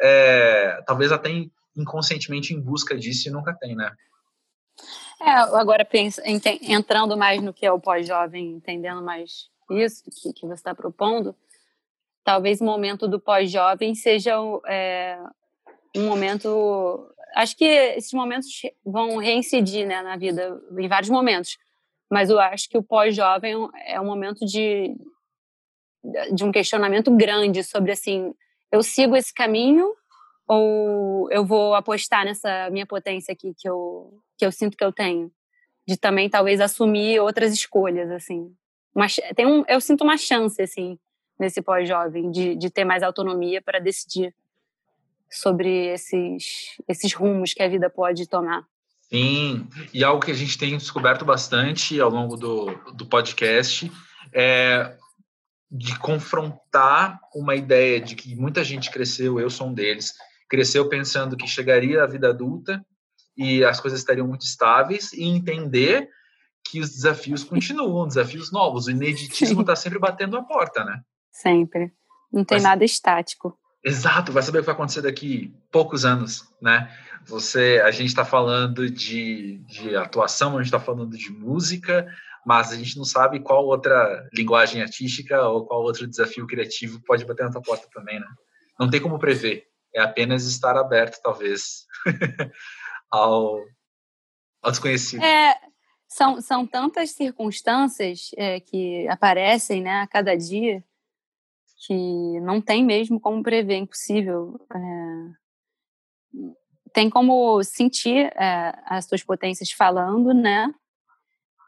é, 0.00 0.82
talvez 0.86 1.10
até 1.10 1.30
inconscientemente 1.76 2.52
em 2.52 2.60
busca 2.60 2.96
disso 2.96 3.28
e 3.28 3.32
nunca 3.32 3.54
tem, 3.54 3.74
né? 3.74 3.90
É, 5.20 5.30
agora 5.30 5.84
pensa, 5.84 6.22
entrando 6.62 7.16
mais 7.16 7.42
no 7.42 7.52
que 7.52 7.64
é 7.64 7.72
o 7.72 7.80
pós-jovem, 7.80 8.52
entendendo 8.52 9.02
mais 9.02 9.48
isso 9.70 10.04
que, 10.10 10.32
que 10.32 10.46
você 10.46 10.54
está 10.54 10.74
propondo, 10.74 11.34
talvez 12.22 12.60
o 12.60 12.64
momento 12.64 13.06
do 13.06 13.20
pós-jovem 13.20 13.94
seja 13.94 14.34
é, 14.66 15.18
um 15.96 16.06
momento. 16.06 17.10
Acho 17.34 17.56
que 17.56 17.64
esses 17.64 18.12
momentos 18.12 18.48
vão 18.84 19.16
reincidir 19.18 19.86
né, 19.86 20.02
na 20.02 20.16
vida, 20.16 20.60
em 20.78 20.88
vários 20.88 21.10
momentos, 21.10 21.58
mas 22.10 22.30
eu 22.30 22.38
acho 22.38 22.68
que 22.68 22.78
o 22.78 22.82
pós-jovem 22.82 23.54
é 23.86 24.00
um 24.00 24.04
momento 24.04 24.44
de, 24.46 24.96
de 26.32 26.44
um 26.44 26.52
questionamento 26.52 27.10
grande 27.10 27.62
sobre 27.62 27.92
assim: 27.92 28.34
eu 28.70 28.82
sigo 28.82 29.16
esse 29.16 29.32
caminho 29.32 29.94
ou 30.46 31.30
eu 31.30 31.44
vou 31.44 31.74
apostar 31.74 32.24
nessa 32.24 32.68
minha 32.70 32.86
potência 32.86 33.32
aqui 33.32 33.54
que 33.56 33.68
eu 33.68 34.20
que 34.36 34.44
eu 34.44 34.52
sinto 34.52 34.76
que 34.76 34.84
eu 34.84 34.92
tenho? 34.92 35.30
De 35.86 35.96
também 35.96 36.28
talvez 36.28 36.60
assumir 36.60 37.20
outras 37.20 37.52
escolhas 37.52 38.10
assim. 38.10 38.54
Mas 38.94 39.16
tem 39.34 39.46
um 39.46 39.64
eu 39.68 39.80
sinto 39.80 40.04
uma 40.04 40.16
chance 40.16 40.60
assim 40.60 40.98
nesse 41.38 41.62
pós-jovem 41.62 42.30
de, 42.30 42.54
de 42.54 42.70
ter 42.70 42.84
mais 42.84 43.02
autonomia 43.02 43.60
para 43.60 43.78
decidir 43.78 44.34
sobre 45.30 45.86
esses 45.86 46.76
esses 46.86 47.12
rumos 47.12 47.52
que 47.52 47.62
a 47.62 47.68
vida 47.68 47.88
pode 47.88 48.28
tomar. 48.28 48.64
Sim 49.02 49.66
e 49.92 50.04
algo 50.04 50.24
que 50.24 50.30
a 50.30 50.34
gente 50.34 50.58
tem 50.58 50.76
descoberto 50.76 51.24
bastante 51.24 52.00
ao 52.00 52.10
longo 52.10 52.36
do, 52.36 52.66
do 52.92 53.06
podcast 53.06 53.90
é 54.32 54.96
de 55.76 55.98
confrontar 55.98 57.18
uma 57.34 57.56
ideia 57.56 58.00
de 58.00 58.14
que 58.14 58.36
muita 58.36 58.62
gente 58.62 58.92
cresceu, 58.92 59.40
eu 59.40 59.50
sou 59.50 59.66
um 59.66 59.74
deles, 59.74 60.14
cresceu 60.48 60.88
pensando 60.88 61.36
que 61.36 61.46
chegaria 61.46 62.02
à 62.02 62.06
vida 62.06 62.28
adulta 62.28 62.84
e 63.36 63.64
as 63.64 63.80
coisas 63.80 64.00
estariam 64.00 64.26
muito 64.26 64.44
estáveis 64.44 65.12
e 65.12 65.24
entender 65.24 66.08
que 66.66 66.80
os 66.80 66.90
desafios 66.90 67.44
continuam, 67.44 68.06
desafios 68.06 68.50
novos. 68.50 68.86
O 68.86 68.90
ineditismo 68.90 69.60
está 69.60 69.76
sempre 69.76 69.98
batendo 69.98 70.36
a 70.36 70.42
porta, 70.42 70.84
né? 70.84 71.00
Sempre. 71.30 71.92
Não 72.32 72.44
tem 72.44 72.56
Mas, 72.56 72.62
nada 72.62 72.84
estático. 72.84 73.58
Exato, 73.84 74.32
vai 74.32 74.42
saber 74.42 74.58
o 74.58 74.60
que 74.62 74.66
vai 74.66 74.74
acontecer 74.74 75.02
daqui 75.02 75.54
poucos 75.70 76.04
anos, 76.04 76.48
né? 76.60 76.90
Você, 77.26 77.82
a 77.84 77.90
gente 77.90 78.08
está 78.08 78.24
falando 78.24 78.90
de, 78.90 79.58
de 79.66 79.94
atuação, 79.94 80.54
a 80.54 80.56
gente 80.58 80.66
está 80.66 80.80
falando 80.80 81.16
de 81.16 81.30
música, 81.30 82.06
mas 82.46 82.72
a 82.72 82.76
gente 82.76 82.96
não 82.96 83.04
sabe 83.04 83.40
qual 83.40 83.66
outra 83.66 84.26
linguagem 84.32 84.80
artística 84.80 85.42
ou 85.48 85.66
qual 85.66 85.82
outro 85.82 86.06
desafio 86.06 86.46
criativo 86.46 87.00
pode 87.06 87.24
bater 87.24 87.44
na 87.44 87.52
tua 87.52 87.62
porta 87.62 87.86
também, 87.92 88.18
né? 88.18 88.26
Não 88.78 88.88
tem 88.88 89.00
como 89.00 89.18
prever 89.18 89.66
é 89.94 90.00
apenas 90.00 90.44
estar 90.46 90.76
aberto, 90.76 91.20
talvez, 91.22 91.86
ao, 93.10 93.60
ao 94.62 94.70
desconhecido. 94.70 95.22
É, 95.22 95.58
são, 96.08 96.40
são 96.40 96.66
tantas 96.66 97.10
circunstâncias 97.10 98.30
é, 98.36 98.60
que 98.60 99.06
aparecem 99.08 99.82
né, 99.82 100.00
a 100.00 100.06
cada 100.06 100.36
dia 100.36 100.82
que 101.86 102.40
não 102.40 102.60
tem 102.60 102.84
mesmo 102.84 103.20
como 103.20 103.42
prever, 103.42 103.76
impossível. 103.76 104.58
É, 104.74 104.78
tem 106.92 107.10
como 107.10 107.62
sentir 107.62 108.32
é, 108.36 108.72
as 108.86 109.04
suas 109.06 109.22
potências 109.22 109.70
falando, 109.70 110.32
né? 110.32 110.72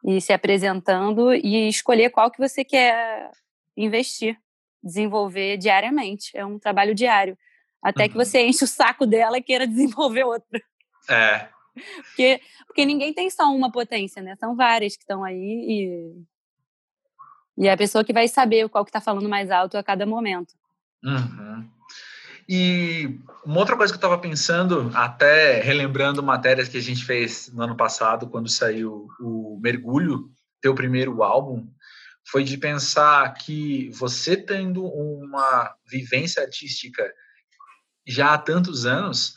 E 0.05 0.21
se 0.21 0.33
apresentando 0.33 1.35
e 1.35 1.69
escolher 1.69 2.11
qual 2.11 2.31
que 2.31 2.39
você 2.39 2.65
quer 2.65 3.31
investir, 3.77 4.39
desenvolver 4.83 5.57
diariamente. 5.59 6.31
É 6.37 6.47
um 6.47 6.59
trabalho 6.59 6.95
diário 6.95 7.37
até 7.87 8.09
que 8.09 8.17
você 8.17 8.45
enche 8.45 8.65
o 8.65 8.67
saco 8.67 9.07
dela 9.07 9.39
e 9.39 9.43
queira 9.43 9.65
desenvolver 9.69 10.25
outra. 10.25 10.61
É. 11.09 11.49
Porque, 12.07 12.41
porque 12.67 12.85
ninguém 12.85 13.13
tem 13.13 13.31
só 13.31 13.45
uma 13.45 13.71
potência, 13.71 14.21
né? 14.21 14.35
São 14.37 14.57
várias 14.57 14.97
que 14.97 15.03
estão 15.03 15.23
aí 15.23 15.37
e, 15.39 16.23
e 17.59 17.69
é 17.69 17.73
a 17.73 17.77
pessoa 17.77 18.03
que 18.03 18.13
vai 18.13 18.27
saber 18.27 18.69
qual 18.69 18.85
que 18.85 18.89
está 18.89 19.01
falando 19.01 19.29
mais 19.29 19.53
alto 19.53 19.79
a 19.79 19.85
cada 19.85 20.05
momento. 20.05 20.55
Uhum. 21.05 21.69
E 22.49 23.21
uma 23.45 23.59
outra 23.59 23.77
coisa 23.77 23.93
que 23.93 23.97
eu 23.97 24.07
estava 24.07 24.19
pensando, 24.19 24.91
até 24.93 25.61
relembrando 25.61 26.23
matérias 26.23 26.69
que 26.69 26.79
a 26.79 26.83
gente 26.83 27.05
fez 27.05 27.53
no 27.53 27.63
ano 27.63 27.77
passado, 27.77 28.29
quando 28.29 28.49
saiu 28.49 29.09
o 29.21 29.61
Mergulho, 29.63 30.29
teu 30.61 30.75
primeiro 30.75 31.23
álbum, 31.23 31.69
foi 32.25 32.43
de 32.43 32.57
pensar 32.57 33.33
que 33.35 33.91
você 33.91 34.37
tendo 34.37 34.85
uma 34.85 35.73
vivência 35.89 36.43
artística 36.43 37.05
já 38.07 38.35
há 38.35 38.39
tantos 38.39 38.87
anos, 38.87 39.37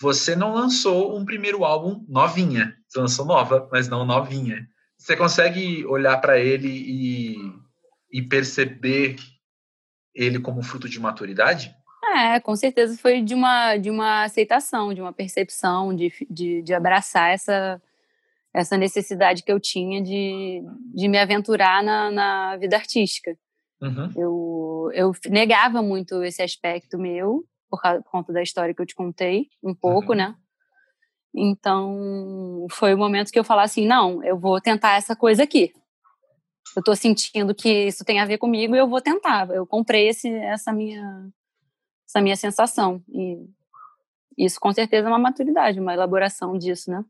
você 0.00 0.36
não 0.36 0.54
lançou 0.54 1.16
um 1.16 1.24
primeiro 1.24 1.64
álbum 1.64 2.04
novinha. 2.08 2.76
Você 2.88 2.98
lançou 2.98 3.24
nova, 3.24 3.68
mas 3.70 3.88
não 3.88 4.04
novinha. 4.04 4.66
Você 4.96 5.16
consegue 5.16 5.84
olhar 5.86 6.16
para 6.18 6.38
ele 6.38 6.68
e, 6.68 7.36
e 8.10 8.22
perceber 8.22 9.16
ele 10.14 10.40
como 10.40 10.62
fruto 10.62 10.88
de 10.88 10.98
maturidade? 10.98 11.74
É, 12.16 12.40
com 12.40 12.56
certeza 12.56 12.96
foi 12.96 13.20
de 13.20 13.34
uma, 13.34 13.76
de 13.76 13.90
uma 13.90 14.24
aceitação, 14.24 14.94
de 14.94 15.00
uma 15.00 15.12
percepção, 15.12 15.94
de, 15.94 16.12
de, 16.28 16.62
de 16.62 16.74
abraçar 16.74 17.32
essa, 17.32 17.80
essa 18.54 18.76
necessidade 18.76 19.42
que 19.42 19.52
eu 19.52 19.60
tinha 19.60 20.02
de, 20.02 20.62
de 20.94 21.08
me 21.08 21.18
aventurar 21.18 21.82
na, 21.82 22.10
na 22.10 22.56
vida 22.56 22.76
artística. 22.76 23.36
Uhum. 23.80 24.10
Eu, 24.16 24.90
eu 24.92 25.12
negava 25.30 25.82
muito 25.82 26.22
esse 26.24 26.42
aspecto 26.42 26.98
meu, 26.98 27.44
por, 27.68 27.80
causa, 27.80 28.02
por 28.02 28.10
conta 28.10 28.32
da 28.32 28.42
história 28.42 28.74
que 28.74 28.80
eu 28.80 28.86
te 28.86 28.94
contei, 28.94 29.48
um 29.62 29.74
pouco, 29.74 30.12
uhum. 30.12 30.18
né? 30.18 30.34
Então, 31.34 32.66
foi 32.70 32.94
o 32.94 32.98
momento 32.98 33.30
que 33.30 33.38
eu 33.38 33.44
falei 33.44 33.64
assim, 33.64 33.86
não, 33.86 34.22
eu 34.24 34.38
vou 34.38 34.60
tentar 34.60 34.96
essa 34.96 35.14
coisa 35.14 35.42
aqui. 35.42 35.72
Eu 36.76 36.82
tô 36.82 36.94
sentindo 36.94 37.54
que 37.54 37.86
isso 37.86 38.04
tem 38.04 38.20
a 38.20 38.24
ver 38.24 38.38
comigo 38.38 38.74
e 38.74 38.78
eu 38.78 38.88
vou 38.88 39.00
tentar. 39.00 39.48
Eu 39.50 39.66
comprei 39.66 40.08
esse, 40.08 40.28
essa 40.28 40.72
minha 40.72 41.28
essa 42.08 42.22
minha 42.22 42.36
sensação 42.36 43.02
e 43.08 43.36
isso 44.38 44.58
com 44.60 44.72
certeza 44.72 45.08
é 45.08 45.10
uma 45.10 45.18
maturidade, 45.18 45.80
uma 45.80 45.92
elaboração 45.92 46.56
disso, 46.56 46.90
né? 46.90 47.04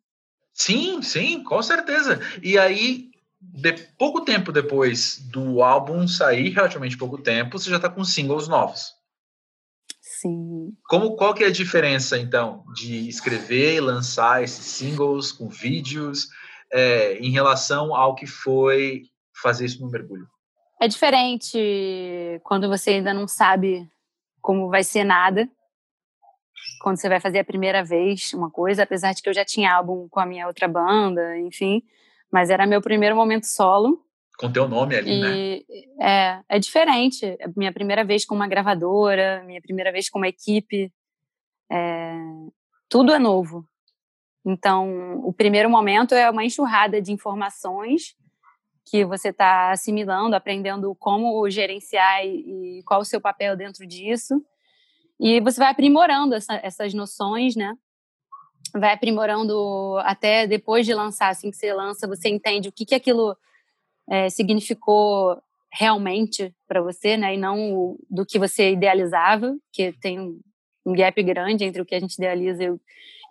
Sim, 0.53 1.03
sim, 1.03 1.45
com 1.45 1.63
certeza. 1.63 2.19
E 2.43 2.59
aí, 2.59 3.11
de, 3.41 3.73
pouco 3.97 4.23
tempo 4.23 4.51
depois 4.51 5.19
do 5.31 5.63
álbum 5.63 6.09
sair, 6.09 6.49
relativamente 6.49 6.97
pouco 6.97 7.19
tempo, 7.19 7.59
você 7.59 7.71
já 7.71 7.77
está 7.77 7.89
com 7.89 8.03
singles 8.03 8.49
novos. 8.49 8.93
Sim. 10.21 10.73
Como, 10.89 11.15
qual 11.15 11.33
que 11.33 11.45
é 11.45 11.47
a 11.47 11.53
diferença, 11.53 12.19
então, 12.19 12.65
de 12.75 13.09
escrever 13.09 13.77
e 13.77 13.81
lançar 13.81 14.43
esses 14.43 14.65
singles 14.65 15.31
com 15.31 15.49
vídeos 15.49 16.29
é, 16.73 17.19
em 17.19 17.31
relação 17.31 17.95
ao 17.95 18.17
que 18.17 18.27
foi 18.27 19.05
fazer 19.41 19.67
isso 19.67 19.81
no 19.81 19.89
mergulho? 19.89 20.27
É 20.81 20.89
diferente 20.89 21.57
quando 22.43 22.69
você 22.69 22.91
ainda 22.91 23.15
não 23.15 23.29
sabe 23.29 23.89
como 24.41 24.69
vai 24.69 24.83
ser 24.83 25.05
nada. 25.05 25.49
Quando 26.83 26.97
você 26.97 27.09
vai 27.09 27.21
fazer 27.21 27.39
a 27.39 27.45
primeira 27.45 27.85
vez 27.85 28.33
uma 28.33 28.51
coisa, 28.51 28.83
apesar 28.83 29.13
de 29.13 29.23
que 29.23 29.29
eu 29.29 29.35
já 29.35 29.45
tinha 29.45 29.73
álbum 29.73 30.09
com 30.09 30.19
a 30.19 30.27
minha 30.27 30.49
outra 30.49 30.67
banda, 30.67 31.39
enfim, 31.39 31.83
mas 32.31 32.51
era 32.51 32.67
meu 32.67 32.83
primeiro 32.83 33.15
momento 33.15 33.45
solo. 33.45 34.05
Com 34.39 34.53
teu 34.53 34.69
nome 34.69 34.95
ali, 34.95 35.11
e, 35.11 35.21
né? 35.21 35.61
É, 36.01 36.41
é 36.49 36.59
diferente. 36.61 37.27
É 37.27 37.49
minha 37.57 37.73
primeira 37.73 38.05
vez 38.05 38.25
com 38.25 38.37
uma 38.37 38.47
gravadora, 38.47 39.43
minha 39.45 39.61
primeira 39.61 39.91
vez 39.91 40.09
com 40.09 40.19
uma 40.19 40.29
equipe. 40.29 40.93
É, 41.71 42.15
tudo 42.89 43.13
é 43.13 43.19
novo. 43.19 43.69
Então, 44.47 45.21
o 45.25 45.33
primeiro 45.33 45.69
momento 45.69 46.15
é 46.15 46.31
uma 46.31 46.45
enxurrada 46.45 47.03
de 47.03 47.13
informações 47.13 48.15
que 48.89 49.05
você 49.05 49.29
está 49.29 49.73
assimilando, 49.73 50.37
aprendendo 50.37 50.95
como 50.95 51.51
gerenciar 51.51 52.25
e, 52.25 52.79
e, 52.79 52.83
qual 52.85 53.01
o 53.01 53.05
seu 53.05 53.21
papel 53.21 53.57
dentro 53.57 53.87
disso. 53.87 54.43
E 55.21 55.41
você 55.41 55.59
vai 55.59 55.71
aprimorando 55.71 56.37
essa, 56.37 56.55
essas 56.63 56.95
noções, 56.95 57.57
né? 57.57 57.75
Vai 58.73 58.95
aprimorando 58.95 59.99
até 60.03 60.47
depois 60.47 60.87
de 60.87 60.95
lançar, 60.95 61.29
assim 61.29 61.51
que 61.51 61.57
você 61.57 61.73
lança, 61.73 62.07
você 62.07 62.29
entende 62.29 62.69
o 62.69 62.73
que, 62.73 62.87
que 62.87 62.95
aquilo 62.95 63.37
é, 64.11 64.29
significou 64.31 65.41
realmente 65.73 66.55
para 66.67 66.81
você, 66.81 67.17
né? 67.17 67.35
E 67.35 67.37
não 67.37 67.75
o, 67.75 67.99
do 68.11 68.25
que 68.25 68.39
você 68.39 68.73
idealizava, 68.73 69.57
que 69.73 69.93
tem 69.93 70.19
um, 70.19 70.41
um 70.87 70.93
gap 70.93 71.23
grande 71.23 71.65
entre 71.65 71.83
o 71.83 71.87
que 71.87 71.95
a 71.95 72.01
gente 72.01 72.15
idealiza 72.15 72.65
e 72.65 72.71
o, 72.71 72.81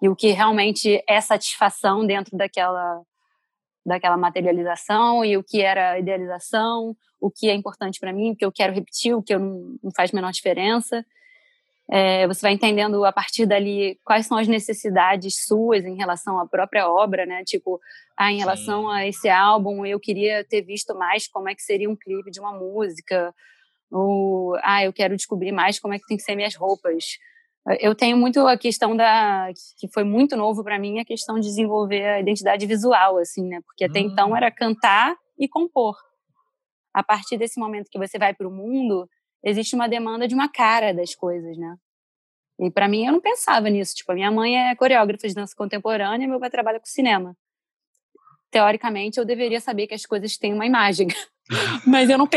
e 0.01 0.09
o 0.09 0.15
que 0.15 0.31
realmente 0.31 1.03
é 1.07 1.19
satisfação 1.19 2.05
dentro 2.05 2.37
daquela 2.37 3.01
daquela 3.85 4.17
materialização 4.17 5.23
e 5.23 5.37
o 5.37 5.43
que 5.43 5.61
era 5.61 5.97
idealização, 5.97 6.93
o 7.21 7.31
que 7.31 7.49
é 7.49 7.53
importante 7.53 8.01
para 8.01 8.11
mim, 8.11 8.31
o 8.31 8.35
que 8.35 8.43
eu 8.43 8.51
quero 8.51 8.73
repetir, 8.73 9.15
o 9.15 9.23
que 9.23 9.33
eu 9.33 9.39
não, 9.39 9.77
não 9.81 9.91
faz 9.95 10.11
menor 10.11 10.33
diferença. 10.33 11.05
É, 11.89 12.27
você 12.27 12.41
vai 12.41 12.51
entendendo 12.51 13.05
a 13.05 13.13
partir 13.13 13.45
dali 13.45 13.97
quais 14.03 14.25
são 14.25 14.37
as 14.37 14.47
necessidades 14.47 15.45
suas 15.45 15.85
em 15.85 15.95
relação 15.95 16.37
à 16.37 16.45
própria 16.45 16.89
obra, 16.89 17.25
né? 17.25 17.43
Tipo, 17.45 17.79
ah, 18.17 18.31
em 18.31 18.39
relação 18.39 18.83
Sim. 18.83 18.93
a 18.93 19.07
esse 19.07 19.29
álbum, 19.29 19.85
eu 19.85 19.99
queria 19.99 20.43
ter 20.43 20.61
visto 20.61 20.93
mais 20.95 21.27
como 21.27 21.47
é 21.47 21.55
que 21.55 21.61
seria 21.61 21.89
um 21.89 21.95
clipe 21.95 22.29
de 22.29 22.41
uma 22.41 22.51
música, 22.51 23.33
ou 23.89 24.55
ah, 24.63 24.83
eu 24.83 24.91
quero 24.91 25.15
descobrir 25.15 25.53
mais 25.53 25.79
como 25.79 25.93
é 25.93 25.99
que 25.99 26.05
tem 26.05 26.17
que 26.17 26.23
ser 26.23 26.35
minhas 26.35 26.55
roupas. 26.55 27.17
Eu 27.79 27.95
tenho 27.95 28.17
muito 28.17 28.45
a 28.47 28.57
questão 28.57 28.95
da 28.95 29.49
que 29.77 29.87
foi 29.89 30.03
muito 30.03 30.35
novo 30.37 30.63
para 30.63 30.79
mim 30.79 30.99
a 30.99 31.05
questão 31.05 31.35
de 31.35 31.47
desenvolver 31.47 32.05
a 32.05 32.19
identidade 32.19 32.65
visual, 32.65 33.17
assim, 33.17 33.47
né? 33.47 33.61
Porque 33.65 33.85
até 33.85 33.99
então 33.99 34.27
hum. 34.27 34.29
então 34.29 34.37
era 34.37 34.51
cantar 34.51 35.15
e 35.39 35.47
compor. 35.47 35.95
A 36.93 37.03
partir 37.03 37.37
desse 37.37 37.59
momento 37.59 37.89
que 37.89 37.99
você 37.99 38.17
vai 38.17 38.33
para 38.33 38.47
o 38.47 38.51
mundo, 38.51 39.07
existe 39.49 39.75
uma 39.75 39.87
demanda 39.87 40.27
de 40.27 40.35
uma 40.35 40.49
cara 40.49 40.93
das 40.93 41.15
coisas, 41.15 41.57
né? 41.57 41.77
E 42.59 42.69
para 42.69 42.87
mim 42.87 43.05
eu 43.05 43.13
não 43.13 43.21
pensava 43.21 43.69
nisso. 43.69 43.95
Tipo, 43.95 44.11
a 44.11 44.15
minha 44.15 44.31
mãe 44.31 44.57
é 44.57 44.75
coreógrafa 44.75 45.27
de 45.27 45.33
dança 45.33 45.55
contemporânea, 45.55 46.27
meu 46.27 46.39
pai 46.39 46.49
trabalha 46.49 46.79
com 46.79 46.85
cinema. 46.85 47.35
Teoricamente 48.51 49.19
eu 49.19 49.25
deveria 49.25 49.61
saber 49.61 49.87
que 49.87 49.93
as 49.93 50.05
coisas 50.05 50.37
têm 50.37 50.53
uma 50.53 50.65
imagem, 50.65 51.07
mas 51.85 52.09
eu 52.09 52.17
não 52.17 52.27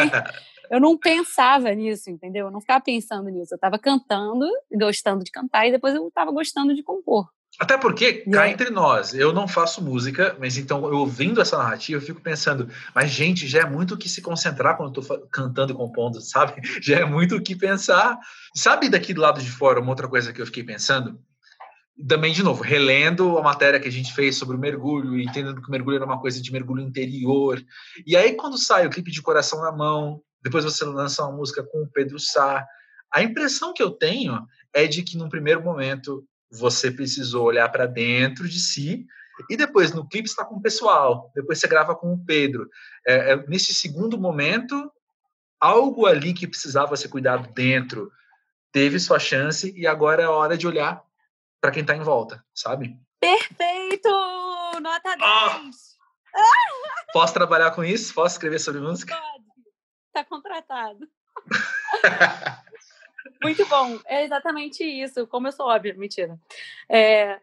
eu 0.70 0.80
não 0.80 0.96
pensava 0.96 1.74
nisso, 1.74 2.10
entendeu? 2.10 2.46
Eu 2.46 2.50
não 2.52 2.60
ficava 2.60 2.80
pensando 2.80 3.28
nisso. 3.28 3.54
Eu 3.54 3.56
estava 3.56 3.78
cantando, 3.78 4.46
gostando 4.72 5.24
de 5.24 5.30
cantar 5.30 5.66
e 5.66 5.72
depois 5.72 5.94
eu 5.94 6.06
estava 6.06 6.30
gostando 6.30 6.74
de 6.74 6.82
compor. 6.82 7.28
Até 7.60 7.76
porque, 7.76 8.24
cá 8.24 8.48
entre 8.48 8.70
nós, 8.70 9.12
eu 9.12 9.34
não 9.34 9.46
faço 9.46 9.84
música, 9.84 10.34
mas 10.40 10.56
então 10.56 10.82
eu 10.86 11.00
ouvindo 11.00 11.42
essa 11.42 11.58
narrativa, 11.58 12.00
eu 12.00 12.06
fico 12.06 12.18
pensando, 12.18 12.66
mas 12.94 13.10
gente, 13.10 13.46
já 13.46 13.60
é 13.60 13.66
muito 13.66 13.94
o 13.94 13.98
que 13.98 14.08
se 14.08 14.22
concentrar 14.22 14.78
quando 14.78 14.98
eu 14.98 15.04
tô 15.04 15.18
cantando 15.28 15.70
e 15.70 15.76
compondo, 15.76 16.22
sabe? 16.24 16.54
Já 16.80 17.00
é 17.00 17.04
muito 17.04 17.36
o 17.36 17.42
que 17.42 17.54
pensar. 17.54 18.18
Sabe 18.56 18.88
daqui 18.88 19.12
do 19.12 19.20
lado 19.20 19.42
de 19.42 19.50
fora, 19.50 19.78
uma 19.78 19.90
outra 19.90 20.08
coisa 20.08 20.32
que 20.32 20.40
eu 20.40 20.46
fiquei 20.46 20.64
pensando? 20.64 21.20
Também, 22.08 22.32
de 22.32 22.42
novo, 22.42 22.62
relendo 22.62 23.36
a 23.36 23.42
matéria 23.42 23.78
que 23.78 23.88
a 23.88 23.92
gente 23.92 24.14
fez 24.14 24.36
sobre 24.36 24.56
o 24.56 24.58
mergulho 24.58 25.18
e 25.18 25.22
entendendo 25.22 25.60
que 25.60 25.68
o 25.68 25.70
mergulho 25.70 25.96
era 25.96 26.06
uma 26.06 26.18
coisa 26.18 26.40
de 26.40 26.50
mergulho 26.50 26.82
interior. 26.82 27.62
E 28.06 28.16
aí, 28.16 28.32
quando 28.36 28.56
sai 28.56 28.86
o 28.86 28.90
clipe 28.90 29.10
de 29.10 29.20
Coração 29.20 29.60
na 29.60 29.70
Mão, 29.70 30.22
depois 30.42 30.64
você 30.64 30.82
lança 30.86 31.22
uma 31.22 31.36
música 31.36 31.62
com 31.62 31.82
o 31.82 31.90
Pedro 31.92 32.18
Sá, 32.18 32.64
a 33.12 33.22
impressão 33.22 33.74
que 33.74 33.82
eu 33.82 33.90
tenho 33.90 34.40
é 34.72 34.86
de 34.86 35.02
que, 35.02 35.18
num 35.18 35.28
primeiro 35.28 35.62
momento, 35.62 36.24
você 36.50 36.90
precisou 36.90 37.44
olhar 37.44 37.68
para 37.68 37.86
dentro 37.86 38.48
de 38.48 38.58
si 38.58 39.06
e 39.48 39.56
depois 39.56 39.92
no 39.92 40.06
clipe 40.06 40.28
está 40.28 40.44
com 40.44 40.56
o 40.56 40.62
pessoal, 40.62 41.30
depois 41.34 41.58
você 41.58 41.68
grava 41.68 41.94
com 41.94 42.12
o 42.12 42.24
Pedro. 42.24 42.68
É, 43.06 43.32
é, 43.32 43.46
nesse 43.46 43.72
segundo 43.72 44.18
momento, 44.18 44.92
algo 45.58 46.06
ali 46.06 46.34
que 46.34 46.46
precisava 46.46 46.96
ser 46.96 47.08
cuidado 47.08 47.52
dentro 47.52 48.10
teve 48.72 48.98
sua 48.98 49.18
chance 49.18 49.72
e 49.76 49.86
agora 49.86 50.22
é 50.22 50.26
a 50.26 50.30
hora 50.30 50.56
de 50.56 50.66
olhar 50.66 51.02
para 51.60 51.70
quem 51.70 51.82
está 51.82 51.94
em 51.94 52.02
volta, 52.02 52.44
sabe? 52.54 52.98
Perfeito! 53.18 54.08
Nota 54.80 55.16
10! 55.16 55.20
Ah! 55.20 55.70
Posso 57.12 57.34
trabalhar 57.34 57.72
com 57.72 57.84
isso? 57.84 58.14
Posso 58.14 58.36
escrever 58.36 58.60
sobre 58.60 58.80
música? 58.80 59.16
Pode. 59.16 59.44
Tá 60.12 60.24
contratado. 60.24 61.08
Muito 63.42 63.66
bom. 63.66 63.98
É 64.06 64.24
exatamente 64.24 64.84
isso. 64.84 65.26
Como 65.26 65.48
eu 65.48 65.52
sou 65.52 65.66
óbvia, 65.66 65.94
mentira. 65.94 66.38
É, 66.88 67.40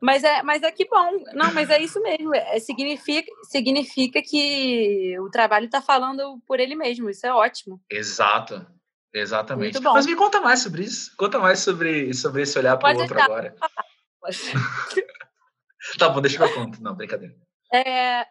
mas 0.00 0.22
é, 0.24 0.42
mas 0.42 0.62
é 0.62 0.70
que 0.70 0.86
bom. 0.86 1.24
Não, 1.32 1.52
mas 1.52 1.70
é 1.70 1.80
isso 1.80 2.00
mesmo. 2.02 2.34
É, 2.34 2.58
significa, 2.58 3.30
significa 3.44 4.22
que 4.22 5.18
o 5.18 5.30
trabalho 5.30 5.66
está 5.66 5.80
falando 5.80 6.40
por 6.46 6.60
ele 6.60 6.74
mesmo. 6.74 7.08
Isso 7.08 7.26
é 7.26 7.32
ótimo. 7.32 7.80
Exato. 7.90 8.66
Exatamente. 9.14 9.80
Mas 9.80 10.06
me 10.06 10.16
conta 10.16 10.40
mais 10.40 10.60
sobre 10.60 10.82
isso. 10.82 11.14
Conta 11.16 11.38
mais 11.38 11.60
sobre, 11.60 12.12
sobre 12.12 12.42
esse 12.42 12.58
olhar 12.58 12.76
para 12.76 12.96
o 12.96 13.00
outro 13.00 13.22
agora. 13.22 13.54
tá 15.98 16.08
bom, 16.08 16.20
deixa 16.20 16.44
eu 16.44 16.52
contar. 16.52 16.80
Não, 16.80 16.94
brincadeira. 16.94 17.34
É, 17.72 18.26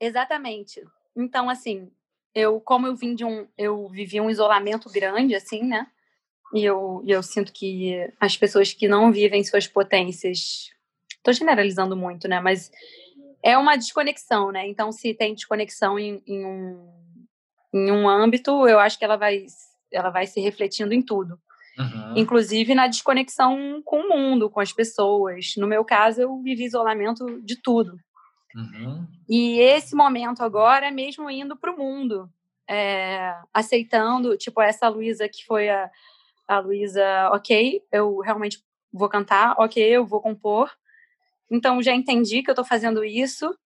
exatamente. 0.00 0.82
Então, 1.16 1.48
assim, 1.48 1.92
eu, 2.34 2.60
como 2.60 2.88
eu 2.88 2.96
vim 2.96 3.14
de 3.14 3.24
um, 3.24 3.48
eu 3.56 3.88
vivi 3.88 4.20
um 4.20 4.28
isolamento 4.28 4.90
grande, 4.90 5.34
assim, 5.34 5.62
né? 5.62 5.86
E 6.54 6.64
eu, 6.64 7.02
eu 7.06 7.22
sinto 7.22 7.52
que 7.52 7.94
as 8.18 8.36
pessoas 8.36 8.72
que 8.72 8.88
não 8.88 9.12
vivem 9.12 9.44
suas 9.44 9.66
potências, 9.66 10.68
estou 11.16 11.32
generalizando 11.32 11.96
muito, 11.96 12.26
né? 12.26 12.40
Mas 12.40 12.70
é 13.42 13.56
uma 13.56 13.76
desconexão, 13.76 14.50
né? 14.50 14.66
Então, 14.68 14.90
se 14.90 15.14
tem 15.14 15.34
desconexão 15.34 15.98
em, 15.98 16.22
em, 16.26 16.44
um, 16.44 16.92
em 17.72 17.90
um 17.92 18.08
âmbito, 18.08 18.66
eu 18.66 18.78
acho 18.78 18.98
que 18.98 19.04
ela 19.04 19.16
vai, 19.16 19.44
ela 19.92 20.10
vai 20.10 20.26
se 20.26 20.40
refletindo 20.40 20.92
em 20.92 21.02
tudo. 21.02 21.38
Uhum. 21.78 22.14
Inclusive 22.16 22.74
na 22.74 22.88
desconexão 22.88 23.80
com 23.84 24.00
o 24.00 24.08
mundo, 24.08 24.50
com 24.50 24.60
as 24.60 24.72
pessoas. 24.72 25.54
No 25.56 25.66
meu 25.66 25.84
caso, 25.84 26.20
eu 26.20 26.42
vivi 26.42 26.64
isolamento 26.64 27.40
de 27.42 27.56
tudo. 27.62 27.96
Uhum. 28.54 29.06
E 29.28 29.60
esse 29.60 29.94
momento 29.94 30.42
agora, 30.42 30.90
mesmo 30.90 31.30
indo 31.30 31.56
para 31.56 31.72
o 31.72 31.78
mundo, 31.78 32.28
é, 32.68 33.34
aceitando, 33.54 34.36
tipo, 34.36 34.60
essa 34.60 34.88
Luísa 34.88 35.28
que 35.28 35.44
foi 35.46 35.68
a, 35.68 35.88
a 36.50 36.58
Luísa, 36.58 37.30
ok, 37.32 37.80
eu 37.92 38.18
realmente 38.18 38.60
vou 38.92 39.08
cantar, 39.08 39.54
ok, 39.56 39.80
eu 39.80 40.04
vou 40.04 40.20
compor. 40.20 40.68
Então 41.48 41.80
já 41.80 41.94
entendi 41.94 42.42
que 42.42 42.50
eu 42.50 42.52
estou 42.52 42.64
fazendo 42.64 43.04
isso, 43.04 43.56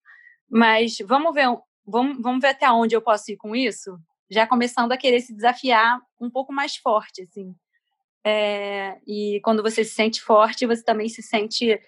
mas 0.50 0.98
vamos 1.02 1.32
ver, 1.32 1.46
vamos, 1.86 2.20
vamos 2.20 2.42
ver 2.42 2.48
até 2.48 2.70
onde 2.70 2.94
eu 2.94 3.00
posso 3.00 3.32
ir 3.32 3.38
com 3.38 3.56
isso. 3.56 3.98
Já 4.28 4.46
começando 4.46 4.92
a 4.92 4.98
querer 4.98 5.20
se 5.20 5.34
desafiar 5.34 5.98
um 6.20 6.28
pouco 6.28 6.52
mais 6.52 6.76
forte, 6.76 7.22
assim. 7.22 7.54
É, 8.22 8.98
e 9.06 9.40
quando 9.42 9.62
você 9.62 9.82
se 9.82 9.94
sente 9.94 10.20
forte, 10.20 10.66
você 10.66 10.84
também 10.84 11.08
se 11.08 11.22
sente 11.22 11.80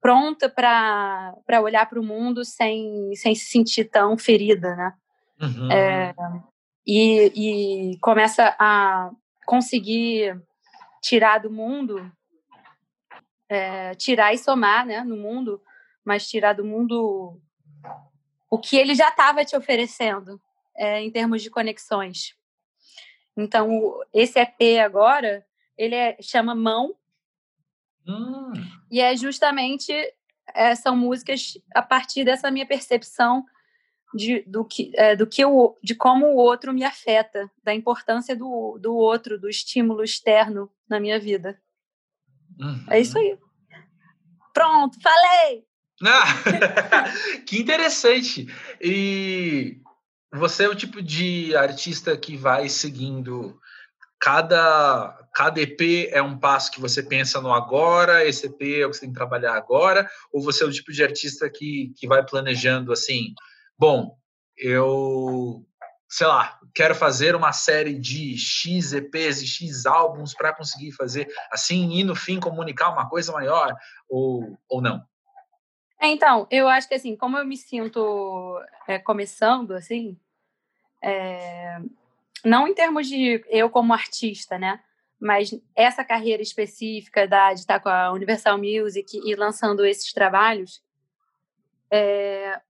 pronta 0.00 0.48
para 0.48 1.60
olhar 1.60 1.88
para 1.88 1.98
o 1.98 2.04
mundo 2.04 2.44
sem, 2.44 3.12
sem 3.16 3.34
se 3.34 3.46
sentir 3.46 3.86
tão 3.86 4.16
ferida, 4.16 4.76
né? 4.76 4.94
Uhum. 5.40 5.72
É, 5.72 6.14
e, 6.86 7.92
e 7.92 7.98
começa 7.98 8.54
a 8.60 9.10
conseguir 9.48 10.38
tirar 11.00 11.38
do 11.38 11.50
mundo, 11.50 12.12
é, 13.48 13.94
tirar 13.94 14.34
e 14.34 14.38
somar 14.38 14.84
né, 14.84 15.02
no 15.02 15.16
mundo, 15.16 15.62
mas 16.04 16.28
tirar 16.28 16.52
do 16.52 16.66
mundo 16.66 17.40
o 18.50 18.58
que 18.58 18.76
ele 18.76 18.94
já 18.94 19.08
estava 19.08 19.46
te 19.46 19.56
oferecendo 19.56 20.38
é, 20.76 21.00
em 21.00 21.10
termos 21.10 21.42
de 21.42 21.48
conexões. 21.48 22.36
Então, 23.34 23.98
esse 24.12 24.38
EP 24.38 24.84
agora, 24.84 25.46
ele 25.78 25.94
é, 25.94 26.18
chama 26.20 26.54
Mão, 26.54 26.94
hum. 28.06 28.52
e 28.90 29.00
é 29.00 29.16
justamente, 29.16 29.94
é, 30.52 30.74
são 30.74 30.94
músicas 30.94 31.56
a 31.74 31.80
partir 31.80 32.22
dessa 32.22 32.50
minha 32.50 32.66
percepção 32.66 33.46
de, 34.14 34.42
do 34.46 34.64
que, 34.64 34.90
é, 34.94 35.14
do 35.14 35.26
que 35.26 35.44
o, 35.44 35.76
de 35.82 35.94
como 35.94 36.26
o 36.26 36.36
outro 36.36 36.72
me 36.72 36.84
afeta, 36.84 37.50
da 37.62 37.74
importância 37.74 38.34
do, 38.34 38.78
do 38.80 38.94
outro, 38.94 39.38
do 39.38 39.48
estímulo 39.48 40.02
externo 40.02 40.70
na 40.88 40.98
minha 40.98 41.18
vida. 41.18 41.60
Uhum. 42.58 42.84
É 42.88 43.00
isso 43.00 43.18
aí. 43.18 43.38
Pronto, 44.52 44.98
falei! 45.00 45.64
Ah, 46.04 46.24
que 47.46 47.58
interessante! 47.58 48.46
E 48.80 49.80
você 50.32 50.64
é 50.64 50.68
o 50.68 50.74
tipo 50.74 51.02
de 51.02 51.54
artista 51.56 52.16
que 52.16 52.36
vai 52.36 52.68
seguindo 52.68 53.58
cada 54.18 55.16
cada 55.32 55.60
EP 55.60 56.08
é 56.10 56.20
um 56.20 56.36
passo 56.36 56.72
que 56.72 56.80
você 56.80 57.00
pensa 57.00 57.40
no 57.40 57.52
agora, 57.52 58.26
esse 58.26 58.46
EP 58.46 58.60
é 58.80 58.86
o 58.86 58.90
que 58.90 58.96
você 58.96 59.00
tem 59.02 59.10
que 59.10 59.14
trabalhar 59.14 59.54
agora, 59.54 60.10
ou 60.32 60.42
você 60.42 60.64
é 60.64 60.66
o 60.66 60.72
tipo 60.72 60.90
de 60.90 61.04
artista 61.04 61.48
que, 61.48 61.92
que 61.96 62.08
vai 62.08 62.24
planejando 62.26 62.92
assim, 62.92 63.34
bom, 63.78 64.16
eu, 64.56 65.64
sei 66.08 66.26
lá, 66.26 66.58
quero 66.74 66.94
fazer 66.94 67.34
uma 67.36 67.52
série 67.52 67.94
de 67.98 68.36
X 68.36 68.92
EPs 68.92 69.42
e 69.42 69.46
X 69.46 69.86
álbuns 69.86 70.34
para 70.34 70.52
conseguir 70.52 70.92
fazer 70.92 71.32
assim 71.50 71.92
e 71.92 72.04
no 72.04 72.16
fim 72.16 72.40
comunicar 72.40 72.90
uma 72.90 73.08
coisa 73.08 73.32
maior, 73.32 73.74
ou, 74.08 74.58
ou 74.68 74.82
não? 74.82 75.02
É, 76.00 76.08
então, 76.08 76.46
eu 76.50 76.68
acho 76.68 76.88
que 76.88 76.94
assim, 76.94 77.16
como 77.16 77.38
eu 77.38 77.44
me 77.44 77.56
sinto 77.56 78.60
é, 78.86 78.98
começando, 78.98 79.72
assim, 79.72 80.18
é, 81.02 81.78
não 82.44 82.68
em 82.68 82.74
termos 82.74 83.08
de 83.08 83.44
eu 83.48 83.68
como 83.70 83.92
artista, 83.92 84.58
né? 84.58 84.80
Mas 85.20 85.50
essa 85.74 86.04
carreira 86.04 86.42
específica 86.42 87.26
da, 87.26 87.52
de 87.52 87.60
estar 87.60 87.80
com 87.80 87.88
a 87.88 88.12
Universal 88.12 88.56
Music 88.56 89.20
e 89.24 89.34
lançando 89.34 89.84
esses 89.84 90.12
trabalhos, 90.12 90.80
é, 91.90 92.60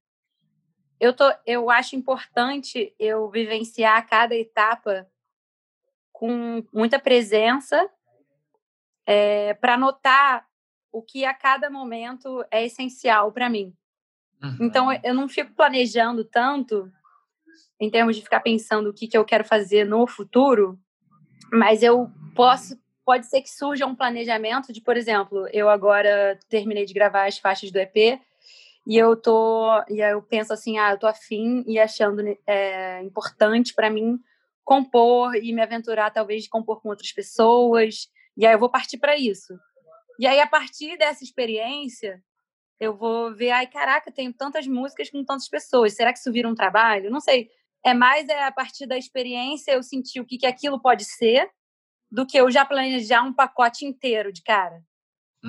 eu, 1.00 1.12
tô, 1.12 1.24
eu 1.46 1.70
acho 1.70 1.96
importante 1.96 2.94
eu 2.98 3.28
vivenciar 3.30 4.06
cada 4.08 4.34
etapa 4.34 5.06
com 6.12 6.64
muita 6.72 6.98
presença 6.98 7.88
é, 9.06 9.54
para 9.54 9.76
notar 9.76 10.46
o 10.90 11.02
que 11.02 11.24
a 11.24 11.32
cada 11.32 11.70
momento 11.70 12.44
é 12.50 12.64
essencial 12.64 13.30
para 13.30 13.48
mim. 13.48 13.74
Uhum. 14.42 14.56
Então, 14.60 14.92
eu 15.04 15.14
não 15.14 15.28
fico 15.28 15.52
planejando 15.54 16.24
tanto 16.24 16.90
em 17.80 17.90
termos 17.90 18.16
de 18.16 18.22
ficar 18.22 18.40
pensando 18.40 18.90
o 18.90 18.94
que, 18.94 19.06
que 19.06 19.16
eu 19.16 19.24
quero 19.24 19.44
fazer 19.44 19.84
no 19.84 20.06
futuro, 20.06 20.78
mas 21.52 21.82
eu 21.82 22.10
posso 22.34 22.78
pode 23.04 23.24
ser 23.24 23.40
que 23.40 23.50
surja 23.50 23.86
um 23.86 23.94
planejamento 23.94 24.70
de, 24.70 24.82
por 24.82 24.94
exemplo, 24.94 25.48
eu 25.50 25.70
agora 25.70 26.38
terminei 26.46 26.84
de 26.84 26.92
gravar 26.92 27.26
as 27.26 27.38
faixas 27.38 27.70
do 27.70 27.78
EP 27.78 28.20
e 28.88 28.96
eu 28.96 29.14
tô 29.14 29.68
e 29.90 30.00
eu 30.00 30.22
penso 30.22 30.50
assim, 30.50 30.78
ah, 30.78 30.92
eu 30.92 30.98
tô 30.98 31.06
afim 31.06 31.62
e 31.66 31.78
achando 31.78 32.22
é, 32.46 33.02
importante 33.02 33.74
para 33.74 33.90
mim 33.90 34.18
compor 34.64 35.36
e 35.36 35.52
me 35.52 35.60
aventurar 35.60 36.10
talvez 36.10 36.44
de 36.44 36.48
compor 36.48 36.80
com 36.80 36.88
outras 36.88 37.12
pessoas 37.12 38.08
e 38.34 38.46
aí 38.46 38.54
eu 38.54 38.58
vou 38.58 38.70
partir 38.70 38.96
para 38.96 39.14
isso. 39.14 39.54
E 40.18 40.26
aí 40.26 40.40
a 40.40 40.46
partir 40.46 40.96
dessa 40.96 41.22
experiência 41.22 42.22
eu 42.80 42.96
vou 42.96 43.34
ver, 43.34 43.50
ai 43.50 43.66
caraca, 43.66 44.10
tenho 44.10 44.32
tantas 44.32 44.66
músicas 44.66 45.10
com 45.10 45.22
tantas 45.22 45.50
pessoas, 45.50 45.94
será 45.94 46.10
que 46.10 46.18
isso 46.18 46.32
vira 46.32 46.48
um 46.48 46.54
trabalho? 46.54 47.10
Não 47.10 47.20
sei. 47.20 47.50
É 47.84 47.92
mais 47.92 48.26
é 48.28 48.42
a 48.42 48.52
partir 48.52 48.86
da 48.86 48.96
experiência 48.96 49.72
eu 49.72 49.82
sentir 49.82 50.18
o 50.20 50.24
que, 50.24 50.38
que 50.38 50.46
aquilo 50.46 50.80
pode 50.80 51.04
ser 51.04 51.46
do 52.10 52.26
que 52.26 52.38
eu 52.38 52.50
já 52.50 52.64
planejar 52.64 53.22
um 53.22 53.34
pacote 53.34 53.84
inteiro 53.84 54.32
de 54.32 54.42
cara. 54.42 54.82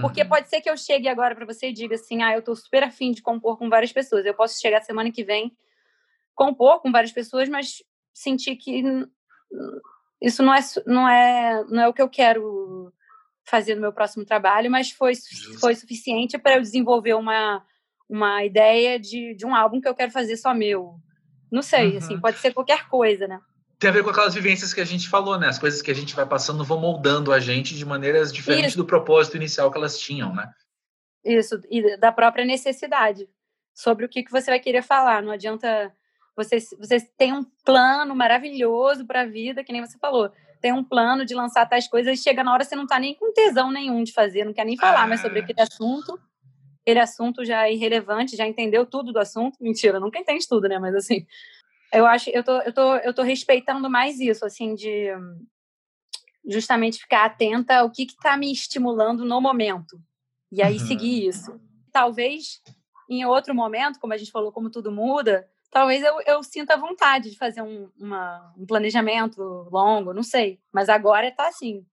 Porque 0.02 0.22
uhum. 0.22 0.30
pode 0.30 0.50
ser 0.50 0.62
que 0.62 0.70
eu 0.70 0.78
chegue 0.78 1.08
agora 1.08 1.36
para 1.36 1.46
você 1.46 1.70
e 1.70 1.74
diga 1.74 1.96
assim: 1.96 2.22
ah, 2.22 2.34
eu 2.34 2.40
estou 2.40 2.56
super 2.56 2.84
afim 2.84 3.12
de 3.12 3.22
compor 3.22 3.58
com 3.58 3.70
várias 3.70 3.92
pessoas. 3.92 4.26
Eu 4.26 4.36
posso 4.36 4.60
chegar 4.60 4.82
semana 4.82 5.12
que 5.12 5.24
vem, 5.24 5.56
compor 6.36 6.82
com 6.82 6.92
várias 6.92 7.12
pessoas, 7.12 7.50
mas 7.50 7.84
sentir 8.14 8.56
que 8.56 8.84
isso 10.22 10.44
não 10.44 10.54
é, 10.54 10.60
não 10.86 11.10
é, 11.10 11.64
não 11.70 11.84
é 11.84 11.88
o 11.88 11.94
que 11.94 12.02
eu 12.02 12.10
quero 12.10 12.94
fazer 13.46 13.76
no 13.76 13.82
meu 13.82 13.92
próximo 13.92 14.24
trabalho, 14.24 14.70
mas 14.70 14.92
foi, 14.92 15.14
foi 15.60 15.74
suficiente 15.74 16.38
para 16.38 16.56
eu 16.56 16.62
desenvolver 16.62 17.16
uma, 17.16 17.66
uma 18.08 18.44
ideia 18.44 19.00
de, 19.00 19.34
de 19.34 19.46
um 19.46 19.56
álbum 19.56 19.82
que 19.82 19.88
eu 19.88 19.96
quero 19.96 20.12
fazer 20.12 20.38
só 20.38 20.54
meu. 20.54 20.96
Não 21.52 21.64
sei, 21.64 21.80
assim, 21.80 21.92
uhum. 21.92 21.98
assim, 21.98 22.20
pode 22.20 22.38
ser 22.38 22.54
qualquer 22.54 22.88
coisa, 22.88 23.28
né? 23.28 23.40
Tem 23.80 23.90
a 23.90 23.94
ver 23.94 24.04
com 24.04 24.10
aquelas 24.10 24.36
vivências 24.36 24.74
que 24.74 24.82
a 24.82 24.86
gente 24.86 25.08
falou, 25.08 25.40
né? 25.40 25.48
As 25.48 25.58
coisas 25.58 25.82
que 25.82 25.90
a 25.90 25.96
gente 25.96 26.14
vai 26.14 26.26
passando 26.26 26.66
vão 26.66 26.80
moldando 26.80 27.32
a 27.32 27.40
gente 27.40 27.74
de 27.74 27.86
maneiras 27.86 28.34
diferentes 28.34 28.72
Isso. 28.72 28.78
do 28.78 28.86
propósito 28.86 29.38
inicial 29.38 29.72
que 29.72 29.78
elas 29.78 29.98
tinham, 29.98 30.36
né? 30.36 30.52
Isso, 31.24 31.62
e 31.70 31.98
da 31.98 32.12
própria 32.12 32.44
necessidade 32.44 33.28
sobre 33.74 34.06
o 34.06 34.10
que, 34.10 34.24
que 34.24 34.32
você 34.32 34.52
vai 34.52 34.60
querer 34.60 34.82
falar. 34.82 35.24
Não 35.24 35.32
adianta 35.32 35.94
você, 36.36 36.58
você 36.78 37.00
tem 37.18 37.34
um 37.34 37.46
plano 37.64 38.14
maravilhoso 38.14 39.06
para 39.06 39.22
a 39.22 39.26
vida, 39.26 39.64
que 39.64 39.72
nem 39.72 39.86
você 39.86 39.98
falou. 39.98 40.30
Tem 40.62 40.74
um 40.74 40.84
plano 40.84 41.26
de 41.26 41.34
lançar 41.34 41.66
tais 41.66 41.88
coisas 41.88 42.20
e 42.20 42.22
chega 42.22 42.44
na 42.44 42.54
hora 42.54 42.66
você 42.66 42.76
não 42.76 42.84
está 42.84 43.00
nem 43.00 43.16
com 43.16 43.32
tesão 43.32 43.72
nenhum 43.72 44.04
de 44.04 44.12
fazer, 44.12 44.44
não 44.44 44.54
quer 44.54 44.66
nem 44.66 44.78
falar 44.78 45.04
ah. 45.04 45.08
mais 45.08 45.22
sobre 45.22 45.40
aquele 45.40 45.62
assunto. 45.62 46.20
Aquele 46.82 47.00
assunto 47.00 47.46
já 47.46 47.68
é 47.68 47.74
irrelevante, 47.74 48.36
já 48.36 48.46
entendeu 48.46 48.86
tudo 48.86 49.14
do 49.14 49.20
assunto. 49.20 49.58
Mentira, 49.62 50.00
nunca 50.00 50.20
entende 50.20 50.48
tudo, 50.48 50.68
né? 50.68 50.80
Mas 50.80 50.96
assim, 50.96 51.26
eu 51.94 52.06
acho, 52.06 52.30
eu 52.30 52.44
tô, 52.44 52.62
eu 52.62 52.74
tô, 52.74 52.96
eu 52.98 53.14
tô 53.14 53.22
respeitando 53.24 53.90
mais 53.90 54.20
isso, 54.20 54.46
assim, 54.46 54.76
de 54.76 55.10
justamente 56.48 57.00
ficar 57.00 57.26
atenta 57.26 57.78
ao 57.78 57.92
que 57.92 58.04
está 58.04 58.36
me 58.38 58.52
estimulando 58.52 59.26
no 59.26 59.40
momento. 59.42 60.02
E 60.52 60.62
aí 60.62 60.78
uhum. 60.78 60.88
seguir 60.88 61.28
isso. 61.28 61.60
Talvez 61.92 62.62
em 63.10 63.26
outro 63.26 63.54
momento, 63.54 64.00
como 64.00 64.14
a 64.14 64.18
gente 64.18 64.32
falou, 64.32 64.52
como 64.52 64.70
tudo 64.70 64.92
muda, 64.92 65.48
talvez 65.72 66.04
eu, 66.04 66.22
eu 66.26 66.44
sinta 66.44 66.78
vontade 66.78 67.30
de 67.30 67.38
fazer 67.38 67.62
um, 67.62 67.90
uma, 68.00 68.54
um 68.58 68.66
planejamento 68.66 69.42
longo, 69.72 70.14
não 70.14 70.24
sei. 70.24 70.60
Mas 70.72 70.90
agora 70.90 71.28
está 71.28 71.48
assim. 71.48 71.86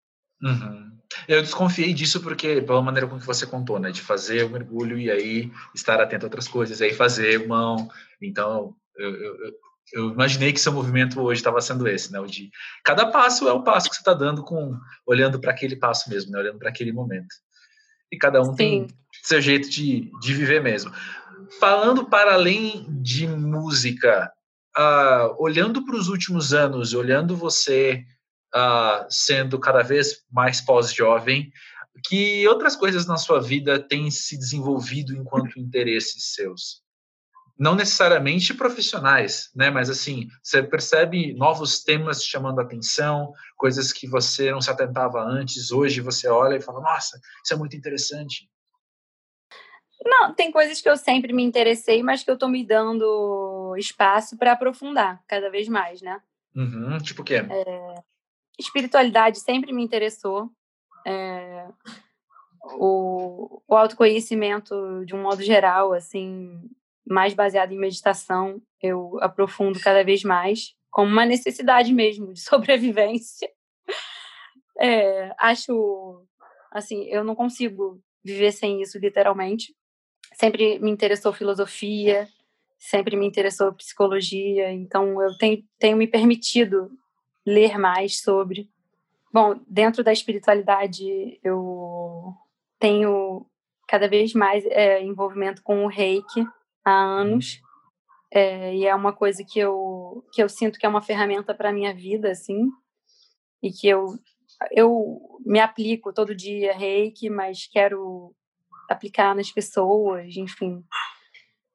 Uhum. 0.43 0.97
Eu 1.27 1.41
desconfiei 1.41 1.95
disso 1.95 2.21
porque, 2.21 2.61
pela 2.61 2.83
maneira 2.83 3.07
com 3.07 3.19
que 3.19 3.27
você 3.27 3.47
contou, 3.47 3.79
né? 3.79 3.91
De 3.91 4.03
fazer 4.03 4.45
o 4.45 4.51
mergulho 4.51 4.99
e 4.99 5.11
aí 5.11 5.51
estar 5.75 6.01
atento 6.01 6.27
a 6.27 6.29
outras 6.29 6.49
coisas, 6.49 6.83
aí 6.83 6.93
fazer 6.93 7.47
mão. 7.47 7.89
Então, 8.21 8.75
eu, 8.97 9.15
eu, 9.15 9.53
eu 9.93 10.11
imaginei 10.11 10.53
que 10.53 10.61
seu 10.61 10.73
movimento 10.73 11.21
hoje 11.21 11.41
estava 11.41 11.61
sendo 11.61 11.87
esse, 11.87 12.13
né? 12.13 12.19
O 12.21 12.27
de 12.27 12.51
cada 12.85 13.07
passo 13.07 13.49
é 13.49 13.53
um 13.53 13.63
passo 13.63 13.89
que 13.89 13.95
você 13.95 14.01
está 14.01 14.15
dando 14.15 14.43
com 14.43 14.77
olhando 15.07 15.41
para 15.41 15.53
aquele 15.53 15.77
passo 15.77 16.11
mesmo, 16.11 16.33
né? 16.33 16.39
Olhando 16.39 16.59
para 16.59 16.69
aquele 16.69 16.93
momento. 16.93 17.35
E 18.11 18.17
cada 18.17 18.41
um 18.41 18.51
Sim. 18.51 18.57
tem 18.57 18.87
seu 19.23 19.41
jeito 19.41 19.69
de, 19.71 20.11
de 20.21 20.35
viver 20.35 20.63
mesmo. 20.63 20.93
Falando 21.61 22.05
para 22.05 22.35
além 22.35 22.87
de 23.03 23.27
música, 23.27 24.33
uh, 24.77 25.37
olhando 25.39 25.85
para 25.85 25.97
os 25.97 26.09
últimos 26.09 26.53
anos, 26.53 26.93
olhando 26.93 27.37
você 27.37 28.05
uh, 28.55 29.07
sendo 29.09 29.59
cada 29.59 29.83
vez 29.83 30.25
mais 30.31 30.61
pós-jovem, 30.61 31.51
que 32.05 32.47
outras 32.49 32.77
coisas 32.77 33.07
na 33.07 33.17
sua 33.17 33.41
vida 33.41 33.79
têm 33.79 34.11
se 34.11 34.37
desenvolvido 34.37 35.15
enquanto 35.15 35.59
interesses 35.59 36.35
seus? 36.35 36.86
Não 37.59 37.75
necessariamente 37.75 38.53
profissionais, 38.53 39.51
né? 39.55 39.71
Mas 39.71 39.89
assim, 39.89 40.29
você 40.43 40.63
percebe 40.63 41.35
novos 41.35 41.83
temas 41.83 42.25
chamando 42.25 42.59
a 42.61 42.63
atenção, 42.63 43.33
coisas 43.57 43.93
que 43.93 44.07
você 44.07 44.51
não 44.51 44.61
se 44.61 44.71
atentava 44.71 45.23
antes, 45.23 45.71
hoje 45.71 46.01
você 46.01 46.29
olha 46.29 46.57
e 46.57 46.63
fala, 46.63 46.81
nossa, 46.81 47.19
isso 47.43 47.55
é 47.55 47.57
muito 47.57 47.77
interessante. 47.77 48.49
Não, 50.05 50.35
tem 50.35 50.53
coisas 50.53 50.81
que 50.81 50.89
eu 50.89 50.97
sempre 50.97 51.33
me 51.33 51.43
interessei, 51.43 52.03
mas 52.03 52.23
que 52.23 52.31
eu 52.31 52.35
estou 52.35 52.49
me 52.49 52.65
dando 52.65 53.75
espaço 53.79 54.37
para 54.37 54.53
aprofundar 54.53 55.23
cada 55.27 55.51
vez 55.51 55.69
mais, 55.69 56.03
né? 56.03 56.21
Uhum, 56.55 56.99
tipo 56.99 57.23
o 57.23 57.25
quê? 57.25 57.37
É, 57.37 57.95
espiritualidade 58.59 59.41
sempre 59.41 59.73
me 59.73 59.83
interessou. 59.83 60.51
É, 61.07 61.69
o, 62.75 63.63
o 63.67 63.75
autoconhecimento, 63.75 65.05
de 65.05 65.15
um 65.15 65.23
modo 65.23 65.43
geral, 65.43 65.93
assim, 65.93 66.61
mais 67.07 67.35
baseado 67.35 67.73
em 67.73 67.79
meditação, 67.79 68.61
eu 68.83 69.19
aprofundo 69.21 69.81
cada 69.81 70.03
vez 70.03 70.23
mais, 70.23 70.75
como 70.91 71.11
uma 71.11 71.25
necessidade 71.25 71.93
mesmo 71.93 72.33
de 72.33 72.41
sobrevivência. 72.43 73.51
É, 74.79 75.35
acho, 75.39 76.25
assim, 76.73 77.05
eu 77.05 77.25
não 77.25 77.35
consigo 77.35 78.01
viver 78.25 78.53
sem 78.53 78.83
isso, 78.83 78.99
literalmente. 78.99 79.75
Sempre 80.35 80.79
me 80.79 80.91
interessou 80.91 81.33
filosofia, 81.33 82.29
sempre 82.79 83.17
me 83.17 83.27
interessou 83.27 83.73
psicologia, 83.73 84.71
então 84.71 85.23
eu 85.23 85.37
tenho, 85.39 85.65
tenho 85.79 85.97
me 85.97 86.07
permitido 86.07 86.91
ler 87.47 87.79
mais 87.79 88.21
sobre. 88.21 88.69
Bom, 89.33 89.61
dentro 89.69 90.03
da 90.03 90.13
espiritualidade, 90.13 91.39
eu 91.43 92.35
tenho 92.79 93.47
cada 93.87 94.09
vez 94.09 94.35
mais 94.35 94.65
é, 94.67 95.03
envolvimento 95.03 95.63
com 95.63 95.85
o 95.85 95.89
reiki, 95.89 96.45
há 96.87 97.05
anos. 97.05 97.61
É, 98.33 98.75
e 98.75 98.87
é 98.87 98.95
uma 98.95 99.13
coisa 99.13 99.45
que 99.45 99.59
eu, 99.59 100.25
que 100.33 100.43
eu 100.43 100.49
sinto 100.49 100.79
que 100.79 100.87
é 100.87 100.89
uma 100.89 101.03
ferramenta 101.03 101.55
para 101.55 101.71
a 101.71 101.73
minha 101.73 101.95
vida, 101.95 102.31
assim, 102.31 102.69
e 103.63 103.71
que 103.71 103.89
eu, 103.89 104.07
eu 104.73 105.19
me 105.45 105.61
aplico 105.61 106.13
todo 106.13 106.35
dia 106.35 106.77
reiki, 106.77 107.31
mas 107.31 107.67
quero 107.67 108.35
aplicar 108.91 109.35
nas 109.35 109.51
pessoas, 109.51 110.37
enfim, 110.37 110.83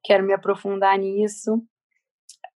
quero 0.03 0.24
me 0.24 0.34
aprofundar 0.34 0.97
nisso. 0.97 1.64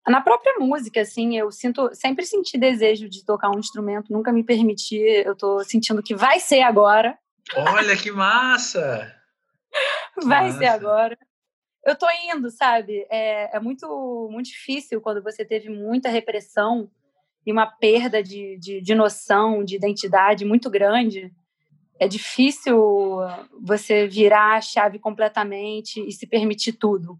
na 0.06 0.20
própria 0.20 0.58
música, 0.58 1.00
assim, 1.00 1.38
eu 1.38 1.50
sinto, 1.50 1.94
sempre 1.94 2.26
senti 2.26 2.58
desejo 2.58 3.08
de 3.08 3.24
tocar 3.24 3.50
um 3.50 3.58
instrumento, 3.58 4.12
nunca 4.12 4.32
me 4.32 4.44
permiti, 4.44 4.96
eu 4.96 5.36
tô 5.36 5.62
sentindo 5.64 6.02
que 6.02 6.14
vai 6.14 6.40
ser 6.40 6.62
agora. 6.62 7.16
Olha 7.56 7.96
que 7.96 8.10
massa! 8.10 9.14
vai 10.24 10.50
ser 10.52 10.66
agora. 10.66 11.16
Eu 11.84 11.96
tô 11.96 12.06
indo, 12.32 12.50
sabe? 12.50 13.06
É, 13.10 13.56
é 13.56 13.60
muito, 13.60 14.28
muito 14.30 14.46
difícil 14.46 15.00
quando 15.00 15.22
você 15.22 15.44
teve 15.44 15.68
muita 15.68 16.08
repressão 16.08 16.90
e 17.46 17.52
uma 17.52 17.66
perda 17.66 18.22
de, 18.22 18.58
de, 18.58 18.80
de 18.80 18.94
noção, 18.94 19.62
de 19.62 19.76
identidade 19.76 20.44
muito 20.44 20.70
grande. 20.70 21.32
É 22.00 22.08
difícil 22.08 23.18
você 23.60 24.08
virar 24.08 24.56
a 24.56 24.60
chave 24.60 24.98
completamente 24.98 26.00
e 26.00 26.10
se 26.10 26.26
permitir 26.26 26.72
tudo. 26.72 27.18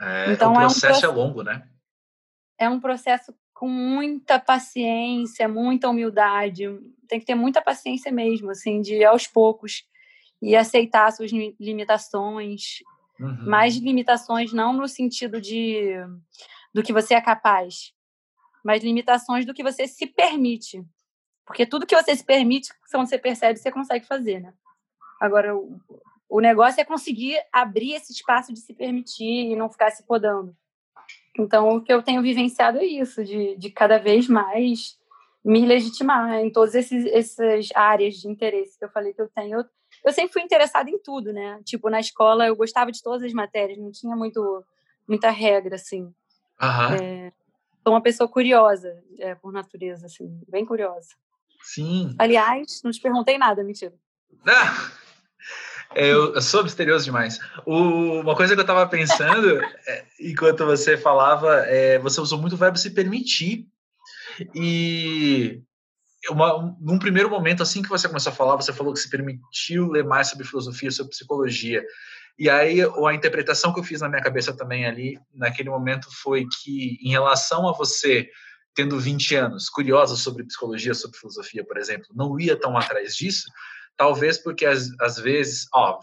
É, 0.00 0.32
então, 0.32 0.52
o 0.52 0.56
processo 0.56 1.04
é, 1.04 1.08
um, 1.08 1.12
é 1.12 1.14
longo, 1.14 1.42
né? 1.42 1.68
é 2.62 2.68
um 2.68 2.80
processo 2.80 3.34
com 3.52 3.68
muita 3.68 4.38
paciência, 4.38 5.48
muita 5.48 5.88
humildade. 5.88 6.64
Tem 7.08 7.18
que 7.18 7.26
ter 7.26 7.34
muita 7.34 7.60
paciência 7.60 8.10
mesmo, 8.10 8.50
assim, 8.50 8.80
de 8.80 8.94
ir 8.94 9.04
aos 9.04 9.26
poucos 9.26 9.84
e 10.40 10.56
aceitar 10.56 11.10
suas 11.12 11.30
limitações. 11.60 12.78
Uhum. 13.20 13.68
Limitações 13.82 14.52
não 14.52 14.72
no 14.72 14.88
sentido 14.88 15.40
de 15.40 15.94
do 16.72 16.82
que 16.82 16.92
você 16.92 17.14
é 17.14 17.20
capaz, 17.20 17.92
mas 18.64 18.82
limitações 18.82 19.44
do 19.44 19.52
que 19.52 19.62
você 19.62 19.86
se 19.86 20.06
permite. 20.06 20.82
Porque 21.44 21.66
tudo 21.66 21.86
que 21.86 21.94
você 21.94 22.16
se 22.16 22.24
permite, 22.24 22.72
quando 22.90 23.08
você 23.08 23.18
percebe, 23.18 23.58
você 23.58 23.70
consegue 23.70 24.06
fazer, 24.06 24.40
né? 24.40 24.54
Agora, 25.20 25.56
o, 25.56 25.78
o 26.28 26.40
negócio 26.40 26.80
é 26.80 26.84
conseguir 26.84 27.38
abrir 27.52 27.92
esse 27.92 28.12
espaço 28.12 28.52
de 28.52 28.60
se 28.60 28.72
permitir 28.72 29.50
e 29.52 29.56
não 29.56 29.68
ficar 29.68 29.90
se 29.90 30.06
podando. 30.06 30.56
Então, 31.38 31.76
o 31.76 31.82
que 31.82 31.92
eu 31.92 32.02
tenho 32.02 32.22
vivenciado 32.22 32.78
é 32.78 32.84
isso, 32.84 33.24
de, 33.24 33.56
de 33.56 33.70
cada 33.70 33.98
vez 33.98 34.28
mais 34.28 34.98
me 35.44 35.66
legitimar 35.66 36.34
em 36.40 36.50
todas 36.50 36.74
esses, 36.74 37.04
essas 37.06 37.68
áreas 37.74 38.14
de 38.14 38.28
interesse 38.28 38.78
que 38.78 38.84
eu 38.84 38.90
falei 38.90 39.12
que 39.12 39.20
eu 39.20 39.28
tenho. 39.28 39.60
Eu, 39.60 39.64
eu 40.04 40.12
sempre 40.12 40.32
fui 40.32 40.42
interessada 40.42 40.90
em 40.90 40.98
tudo, 40.98 41.32
né? 41.32 41.60
Tipo, 41.64 41.88
na 41.88 42.00
escola 42.00 42.46
eu 42.46 42.56
gostava 42.56 42.90
de 42.90 43.02
todas 43.02 43.22
as 43.22 43.32
matérias, 43.32 43.78
não 43.78 43.90
tinha 43.90 44.16
muito, 44.16 44.64
muita 45.06 45.30
regra, 45.30 45.76
assim. 45.76 46.12
Uhum. 46.60 46.94
É, 47.00 47.32
sou 47.82 47.92
uma 47.92 48.00
pessoa 48.00 48.28
curiosa, 48.28 49.02
é, 49.18 49.34
por 49.34 49.52
natureza, 49.52 50.06
assim, 50.06 50.40
bem 50.48 50.64
curiosa. 50.64 51.10
Sim. 51.62 52.14
Aliás, 52.18 52.80
não 52.82 52.90
te 52.90 53.00
perguntei 53.00 53.38
nada, 53.38 53.62
mentira. 53.62 53.94
Ah! 54.46 54.90
Eu, 55.94 56.34
eu 56.34 56.40
sou 56.40 56.64
misterioso 56.64 57.04
demais. 57.04 57.38
O, 57.66 58.20
uma 58.20 58.34
coisa 58.34 58.54
que 58.54 58.60
eu 58.60 58.62
estava 58.62 58.86
pensando, 58.86 59.60
é, 59.86 60.06
enquanto 60.18 60.64
você 60.64 60.96
falava, 60.96 61.66
é, 61.66 61.98
você 61.98 62.18
usou 62.18 62.40
muito 62.40 62.54
o 62.54 62.56
verbo 62.56 62.78
se 62.78 62.92
permitir. 62.92 63.68
E 64.54 65.60
uma, 66.30 66.76
num 66.80 66.98
primeiro 66.98 67.28
momento, 67.28 67.62
assim 67.62 67.82
que 67.82 67.88
você 67.88 68.08
começou 68.08 68.32
a 68.32 68.34
falar, 68.34 68.56
você 68.56 68.72
falou 68.72 68.92
que 68.92 69.00
se 69.00 69.10
permitiu 69.10 69.88
ler 69.88 70.04
mais 70.04 70.28
sobre 70.28 70.46
filosofia, 70.46 70.90
sobre 70.90 71.10
psicologia. 71.10 71.84
E 72.38 72.48
aí, 72.48 72.78
a 72.80 73.14
interpretação 73.14 73.72
que 73.72 73.80
eu 73.80 73.84
fiz 73.84 74.00
na 74.00 74.08
minha 74.08 74.22
cabeça 74.22 74.56
também 74.56 74.86
ali, 74.86 75.18
naquele 75.34 75.68
momento, 75.68 76.08
foi 76.22 76.46
que, 76.62 76.98
em 77.02 77.10
relação 77.10 77.68
a 77.68 77.72
você 77.72 78.28
tendo 78.74 78.98
20 78.98 79.34
anos, 79.34 79.68
curiosa 79.68 80.16
sobre 80.16 80.44
psicologia, 80.44 80.94
sobre 80.94 81.18
filosofia, 81.18 81.62
por 81.62 81.76
exemplo, 81.76 82.06
não 82.14 82.40
ia 82.40 82.56
tão 82.56 82.76
atrás 82.76 83.14
disso, 83.14 83.44
Talvez 83.96 84.38
porque 84.38 84.64
às, 84.64 84.88
às 85.00 85.16
vezes, 85.16 85.68
ó, 85.72 86.00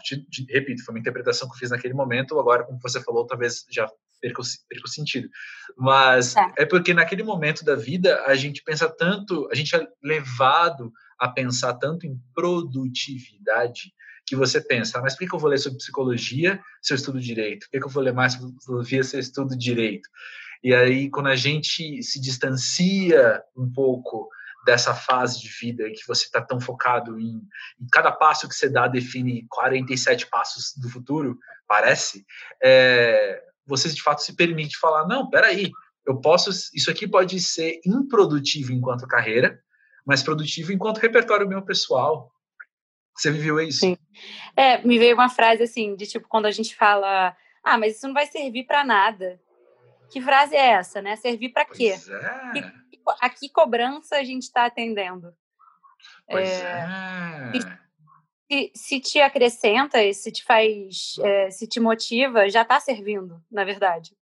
repito, 0.48 0.84
foi 0.84 0.94
uma 0.94 1.00
interpretação 1.00 1.48
que 1.48 1.54
eu 1.54 1.58
fiz 1.58 1.70
naquele 1.70 1.94
momento, 1.94 2.38
agora, 2.38 2.64
como 2.64 2.80
você 2.80 3.02
falou, 3.02 3.26
talvez 3.26 3.66
já 3.70 3.90
perca 4.20 4.42
o, 4.42 4.44
perca 4.68 4.86
o 4.86 4.90
sentido. 4.90 5.28
Mas 5.76 6.36
é. 6.36 6.46
é 6.58 6.66
porque 6.66 6.94
naquele 6.94 7.22
momento 7.22 7.64
da 7.64 7.74
vida 7.74 8.22
a 8.26 8.34
gente 8.34 8.62
pensa 8.62 8.88
tanto, 8.88 9.48
a 9.50 9.54
gente 9.54 9.74
é 9.74 9.86
levado 10.02 10.92
a 11.18 11.28
pensar 11.28 11.74
tanto 11.74 12.06
em 12.06 12.18
produtividade 12.34 13.92
que 14.26 14.36
você 14.36 14.60
pensa, 14.60 14.98
ah, 14.98 15.02
mas 15.02 15.16
por 15.16 15.28
que 15.28 15.34
eu 15.34 15.38
vou 15.40 15.50
ler 15.50 15.58
sobre 15.58 15.78
psicologia 15.78 16.60
se 16.80 16.92
eu 16.92 16.96
estudo 16.96 17.20
direito? 17.20 17.66
Por 17.68 17.80
que 17.80 17.84
eu 17.84 17.90
vou 17.90 18.02
ler 18.02 18.14
mais 18.14 18.34
sobre 18.34 18.54
filosofia 18.64 19.02
se 19.02 19.16
eu 19.16 19.20
estudo 19.20 19.58
direito? 19.58 20.08
E 20.62 20.74
aí, 20.74 21.10
quando 21.10 21.28
a 21.28 21.36
gente 21.36 22.02
se 22.02 22.20
distancia 22.20 23.42
um 23.56 23.70
pouco 23.72 24.28
dessa 24.64 24.94
fase 24.94 25.40
de 25.40 25.48
vida 25.48 25.90
que 25.90 26.06
você 26.06 26.26
está 26.26 26.40
tão 26.40 26.60
focado 26.60 27.18
em, 27.18 27.42
em, 27.80 27.86
cada 27.90 28.12
passo 28.12 28.48
que 28.48 28.54
você 28.54 28.68
dá 28.68 28.86
define 28.86 29.46
47 29.48 30.26
passos 30.26 30.74
do 30.76 30.88
futuro, 30.88 31.38
parece, 31.66 32.24
é, 32.62 33.42
você 33.66 33.88
de 33.88 34.02
fato 34.02 34.22
se 34.22 34.34
permite 34.34 34.78
falar, 34.78 35.06
não, 35.06 35.28
peraí, 35.28 35.70
eu 36.06 36.20
posso, 36.20 36.50
isso 36.74 36.90
aqui 36.90 37.06
pode 37.06 37.40
ser 37.40 37.80
improdutivo 37.86 38.72
enquanto 38.72 39.06
carreira, 39.06 39.60
mas 40.04 40.22
produtivo 40.22 40.72
enquanto 40.72 40.98
repertório 40.98 41.48
meu 41.48 41.62
pessoal. 41.62 42.32
Você 43.14 43.30
viveu 43.30 43.60
isso? 43.60 43.80
Sim. 43.80 43.98
É, 44.56 44.82
me 44.84 44.98
veio 44.98 45.14
uma 45.14 45.28
frase 45.28 45.62
assim, 45.62 45.94
de 45.94 46.06
tipo, 46.06 46.26
quando 46.28 46.46
a 46.46 46.50
gente 46.50 46.74
fala, 46.74 47.36
ah, 47.62 47.78
mas 47.78 47.96
isso 47.96 48.06
não 48.06 48.14
vai 48.14 48.26
servir 48.26 48.64
para 48.64 48.82
nada. 48.82 49.40
Que 50.10 50.20
frase 50.20 50.56
é 50.56 50.70
essa, 50.70 51.00
né? 51.00 51.16
Servir 51.16 51.50
para 51.50 51.64
quê? 51.64 51.94
É. 51.94 52.52
Que, 52.52 52.72
a 53.20 53.30
que 53.30 53.48
cobrança 53.48 54.16
a 54.16 54.24
gente 54.24 54.42
está 54.42 54.66
atendendo? 54.66 55.32
Pois 56.26 56.48
é. 56.48 56.86
é. 57.54 57.79
Se, 58.50 58.72
se, 58.74 59.00
te 59.00 59.20
acrescenta, 59.20 59.98
se 60.12 60.32
te 60.32 60.42
faz, 60.42 61.14
é, 61.20 61.50
se 61.52 61.68
te 61.68 61.78
motiva, 61.78 62.48
já 62.48 62.62
está 62.62 62.80
servindo, 62.80 63.40
na 63.48 63.62
verdade. 63.62 64.12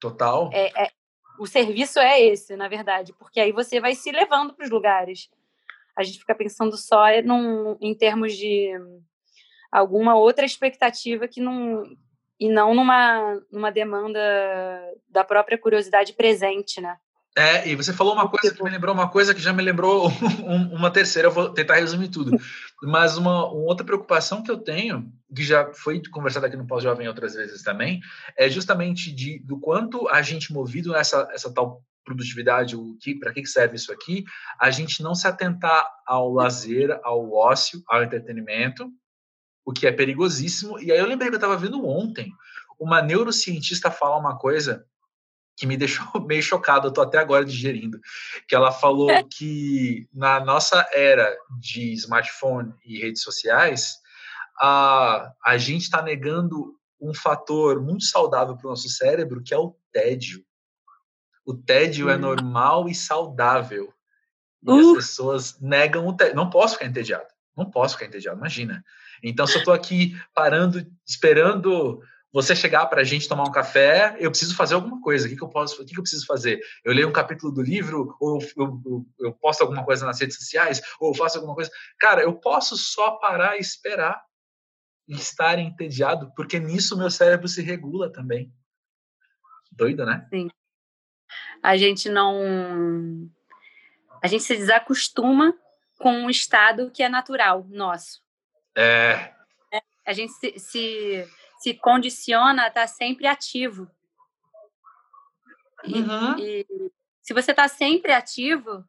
Total. 0.00 0.48
É, 0.54 0.84
é, 0.84 0.90
o 1.38 1.46
serviço 1.46 1.98
é 1.98 2.18
esse, 2.18 2.56
na 2.56 2.66
verdade, 2.66 3.12
porque 3.12 3.38
aí 3.38 3.52
você 3.52 3.78
vai 3.78 3.94
se 3.94 4.10
levando 4.10 4.54
para 4.54 4.64
os 4.64 4.70
lugares. 4.70 5.28
A 5.94 6.02
gente 6.02 6.18
fica 6.18 6.34
pensando 6.34 6.78
só 6.78 7.04
num, 7.22 7.76
em 7.78 7.94
termos 7.94 8.34
de 8.34 8.70
alguma 9.70 10.16
outra 10.16 10.46
expectativa 10.46 11.28
que 11.28 11.42
não 11.42 11.84
e 12.38 12.48
não 12.48 12.74
numa, 12.74 13.38
numa 13.52 13.70
demanda 13.70 14.18
da 15.06 15.22
própria 15.22 15.58
curiosidade 15.58 16.14
presente, 16.14 16.80
né? 16.80 16.98
É, 17.36 17.68
e 17.68 17.76
você 17.76 17.92
falou 17.92 18.12
uma 18.12 18.28
coisa 18.28 18.54
que 18.54 18.62
me 18.62 18.70
lembrou 18.70 18.92
uma 18.92 19.08
coisa 19.08 19.32
que 19.32 19.40
já 19.40 19.52
me 19.52 19.62
lembrou 19.62 20.08
uma 20.72 20.90
terceira, 20.90 21.28
eu 21.28 21.32
vou 21.32 21.48
tentar 21.50 21.76
resumir 21.76 22.08
tudo. 22.08 22.36
Mas 22.82 23.16
uma, 23.16 23.46
uma 23.46 23.66
outra 23.66 23.86
preocupação 23.86 24.42
que 24.42 24.50
eu 24.50 24.58
tenho, 24.58 25.12
que 25.34 25.44
já 25.44 25.72
foi 25.72 26.02
conversada 26.10 26.48
aqui 26.48 26.56
no 26.56 26.66
Pós-Jovem 26.66 27.06
outras 27.06 27.34
vezes 27.34 27.62
também, 27.62 28.00
é 28.36 28.48
justamente 28.50 29.12
de, 29.12 29.38
do 29.44 29.60
quanto 29.60 30.08
a 30.08 30.22
gente 30.22 30.52
movido 30.52 30.92
nessa 30.92 31.28
essa 31.32 31.52
tal 31.54 31.84
produtividade, 32.04 32.74
o 32.74 32.96
que 32.98 33.14
para 33.14 33.32
que 33.32 33.46
serve 33.46 33.76
isso 33.76 33.92
aqui, 33.92 34.24
a 34.58 34.70
gente 34.70 35.02
não 35.02 35.14
se 35.14 35.28
atentar 35.28 35.86
ao 36.06 36.32
lazer, 36.32 36.98
ao 37.04 37.32
ócio, 37.32 37.82
ao 37.86 38.02
entretenimento, 38.02 38.90
o 39.64 39.72
que 39.72 39.86
é 39.86 39.92
perigosíssimo. 39.92 40.80
E 40.80 40.90
aí 40.90 40.98
eu 40.98 41.06
lembrei 41.06 41.28
que 41.28 41.34
eu 41.34 41.38
estava 41.38 41.56
vendo 41.56 41.86
ontem 41.86 42.32
uma 42.78 43.00
neurocientista 43.00 43.90
falar 43.90 44.16
uma 44.16 44.36
coisa 44.36 44.84
que 45.60 45.66
me 45.66 45.76
deixou 45.76 46.06
meio 46.26 46.42
chocado, 46.42 46.88
eu 46.88 46.92
tô 46.92 47.02
até 47.02 47.18
agora 47.18 47.44
digerindo, 47.44 48.00
que 48.48 48.54
ela 48.54 48.72
falou 48.72 49.10
é. 49.10 49.22
que 49.22 50.08
na 50.10 50.40
nossa 50.40 50.88
era 50.90 51.36
de 51.60 51.92
smartphone 51.92 52.72
e 52.82 52.98
redes 52.98 53.22
sociais, 53.22 53.98
a, 54.58 55.30
a 55.44 55.58
gente 55.58 55.82
está 55.82 56.00
negando 56.00 56.74
um 56.98 57.12
fator 57.12 57.78
muito 57.78 58.04
saudável 58.04 58.56
para 58.56 58.66
o 58.66 58.70
nosso 58.70 58.88
cérebro, 58.88 59.42
que 59.42 59.52
é 59.52 59.58
o 59.58 59.76
tédio. 59.92 60.42
O 61.44 61.54
tédio 61.54 62.06
hum. 62.06 62.10
é 62.10 62.16
normal 62.16 62.88
e 62.88 62.94
saudável. 62.94 63.92
E 64.62 64.70
uh. 64.70 64.90
as 64.92 64.96
pessoas 64.96 65.60
negam 65.60 66.06
o 66.06 66.16
tédio. 66.16 66.36
Não 66.36 66.48
posso 66.48 66.74
ficar 66.74 66.86
entediado. 66.86 67.26
Não 67.54 67.70
posso 67.70 67.94
ficar 67.94 68.06
entediado, 68.06 68.38
imagina. 68.38 68.82
Então, 69.22 69.46
se 69.46 69.56
eu 69.56 69.58
estou 69.58 69.74
aqui 69.74 70.18
parando, 70.34 70.86
esperando 71.06 72.02
você 72.32 72.54
chegar 72.54 72.86
para 72.86 73.00
a 73.00 73.04
gente 73.04 73.28
tomar 73.28 73.42
um 73.42 73.52
café, 73.52 74.16
eu 74.18 74.30
preciso 74.30 74.54
fazer 74.54 74.74
alguma 74.74 75.00
coisa. 75.00 75.26
O 75.26 75.28
que, 75.28 75.36
que 75.36 75.42
eu 75.42 75.48
posso? 75.48 75.82
O 75.82 75.84
que, 75.84 75.92
que 75.92 75.98
eu 75.98 76.02
preciso 76.02 76.26
fazer? 76.26 76.60
Eu 76.84 76.92
leio 76.92 77.08
um 77.08 77.12
capítulo 77.12 77.52
do 77.52 77.60
livro, 77.60 78.16
ou 78.20 78.40
eu, 78.40 78.48
eu, 78.56 79.06
eu, 79.18 79.32
posto 79.32 79.62
alguma 79.62 79.84
coisa 79.84 80.06
nas 80.06 80.20
redes 80.20 80.36
sociais, 80.36 80.80
ou 81.00 81.10
eu 81.10 81.14
faço 81.14 81.38
alguma 81.38 81.54
coisa. 81.54 81.70
Cara, 81.98 82.22
eu 82.22 82.34
posso 82.34 82.76
só 82.76 83.12
parar 83.12 83.56
e 83.56 83.60
esperar 83.60 84.22
e 85.08 85.14
estar 85.14 85.58
entediado, 85.58 86.32
porque 86.36 86.60
nisso 86.60 86.96
meu 86.96 87.10
cérebro 87.10 87.48
se 87.48 87.62
regula 87.62 88.12
também. 88.12 88.52
Doido, 89.72 90.06
né? 90.06 90.26
Sim. 90.30 90.48
A 91.62 91.76
gente 91.76 92.08
não. 92.08 93.28
A 94.22 94.28
gente 94.28 94.44
se 94.44 94.56
desacostuma 94.56 95.52
com 95.98 96.12
um 96.12 96.30
estado 96.30 96.90
que 96.90 97.02
é 97.02 97.08
natural 97.08 97.66
nosso. 97.68 98.22
É. 98.76 99.32
é 99.72 99.80
a 100.06 100.12
gente 100.12 100.32
se, 100.32 100.58
se 100.58 101.28
se 101.60 101.74
condiciona 101.74 102.64
a 102.64 102.68
estar 102.68 102.86
sempre 102.86 103.26
ativo. 103.26 103.86
E, 105.84 105.94
uhum. 105.94 106.38
e 106.38 106.66
se 107.22 107.34
você 107.34 107.50
está 107.50 107.68
sempre 107.68 108.12
ativo, 108.12 108.84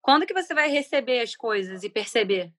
quando 0.00 0.26
que 0.26 0.32
você 0.32 0.54
vai 0.54 0.70
receber 0.70 1.20
as 1.20 1.34
coisas 1.34 1.82
e 1.82 1.90
perceber? 1.90 2.52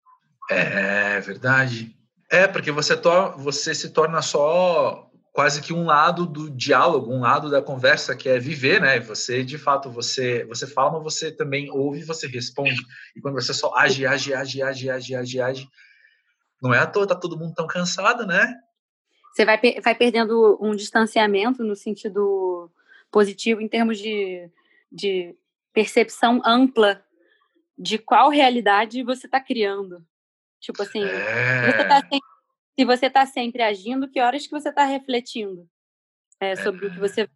É 0.49 1.19
verdade. 1.21 1.95
É, 2.29 2.47
porque 2.47 2.71
você, 2.71 2.97
to 2.97 3.31
você 3.37 3.73
se 3.73 3.91
torna 3.91 4.21
só 4.21 5.09
quase 5.31 5.61
que 5.61 5.73
um 5.73 5.85
lado 5.85 6.25
do 6.25 6.49
diálogo, 6.49 7.11
um 7.11 7.21
lado 7.21 7.49
da 7.49 7.61
conversa 7.61 8.15
que 8.15 8.27
é 8.27 8.37
viver, 8.37 8.81
né? 8.81 8.99
Você, 8.99 9.43
de 9.43 9.57
fato, 9.57 9.89
você 9.89 10.43
você 10.45 10.67
fala, 10.67 10.91
mas 10.91 11.03
você 11.03 11.31
também 11.31 11.71
ouve, 11.71 12.03
você 12.03 12.27
responde. 12.27 12.81
E 13.15 13.21
quando 13.21 13.35
você 13.35 13.53
só 13.53 13.73
age, 13.75 14.05
age, 14.05 14.33
age, 14.33 14.61
age, 14.61 14.89
age, 14.89 15.15
age, 15.15 15.41
age, 15.41 15.69
não 16.61 16.73
é 16.73 16.79
à 16.79 16.87
toa, 16.87 17.07
tá 17.07 17.15
todo 17.15 17.37
mundo 17.37 17.53
tão 17.53 17.67
cansado, 17.67 18.25
né? 18.25 18.53
Você 19.33 19.45
vai, 19.45 19.59
vai 19.81 19.95
perdendo 19.95 20.57
um 20.61 20.75
distanciamento 20.75 21.63
no 21.63 21.75
sentido 21.75 22.69
positivo 23.11 23.61
em 23.61 23.67
termos 23.67 23.97
de, 23.97 24.49
de 24.91 25.35
percepção 25.73 26.41
ampla 26.45 27.03
de 27.77 27.97
qual 27.97 28.29
realidade 28.29 29.03
você 29.03 29.25
está 29.25 29.39
criando. 29.39 30.05
Tipo 30.59 30.83
assim, 30.83 31.03
é... 31.03 31.71
você 31.71 31.87
tá 31.87 32.01
sempre 32.01 32.33
se 32.75 32.85
você 32.85 33.05
está 33.05 33.25
sempre 33.25 33.61
agindo, 33.61 34.09
que 34.09 34.19
horas 34.19 34.45
que 34.45 34.51
você 34.51 34.69
está 34.69 34.83
refletindo 34.83 35.69
é, 36.39 36.55
sobre 36.55 36.87
o 36.87 36.91
que 36.91 36.99
você 36.99 37.29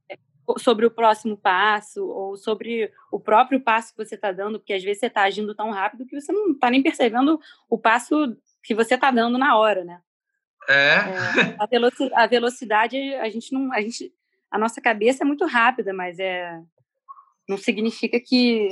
sobre 0.59 0.85
o 0.85 0.91
próximo 0.91 1.35
passo 1.35 2.07
ou 2.07 2.37
sobre 2.37 2.89
o 3.11 3.19
próprio 3.19 3.59
passo 3.59 3.93
que 3.93 4.03
você 4.03 4.15
está 4.15 4.31
dando, 4.31 4.59
porque 4.59 4.71
às 4.71 4.81
vezes 4.81 5.01
você 5.01 5.07
está 5.07 5.23
agindo 5.23 5.53
tão 5.53 5.71
rápido 5.71 6.05
que 6.05 6.19
você 6.19 6.31
não 6.31 6.51
está 6.51 6.69
nem 6.69 6.81
percebendo 6.81 7.37
o 7.69 7.77
passo 7.77 8.35
que 8.63 8.73
você 8.73 8.95
está 8.95 9.11
dando 9.11 9.37
na 9.37 9.57
hora, 9.57 9.83
né? 9.83 10.01
É. 10.67 10.73
é. 10.73 11.55
A, 11.59 11.65
velocidade, 11.65 12.13
a, 12.15 12.27
velocidade, 12.27 12.97
a 13.15 13.29
gente 13.29 13.53
não, 13.53 13.73
a 13.73 13.81
gente, 13.81 14.11
a 14.51 14.57
nossa 14.57 14.81
cabeça 14.81 15.23
é 15.23 15.25
muito 15.25 15.45
rápida, 15.45 15.93
mas 15.93 16.19
é 16.19 16.59
não 17.47 17.57
significa 17.57 18.19
que 18.19 18.69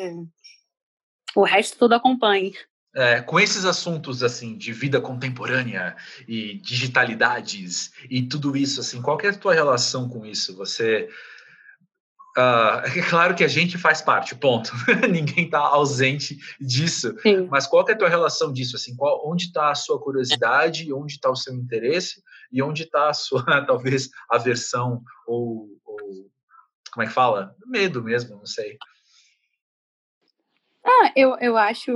o 1.35 1.43
resto 1.43 1.77
tudo 1.77 1.93
acompanhe. 1.93 2.53
É, 2.93 3.21
com 3.21 3.39
esses 3.39 3.65
assuntos 3.65 4.23
assim 4.23 4.57
de 4.57 4.71
vida 4.71 5.01
contemporânea 5.01 5.97
e 6.27 6.53
digitalidades 6.55 7.91
e 8.09 8.21
tudo 8.21 8.55
isso 8.55 8.79
assim 8.79 9.01
qual 9.01 9.19
é 9.21 9.27
a 9.27 9.37
tua 9.37 9.53
relação 9.53 10.07
com 10.07 10.25
isso? 10.25 10.55
Você 10.55 11.09
uh, 12.37 12.85
é 12.97 13.01
claro 13.09 13.35
que 13.35 13.43
a 13.43 13.47
gente 13.47 13.77
faz 13.77 14.01
parte 14.01 14.35
ponto 14.35 14.71
ninguém 15.09 15.45
está 15.45 15.59
ausente 15.59 16.37
disso 16.59 17.15
Sim. 17.21 17.47
mas 17.49 17.67
qual 17.67 17.87
é 17.87 17.93
a 17.93 17.97
tua 17.97 18.09
relação 18.09 18.51
disso 18.51 18.75
assim 18.75 18.95
qual, 18.95 19.27
onde 19.29 19.45
está 19.45 19.71
a 19.71 19.75
sua 19.75 19.99
curiosidade 19.99 20.91
onde 20.93 21.13
está 21.13 21.29
o 21.29 21.35
seu 21.35 21.53
interesse 21.53 22.21
e 22.51 22.61
onde 22.61 22.83
está 22.83 23.09
a 23.09 23.13
sua 23.13 23.43
talvez 23.65 24.09
aversão 24.29 25.01
ou, 25.27 25.67
ou 25.85 25.97
como 26.91 27.03
é 27.03 27.07
que 27.07 27.13
fala 27.13 27.55
medo 27.65 28.03
mesmo 28.03 28.37
não 28.37 28.45
sei 28.45 28.77
ah, 30.87 31.11
eu, 31.15 31.35
eu 31.39 31.57
acho 31.57 31.91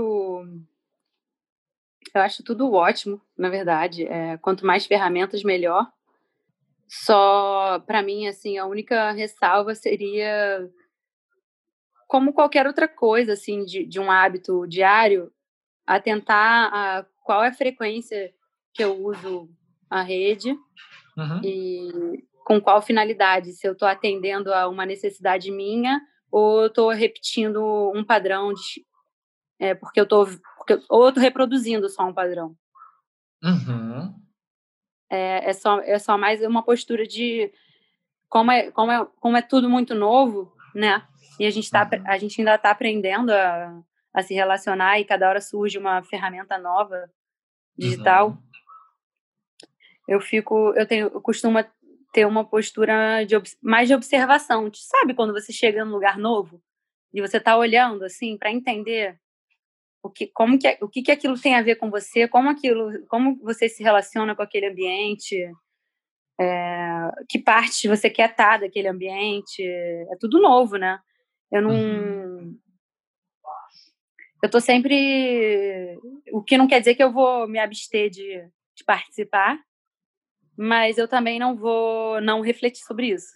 eu 2.14 2.22
acho 2.22 2.44
tudo 2.44 2.74
ótimo, 2.74 3.22
na 3.38 3.50
verdade. 3.50 4.06
É, 4.08 4.38
quanto 4.38 4.66
mais 4.66 4.86
ferramentas, 4.86 5.44
melhor. 5.44 5.88
Só, 6.90 7.80
para 7.86 8.02
mim, 8.02 8.28
assim, 8.28 8.58
a 8.58 8.66
única 8.66 9.12
ressalva 9.12 9.76
seria 9.76 10.68
como 12.08 12.34
qualquer 12.34 12.66
outra 12.66 12.88
coisa, 12.88 13.34
assim, 13.34 13.64
de, 13.64 13.86
de 13.86 14.00
um 14.00 14.10
hábito 14.10 14.66
diário, 14.68 15.32
atentar 15.86 16.74
a 16.74 17.06
qual 17.24 17.44
é 17.44 17.50
a 17.50 17.54
frequência 17.54 18.34
que 18.74 18.84
eu 18.84 18.98
uso 19.06 19.48
a 19.88 20.02
rede 20.02 20.52
uhum. 21.16 21.42
e 21.44 22.24
com 22.44 22.60
qual 22.60 22.82
finalidade. 22.82 23.52
Se 23.54 23.68
eu 23.68 23.74
estou 23.74 23.88
atendendo 23.88 24.52
a 24.52 24.68
uma 24.68 24.86
necessidade 24.86 25.52
minha 25.52 26.02
ou 26.32 26.66
estou 26.66 26.90
repetindo 26.90 27.92
um 27.94 28.04
padrão 28.04 28.52
de, 28.54 28.84
é, 29.60 29.76
porque 29.76 30.00
eu 30.00 30.06
estou 30.06 30.28
porque, 30.58 30.84
ou 30.90 31.04
eu 31.04 31.10
estou 31.10 31.22
reproduzindo 31.22 31.88
só 31.90 32.08
um 32.08 32.14
padrão. 32.14 32.56
Uhum. 33.44 34.14
É, 35.10 35.49
é, 35.49 35.53
só, 35.53 35.80
é 35.82 35.97
só 35.97 36.18
mais 36.18 36.41
uma 36.41 36.64
postura 36.64 37.05
de 37.05 37.51
como 38.28 38.51
é, 38.51 38.70
como 38.72 38.91
é, 38.91 39.07
como 39.20 39.38
é 39.38 39.41
tudo 39.41 39.70
muito 39.70 39.95
novo, 39.95 40.53
né? 40.76 41.03
E 41.39 41.45
a 41.45 41.49
gente, 41.49 41.70
tá, 41.70 41.89
uhum. 41.91 42.03
a 42.05 42.18
gente 42.18 42.39
ainda 42.39 42.55
está 42.55 42.70
aprendendo 42.70 43.32
a, 43.32 43.82
a 44.14 44.22
se 44.22 44.34
relacionar 44.34 44.99
e 44.99 45.05
cada 45.05 45.28
hora 45.28 45.41
surge 45.41 45.78
uma 45.78 46.03
ferramenta 46.03 46.57
nova 46.57 47.10
digital. 47.78 48.30
Uhum. 48.30 48.38
Eu 50.07 50.20
fico, 50.20 50.74
eu 50.76 50.86
tenho, 50.86 51.07
eu 51.07 51.22
costumo 51.22 51.64
ter 52.12 52.26
uma 52.26 52.43
postura 52.43 53.24
de 53.24 53.36
mais 53.62 53.88
de 53.88 53.95
observação. 53.95 54.70
Sabe 54.74 55.14
quando 55.14 55.34
você 55.34 55.53
chega 55.53 55.86
num 55.86 55.91
lugar 55.91 56.18
novo 56.18 56.62
e 57.14 57.22
você 57.22 57.38
está 57.38 57.55
olhando 57.57 58.03
assim 58.03 58.38
para 58.38 58.51
entender 58.51 59.20
o 60.02 60.10
que, 60.10 60.28
como 60.28 60.58
que, 60.58 60.78
o 60.82 60.88
que, 60.88 61.02
que 61.02 61.12
aquilo 61.12 61.39
tem 61.39 61.56
a 61.56 61.62
ver 61.62 61.76
com 61.76 61.89
você, 61.89 62.28
como 62.28 62.50
aquilo, 62.50 63.06
como 63.08 63.38
você 63.41 63.68
se 63.68 63.84
relaciona 63.84 64.36
com 64.36 64.41
aquele 64.41 64.68
ambiente, 64.68 65.36
é, 66.39 67.12
que 67.28 67.38
parte 67.38 67.88
você 67.88 68.10
quer 68.10 68.32
estar 68.32 68.60
daquele 68.60 68.88
ambiente, 68.88 69.62
é 69.62 70.16
tudo 70.20 70.41
novo, 70.41 70.78
né? 70.78 71.00
Eu 71.52 71.62
não, 71.62 71.72
uhum. 71.72 72.58
eu 74.41 74.50
tô 74.50 74.60
sempre, 74.60 75.97
o 76.32 76.41
que 76.41 76.58
não 76.58 76.68
quer 76.68 76.80
dizer 76.80 76.95
que 76.95 77.04
eu 77.04 77.12
vou 77.12 77.47
me 77.47 77.60
abster 77.60 78.10
de, 78.10 78.47
de 78.76 78.84
participar, 78.86 79.60
mas 80.58 80.97
eu 80.97 81.08
também 81.08 81.39
não 81.39 81.58
vou 81.58 82.22
não 82.22 82.41
refletir 82.41 82.84
sobre 82.84 83.08
isso. 83.08 83.34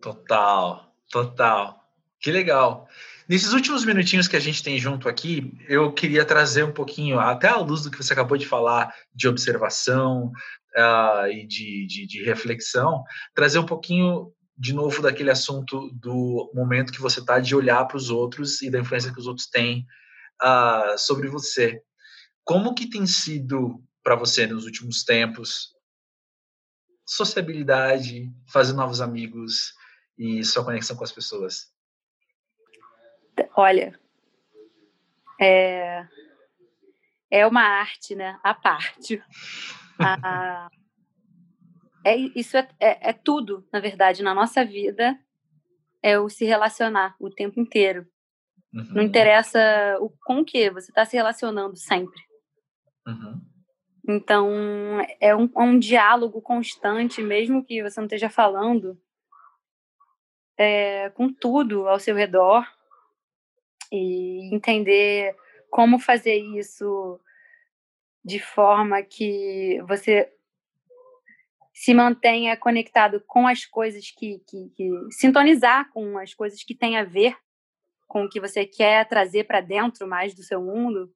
Total, 0.00 0.94
total. 1.10 1.80
Que 2.20 2.30
legal. 2.30 2.86
Nesses 3.30 3.52
últimos 3.52 3.84
minutinhos 3.84 4.26
que 4.26 4.34
a 4.34 4.40
gente 4.40 4.60
tem 4.60 4.76
junto 4.76 5.08
aqui, 5.08 5.56
eu 5.68 5.92
queria 5.92 6.24
trazer 6.24 6.64
um 6.64 6.72
pouquinho, 6.72 7.20
até 7.20 7.46
à 7.46 7.58
luz 7.58 7.82
do 7.82 7.88
que 7.88 7.96
você 7.96 8.12
acabou 8.12 8.36
de 8.36 8.44
falar, 8.44 8.92
de 9.14 9.28
observação 9.28 10.32
uh, 10.76 11.28
e 11.30 11.46
de, 11.46 11.86
de, 11.86 12.06
de 12.08 12.24
reflexão, 12.24 13.04
trazer 13.32 13.60
um 13.60 13.64
pouquinho 13.64 14.32
de 14.58 14.72
novo 14.72 15.00
daquele 15.00 15.30
assunto 15.30 15.92
do 15.92 16.50
momento 16.52 16.92
que 16.92 17.00
você 17.00 17.20
está 17.20 17.38
de 17.38 17.54
olhar 17.54 17.84
para 17.84 17.96
os 17.96 18.10
outros 18.10 18.60
e 18.62 18.68
da 18.68 18.80
influência 18.80 19.12
que 19.12 19.20
os 19.20 19.28
outros 19.28 19.46
têm 19.46 19.86
uh, 20.42 20.98
sobre 20.98 21.28
você. 21.28 21.80
Como 22.42 22.74
que 22.74 22.90
tem 22.90 23.06
sido 23.06 23.80
para 24.02 24.16
você 24.16 24.44
nos 24.44 24.64
últimos 24.64 25.04
tempos 25.04 25.68
sociabilidade, 27.06 28.28
fazer 28.48 28.72
novos 28.72 29.00
amigos 29.00 29.72
e 30.18 30.42
sua 30.44 30.64
conexão 30.64 30.96
com 30.96 31.04
as 31.04 31.12
pessoas? 31.12 31.70
Olha, 33.56 33.98
é, 35.40 36.06
é 37.30 37.46
uma 37.46 37.62
arte, 37.62 38.14
né? 38.14 38.38
A 38.42 38.52
parte. 38.52 39.22
A, 39.98 40.68
é, 42.04 42.16
isso 42.16 42.56
é, 42.56 42.68
é, 42.78 43.10
é, 43.10 43.12
tudo, 43.12 43.66
na 43.72 43.80
verdade, 43.80 44.22
na 44.22 44.34
nossa 44.34 44.64
vida, 44.64 45.18
é 46.02 46.18
o 46.18 46.28
se 46.28 46.44
relacionar 46.44 47.16
o 47.18 47.30
tempo 47.30 47.60
inteiro. 47.60 48.06
Uhum. 48.72 48.94
Não 48.94 49.02
interessa 49.02 49.58
o, 50.00 50.10
com 50.24 50.40
o 50.40 50.44
que 50.44 50.70
você 50.70 50.90
está 50.90 51.04
se 51.04 51.16
relacionando 51.16 51.76
sempre. 51.76 52.20
Uhum. 53.06 53.40
Então, 54.08 54.50
é 55.20 55.34
um, 55.34 55.44
é 55.44 55.60
um, 55.60 55.78
diálogo 55.78 56.42
constante, 56.42 57.22
mesmo 57.22 57.64
que 57.64 57.82
você 57.82 58.00
não 58.00 58.06
esteja 58.06 58.28
falando, 58.28 59.00
é, 60.58 61.10
com 61.10 61.32
tudo 61.32 61.88
ao 61.88 61.98
seu 61.98 62.14
redor 62.14 62.66
e 63.90 64.54
entender 64.54 65.34
como 65.70 65.98
fazer 65.98 66.36
isso 66.36 67.20
de 68.24 68.38
forma 68.38 69.02
que 69.02 69.80
você 69.88 70.30
se 71.72 71.94
mantenha 71.94 72.56
conectado 72.56 73.22
com 73.26 73.46
as 73.46 73.64
coisas 73.64 74.10
que, 74.10 74.38
que, 74.46 74.68
que 74.76 74.90
sintonizar 75.10 75.90
com 75.92 76.18
as 76.18 76.34
coisas 76.34 76.62
que 76.62 76.74
têm 76.74 76.98
a 76.98 77.04
ver 77.04 77.34
com 78.06 78.24
o 78.24 78.28
que 78.28 78.40
você 78.40 78.66
quer 78.66 79.08
trazer 79.08 79.44
para 79.44 79.60
dentro 79.60 80.06
mais 80.06 80.34
do 80.34 80.42
seu 80.42 80.60
mundo. 80.60 81.10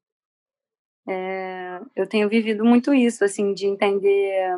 É, 1.07 1.81
eu 1.95 2.09
tenho 2.09 2.29
vivido 2.29 2.64
muito 2.64 2.95
isso, 2.95 3.25
assim, 3.25 3.53
de 3.53 3.66
entender 3.66 4.57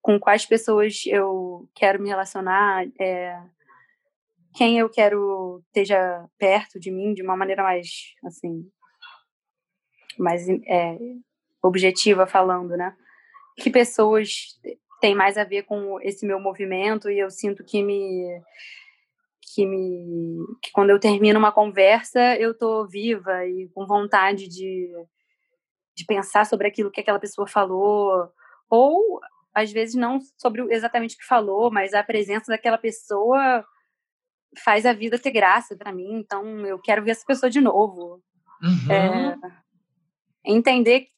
com 0.00 0.18
quais 0.18 0.46
pessoas 0.46 1.02
eu 1.04 1.68
quero 1.74 2.00
me 2.00 2.08
relacionar, 2.08 2.86
é, 2.98 3.38
quem 4.54 4.78
eu 4.78 4.88
quero 4.88 5.62
esteja 5.66 6.26
perto 6.38 6.78
de 6.78 6.90
mim 6.90 7.14
de 7.14 7.22
uma 7.22 7.36
maneira 7.36 7.62
mais 7.62 8.14
assim 8.24 8.68
mais 10.18 10.46
é, 10.48 10.98
objetiva 11.62 12.26
falando 12.26 12.76
né? 12.76 12.94
Que 13.56 13.70
pessoas 13.70 14.58
têm 15.00 15.14
mais 15.14 15.36
a 15.36 15.44
ver 15.44 15.64
com 15.64 16.00
esse 16.00 16.26
meu 16.26 16.38
movimento 16.38 17.10
e 17.10 17.18
eu 17.18 17.30
sinto 17.30 17.64
que 17.64 17.82
me 17.82 18.40
que 19.54 19.66
me 19.66 20.38
que 20.62 20.70
quando 20.72 20.90
eu 20.90 21.00
termino 21.00 21.38
uma 21.38 21.52
conversa 21.52 22.36
eu 22.36 22.56
tô 22.56 22.86
viva 22.86 23.44
e 23.46 23.68
com 23.74 23.86
vontade 23.86 24.48
de 24.48 24.88
de 25.94 26.06
pensar 26.06 26.46
sobre 26.46 26.66
aquilo 26.66 26.90
que 26.90 27.00
aquela 27.00 27.18
pessoa 27.18 27.46
falou 27.46 28.30
ou 28.70 29.20
às 29.54 29.70
vezes 29.72 29.94
não 29.94 30.18
sobre 30.38 30.62
exatamente 30.72 31.16
o 31.16 31.18
que 31.18 31.26
falou 31.26 31.70
mas 31.70 31.94
a 31.94 32.02
presença 32.02 32.52
daquela 32.52 32.78
pessoa 32.78 33.64
faz 34.58 34.84
a 34.84 34.92
vida 34.92 35.18
ter 35.18 35.30
graça 35.30 35.76
para 35.76 35.92
mim, 35.92 36.14
então 36.14 36.66
eu 36.66 36.78
quero 36.78 37.02
ver 37.02 37.12
essa 37.12 37.24
pessoa 37.26 37.50
de 37.50 37.60
novo. 37.60 38.22
Uhum. 38.62 38.92
É, 38.92 39.36
entender 40.44 41.08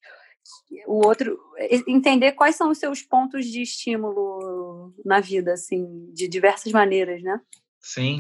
o 0.87 1.07
outro, 1.07 1.39
entender 1.87 2.33
quais 2.33 2.57
são 2.57 2.71
os 2.71 2.79
seus 2.79 3.03
pontos 3.03 3.47
de 3.47 3.63
estímulo 3.63 4.95
na 5.05 5.21
vida, 5.21 5.53
assim, 5.53 6.11
de 6.13 6.29
diversas 6.29 6.73
maneiras, 6.73 7.23
né? 7.23 7.41
Sim. 7.81 8.17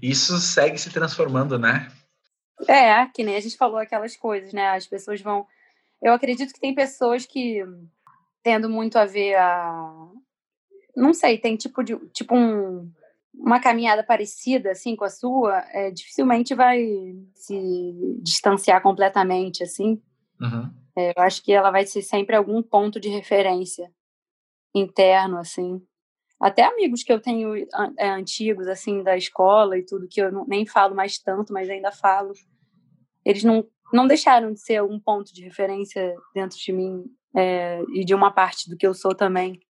Isso 0.00 0.38
segue 0.38 0.78
se 0.78 0.90
transformando, 0.90 1.58
né? 1.58 1.90
É, 2.68 3.06
que 3.06 3.24
nem 3.24 3.36
a 3.36 3.40
gente 3.40 3.56
falou 3.56 3.78
aquelas 3.78 4.16
coisas, 4.16 4.52
né? 4.52 4.68
As 4.70 4.86
pessoas 4.86 5.20
vão. 5.20 5.46
Eu 6.00 6.12
acredito 6.12 6.52
que 6.52 6.60
tem 6.60 6.74
pessoas 6.74 7.26
que, 7.26 7.62
tendo 8.42 8.68
muito 8.68 8.98
a 8.98 9.04
ver 9.04 9.34
a. 9.36 10.08
Não 10.94 11.14
sei, 11.14 11.38
tem 11.38 11.56
tipo 11.56 11.82
de 11.82 11.96
tipo 12.12 12.36
um, 12.36 12.92
uma 13.34 13.60
caminhada 13.60 14.04
parecida 14.04 14.70
assim 14.70 14.94
com 14.94 15.04
a 15.04 15.10
sua, 15.10 15.64
é, 15.70 15.90
dificilmente 15.90 16.54
vai 16.54 16.86
se 17.34 18.18
distanciar 18.22 18.82
completamente 18.82 19.62
assim. 19.62 20.00
Uhum. 20.40 20.70
É, 20.96 21.12
eu 21.16 21.22
acho 21.22 21.42
que 21.42 21.52
ela 21.52 21.70
vai 21.70 21.86
ser 21.86 22.02
sempre 22.02 22.36
algum 22.36 22.62
ponto 22.62 23.00
de 23.00 23.08
referência 23.08 23.90
interno 24.74 25.38
assim. 25.38 25.80
Até 26.40 26.64
amigos 26.64 27.02
que 27.02 27.12
eu 27.12 27.20
tenho 27.20 27.54
é, 27.98 28.10
antigos 28.10 28.66
assim 28.66 29.02
da 29.02 29.16
escola 29.16 29.78
e 29.78 29.84
tudo 29.84 30.08
que 30.08 30.20
eu 30.20 30.30
não, 30.32 30.44
nem 30.46 30.66
falo 30.66 30.94
mais 30.94 31.18
tanto, 31.18 31.52
mas 31.52 31.70
ainda 31.70 31.92
falo. 31.92 32.32
Eles 33.24 33.44
não 33.44 33.64
não 33.92 34.06
deixaram 34.06 34.52
de 34.52 34.60
ser 34.60 34.82
um 34.82 34.98
ponto 34.98 35.34
de 35.34 35.44
referência 35.44 36.14
dentro 36.34 36.56
de 36.56 36.72
mim 36.72 37.04
é, 37.36 37.82
e 37.92 38.04
de 38.04 38.14
uma 38.14 38.32
parte 38.32 38.68
do 38.70 38.76
que 38.76 38.86
eu 38.86 38.94
sou 38.94 39.14
também. 39.14 39.60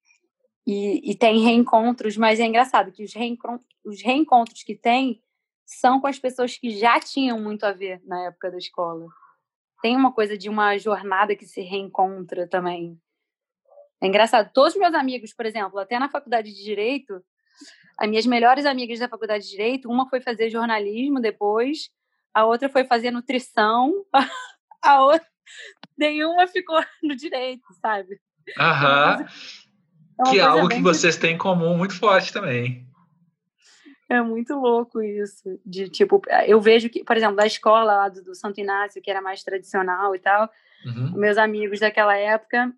E, 0.67 1.11
e 1.11 1.15
tem 1.17 1.43
reencontros, 1.43 2.17
mas 2.17 2.39
é 2.39 2.45
engraçado 2.45 2.93
que 2.93 3.03
os, 3.03 3.13
reencontros, 3.15 3.67
os 3.85 4.03
reencontros 4.03 4.63
que 4.63 4.77
tem 4.77 5.21
são 5.67 6.01
com 6.01 6.07
as 6.07 6.19
pessoas 6.19 6.57
que 6.57 6.71
já 6.71 7.01
tinham 7.01 7.41
muito 7.41 7.65
a 7.65 7.73
ver 7.73 8.01
na 8.05 8.27
época 8.27 8.51
da 8.51 8.59
escola. 8.59 9.09
Tem 9.81 9.97
uma 9.97 10.13
coisa 10.13 10.39
de 10.39 10.49
uma 10.49 10.77
jornada 10.79 11.35
que 11.35 11.47
se 11.47 11.61
reencontra 11.61 12.47
também. 12.47 13.01
É 14.01 14.07
engraçado. 14.07 14.53
Todos 14.53 14.75
os 14.75 14.81
meus 14.81 14.95
amigos, 14.95 15.33
por 15.33 15.47
exemplo, 15.47 15.79
até 15.79 15.99
na 15.99 16.09
faculdade 16.09 16.53
de 16.53 16.63
Direito, 16.63 17.25
as 17.99 18.09
minhas 18.09 18.27
melhores 18.27 18.67
amigas 18.67 18.99
da 18.99 19.09
faculdade 19.09 19.45
de 19.45 19.51
Direito, 19.51 19.89
uma 19.89 20.09
foi 20.09 20.21
fazer 20.21 20.51
jornalismo 20.51 21.21
depois, 21.21 21.91
a 22.35 22.45
outra 22.45 22.69
foi 22.69 22.85
fazer 22.85 23.11
nutrição, 23.11 23.93
a 24.83 25.05
outra, 25.05 25.27
nenhuma 25.97 26.47
ficou 26.47 26.81
no 27.03 27.15
direito, 27.15 27.63
sabe? 27.81 28.21
Aham. 28.59 29.27
Que 30.31 30.39
é 30.39 30.43
algo 30.43 30.69
que 30.69 30.81
vocês 30.81 31.17
têm 31.17 31.35
em 31.35 31.39
comum 31.39 31.77
muito 31.77 31.99
forte 31.99 32.33
também. 32.33 32.87
É 34.09 34.21
muito 34.21 34.55
louco 34.55 35.03
isso. 35.03 35.59
De 35.65 35.89
tipo, 35.89 36.21
eu 36.47 36.61
vejo 36.61 36.91
que, 36.91 37.03
por 37.03 37.17
exemplo, 37.17 37.37
da 37.37 37.47
escola 37.47 37.97
lá 37.97 38.09
do, 38.09 38.23
do 38.23 38.35
Santo 38.35 38.61
Inácio, 38.61 39.01
que 39.01 39.11
era 39.11 39.23
mais 39.23 39.43
tradicional 39.43 40.15
e 40.15 40.19
tal, 40.19 40.51
uhum. 40.85 41.13
meus 41.13 41.39
amigos 41.39 41.81
daquela 41.81 42.15
época, 42.15 42.71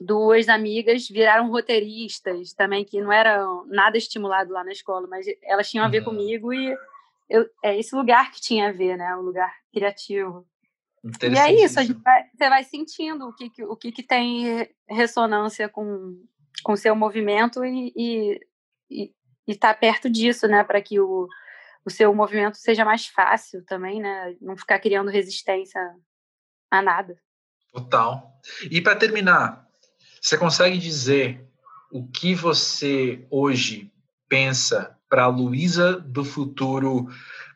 duas 0.00 0.48
amigas 0.48 1.08
viraram 1.08 1.50
roteiristas 1.50 2.52
também, 2.52 2.84
que 2.84 3.00
não 3.00 3.12
eram 3.12 3.64
nada 3.66 3.96
estimulado 3.96 4.52
lá 4.52 4.64
na 4.64 4.72
escola, 4.72 5.06
mas 5.06 5.26
elas 5.42 5.70
tinham 5.70 5.84
a 5.84 5.88
ver 5.88 6.00
uhum. 6.00 6.06
comigo 6.06 6.52
e 6.52 6.76
eu, 7.28 7.48
é 7.62 7.78
esse 7.78 7.94
lugar 7.94 8.32
que 8.32 8.40
tinha 8.40 8.70
a 8.70 8.72
ver, 8.72 8.96
né? 8.96 9.14
Um 9.16 9.22
lugar 9.22 9.52
criativo. 9.72 10.44
E 11.22 11.38
é 11.38 11.64
isso, 11.64 11.78
a 11.78 11.82
gente 11.82 12.02
vai, 12.02 12.24
você 12.34 12.48
vai 12.48 12.64
sentindo 12.64 13.28
o 13.28 13.32
que, 13.32 13.64
o 13.64 13.76
que, 13.76 13.92
que 13.92 14.02
tem 14.02 14.68
ressonância 14.88 15.68
com 15.68 16.18
com 16.62 16.72
o 16.72 16.76
seu 16.76 16.94
movimento 16.94 17.64
e, 17.64 17.92
e, 17.96 18.40
e, 18.90 19.14
e 19.46 19.54
tá 19.54 19.72
perto 19.74 20.10
disso, 20.10 20.46
né? 20.46 20.64
Para 20.64 20.80
que 20.80 21.00
o, 21.00 21.28
o 21.84 21.90
seu 21.90 22.14
movimento 22.14 22.56
seja 22.56 22.84
mais 22.84 23.06
fácil 23.06 23.64
também, 23.64 24.00
né? 24.00 24.36
Não 24.40 24.56
ficar 24.56 24.78
criando 24.78 25.10
resistência 25.10 25.80
a 26.70 26.82
nada. 26.82 27.18
Total. 27.72 28.40
E 28.70 28.80
para 28.80 28.96
terminar, 28.96 29.68
você 30.20 30.36
consegue 30.36 30.78
dizer 30.78 31.48
o 31.90 32.06
que 32.06 32.34
você 32.34 33.26
hoje 33.30 33.92
pensa 34.28 34.96
para 35.08 35.24
a 35.24 35.28
Luísa 35.28 35.98
do 35.98 36.24
futuro 36.24 37.08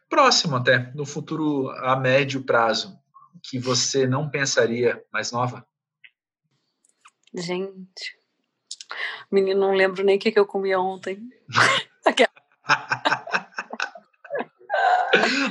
próximo 0.08 0.56
até, 0.56 0.92
no 0.94 1.06
futuro 1.06 1.70
a 1.70 1.96
médio 1.96 2.42
prazo, 2.42 2.98
que 3.42 3.58
você 3.58 4.06
não 4.06 4.28
pensaria 4.28 5.04
mais 5.12 5.30
nova? 5.30 5.66
Gente, 7.34 8.16
menino, 9.30 9.60
não 9.60 9.74
lembro 9.74 10.04
nem 10.04 10.16
o 10.16 10.18
que, 10.18 10.32
que 10.32 10.38
eu 10.38 10.46
comi 10.46 10.74
ontem. 10.74 11.28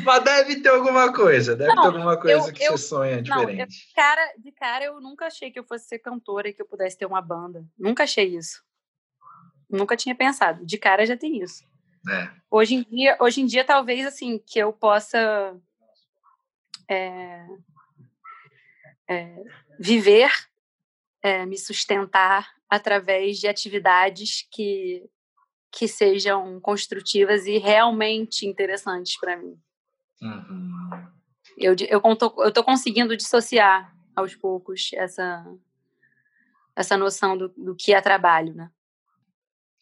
Mas 0.04 0.24
deve 0.24 0.62
ter 0.62 0.70
alguma 0.70 1.14
coisa, 1.14 1.56
deve 1.56 1.74
não, 1.74 1.82
ter 1.82 1.88
alguma 1.88 2.20
coisa 2.20 2.50
eu, 2.50 2.54
que 2.54 2.64
eu, 2.64 2.78
você 2.78 2.88
sonha 2.88 3.22
diferente. 3.22 3.56
Não, 3.56 3.62
eu, 3.62 3.68
de, 3.68 3.94
cara, 3.96 4.34
de 4.38 4.52
cara, 4.52 4.86
eu 4.86 5.00
nunca 5.00 5.28
achei 5.28 5.52
que 5.52 5.60
eu 5.60 5.64
fosse 5.64 5.86
ser 5.86 6.00
cantora 6.00 6.50
e 6.50 6.54
que 6.54 6.62
eu 6.62 6.66
pudesse 6.66 6.98
ter 6.98 7.06
uma 7.06 7.22
banda. 7.22 7.66
Nunca 7.78 8.04
achei 8.04 8.36
isso. 8.36 8.62
Nunca 9.70 9.96
tinha 9.96 10.14
pensado. 10.14 10.66
De 10.66 10.78
cara 10.78 11.06
já 11.06 11.16
tem 11.16 11.42
isso. 11.42 11.64
É. 12.10 12.30
Hoje 12.52 12.76
em 12.76 12.84
dia, 12.84 13.18
hoje 13.20 13.42
em 13.42 13.46
dia 13.46 13.64
talvez 13.64 14.06
assim 14.06 14.38
que 14.38 14.60
eu 14.60 14.74
possa 14.74 15.56
é, 16.90 17.46
é, 19.08 19.44
viver, 19.80 20.30
é, 21.22 21.46
me 21.46 21.58
sustentar 21.58 22.50
através 22.74 23.40
de 23.40 23.48
atividades 23.48 24.48
que 24.52 25.04
que 25.72 25.88
sejam 25.88 26.60
construtivas 26.60 27.48
e 27.48 27.58
realmente 27.58 28.46
interessantes 28.46 29.20
para 29.20 29.38
mim. 29.38 29.58
Uhum. 30.22 31.08
Eu 31.58 31.76
eu 31.88 32.02
tô, 32.16 32.44
eu 32.44 32.52
tô 32.52 32.64
conseguindo 32.64 33.18
dissociar 33.18 33.92
aos 34.16 34.36
poucos 34.36 34.92
essa 34.94 35.46
essa 36.76 36.98
noção 36.98 37.38
do, 37.38 37.50
do 37.50 37.76
que 37.76 37.94
é 37.94 38.02
trabalho, 38.02 38.54
né? 38.56 38.70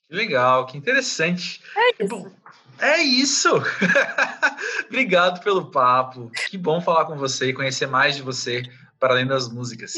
Legal, 0.09 0.65
que 0.65 0.77
interessante. 0.77 1.61
É 1.75 2.03
isso. 2.03 2.07
Bom, 2.09 2.31
é 2.79 3.01
isso. 3.01 3.49
Obrigado 4.87 5.41
pelo 5.41 5.71
papo. 5.71 6.29
Que 6.49 6.57
bom 6.57 6.81
falar 6.81 7.05
com 7.05 7.15
você 7.15 7.47
e 7.47 7.53
conhecer 7.53 7.87
mais 7.87 8.17
de 8.17 8.21
você 8.21 8.63
para 8.99 9.13
além 9.13 9.25
das 9.25 9.47
músicas. 9.47 9.93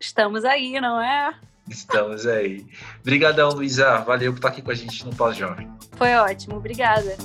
Estamos 0.00 0.44
aí, 0.44 0.80
não 0.80 0.98
é? 0.98 1.38
Estamos 1.68 2.26
aí. 2.26 2.66
Obrigadão, 3.00 3.50
Luísa. 3.50 3.98
Valeu 4.00 4.32
por 4.32 4.38
estar 4.38 4.48
aqui 4.48 4.60
com 4.60 4.70
a 4.70 4.74
gente 4.74 5.04
no 5.04 5.14
Pós-Jovem. 5.14 5.68
Foi 5.96 6.14
ótimo. 6.14 6.56
Obrigada. 6.56 7.16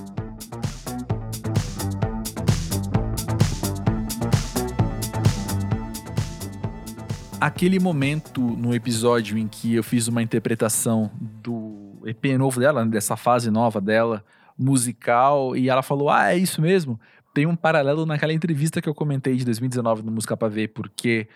Aquele 7.40 7.80
momento 7.80 8.42
no 8.42 8.74
episódio 8.74 9.38
em 9.38 9.48
que 9.48 9.76
eu 9.76 9.84
fiz 9.84 10.08
uma 10.08 10.22
interpretação 10.22 11.12
do 11.20 12.02
EP 12.06 12.38
novo 12.38 12.60
dela, 12.60 12.86
dessa 12.86 13.16
fase 13.16 13.50
nova 13.50 13.80
dela, 13.80 14.24
musical, 14.58 15.56
e 15.56 15.70
ela 15.70 15.82
falou: 15.82 16.10
Ah, 16.10 16.34
é 16.34 16.38
isso 16.38 16.62
mesmo? 16.62 17.00
Tem 17.34 17.46
um 17.46 17.56
paralelo 17.56 18.06
naquela 18.06 18.34
entrevista 18.34 18.82
que 18.82 18.90
eu 18.90 18.94
comentei 18.94 19.36
de 19.36 19.46
2019 19.46 20.02
no 20.02 20.12
Música 20.12 20.36
Pra 20.36 20.48
Ver, 20.50 20.70
porque 20.70 21.28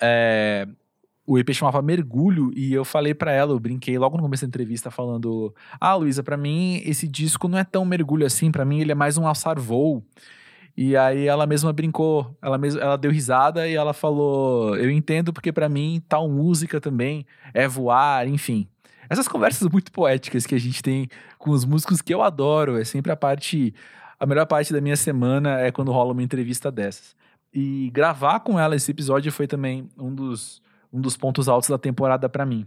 é, 0.00 0.66
o 1.26 1.38
EP 1.38 1.52
chamava 1.52 1.80
Mergulho 1.80 2.52
e 2.54 2.72
eu 2.72 2.84
falei 2.84 3.14
para 3.14 3.32
ela, 3.32 3.52
eu 3.52 3.60
brinquei 3.60 3.98
logo 3.98 4.16
no 4.16 4.22
começo 4.22 4.44
da 4.44 4.48
entrevista 4.48 4.90
falando: 4.90 5.54
"Ah, 5.80 5.94
Luísa, 5.94 6.22
para 6.22 6.36
mim 6.36 6.82
esse 6.84 7.08
disco 7.08 7.48
não 7.48 7.58
é 7.58 7.64
tão 7.64 7.84
mergulho 7.84 8.26
assim, 8.26 8.50
para 8.50 8.64
mim 8.64 8.80
ele 8.80 8.92
é 8.92 8.94
mais 8.94 9.16
um 9.16 9.26
alçar 9.26 9.58
voo". 9.58 10.04
E 10.76 10.96
aí 10.96 11.26
ela 11.26 11.46
mesma 11.46 11.72
brincou, 11.72 12.36
ela 12.42 12.58
mesma, 12.58 12.80
ela 12.80 12.96
deu 12.96 13.10
risada 13.10 13.66
e 13.68 13.74
ela 13.74 13.92
falou: 13.94 14.76
"Eu 14.76 14.90
entendo 14.90 15.32
porque 15.32 15.52
para 15.52 15.68
mim 15.68 16.02
tal 16.08 16.28
música 16.28 16.80
também 16.80 17.26
é 17.54 17.66
voar, 17.68 18.26
enfim". 18.28 18.68
Essas 19.08 19.28
conversas 19.28 19.68
muito 19.70 19.92
poéticas 19.92 20.46
que 20.46 20.54
a 20.54 20.58
gente 20.58 20.82
tem 20.82 21.08
com 21.38 21.50
os 21.50 21.64
músicos 21.64 22.02
que 22.02 22.12
eu 22.14 22.22
adoro, 22.22 22.78
é 22.78 22.84
sempre 22.84 23.12
a 23.12 23.16
parte 23.16 23.74
a 24.18 24.26
melhor 24.26 24.46
parte 24.46 24.72
da 24.72 24.80
minha 24.80 24.96
semana 24.96 25.60
é 25.60 25.70
quando 25.72 25.92
rola 25.92 26.12
uma 26.12 26.22
entrevista 26.22 26.70
dessas. 26.70 27.16
E 27.52 27.90
gravar 27.92 28.40
com 28.40 28.58
ela 28.58 28.74
esse 28.76 28.90
episódio 28.90 29.30
foi 29.32 29.46
também 29.46 29.88
um 29.98 30.14
dos 30.14 30.60
um 30.94 31.00
dos 31.00 31.16
pontos 31.16 31.48
altos 31.48 31.68
da 31.68 31.76
temporada 31.76 32.28
para 32.28 32.46
mim. 32.46 32.66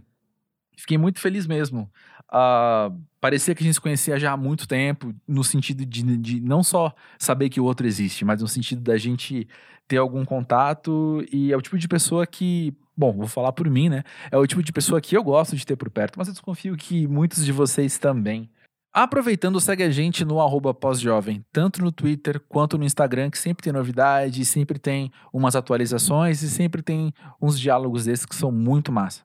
Fiquei 0.76 0.98
muito 0.98 1.18
feliz 1.18 1.46
mesmo. 1.46 1.90
Uh, 2.28 2.94
parecia 3.20 3.54
que 3.54 3.62
a 3.62 3.66
gente 3.66 3.74
se 3.74 3.80
conhecia 3.80 4.18
já 4.18 4.32
há 4.32 4.36
muito 4.36 4.68
tempo, 4.68 5.14
no 5.26 5.42
sentido 5.42 5.84
de, 5.84 6.02
de 6.18 6.40
não 6.40 6.62
só 6.62 6.94
saber 7.18 7.48
que 7.48 7.60
o 7.60 7.64
outro 7.64 7.86
existe, 7.86 8.24
mas 8.24 8.42
no 8.42 8.46
sentido 8.46 8.82
da 8.82 8.98
gente 8.98 9.48
ter 9.88 9.96
algum 9.96 10.24
contato. 10.24 11.24
E 11.32 11.50
é 11.52 11.56
o 11.56 11.62
tipo 11.62 11.78
de 11.78 11.88
pessoa 11.88 12.26
que, 12.26 12.76
bom, 12.94 13.12
vou 13.12 13.26
falar 13.26 13.52
por 13.52 13.68
mim, 13.68 13.88
né? 13.88 14.04
É 14.30 14.36
o 14.36 14.46
tipo 14.46 14.62
de 14.62 14.72
pessoa 14.72 15.00
que 15.00 15.16
eu 15.16 15.24
gosto 15.24 15.56
de 15.56 15.66
ter 15.66 15.74
por 15.74 15.90
perto, 15.90 16.18
mas 16.18 16.28
eu 16.28 16.34
desconfio 16.34 16.76
que 16.76 17.08
muitos 17.08 17.44
de 17.44 17.50
vocês 17.50 17.98
também. 17.98 18.50
Aproveitando, 18.92 19.60
segue 19.60 19.82
a 19.82 19.90
gente 19.90 20.24
no 20.24 20.40
arroba 20.40 20.72
pós-jovem, 20.72 21.44
tanto 21.52 21.82
no 21.82 21.92
Twitter 21.92 22.40
quanto 22.48 22.78
no 22.78 22.84
Instagram, 22.84 23.30
que 23.30 23.38
sempre 23.38 23.62
tem 23.62 23.72
novidade, 23.72 24.44
sempre 24.44 24.78
tem 24.78 25.12
umas 25.32 25.54
atualizações 25.54 26.42
e 26.42 26.48
sempre 26.48 26.82
tem 26.82 27.12
uns 27.40 27.60
diálogos 27.60 28.06
desses 28.06 28.24
que 28.24 28.34
são 28.34 28.50
muito 28.50 28.90
massa. 28.90 29.22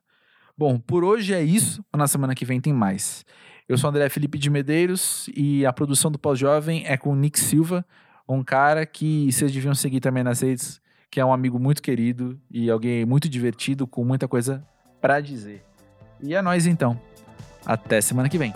Bom, 0.56 0.78
por 0.78 1.02
hoje 1.02 1.34
é 1.34 1.42
isso, 1.42 1.84
na 1.96 2.06
semana 2.06 2.34
que 2.34 2.44
vem 2.44 2.60
tem 2.60 2.72
mais. 2.72 3.24
Eu 3.66 3.78
sou 3.78 3.88
André 3.88 4.08
Felipe 4.10 4.38
de 4.38 4.50
Medeiros 4.50 5.28
e 5.34 5.64
a 5.64 5.72
produção 5.72 6.10
do 6.10 6.18
Pós-Jovem 6.18 6.84
é 6.86 6.96
com 6.98 7.10
o 7.10 7.16
Nick 7.16 7.40
Silva, 7.40 7.84
um 8.28 8.44
cara 8.44 8.84
que 8.84 9.32
vocês 9.32 9.50
deviam 9.50 9.74
seguir 9.74 10.00
também 10.00 10.22
nas 10.22 10.42
redes, 10.42 10.80
que 11.10 11.18
é 11.18 11.24
um 11.24 11.32
amigo 11.32 11.58
muito 11.58 11.82
querido 11.82 12.38
e 12.50 12.70
alguém 12.70 13.06
muito 13.06 13.28
divertido, 13.28 13.86
com 13.86 14.04
muita 14.04 14.28
coisa 14.28 14.64
para 15.00 15.20
dizer. 15.20 15.64
E 16.22 16.34
é 16.34 16.42
nós 16.42 16.66
então. 16.66 17.00
Até 17.64 18.00
semana 18.00 18.28
que 18.28 18.38
vem. 18.38 18.52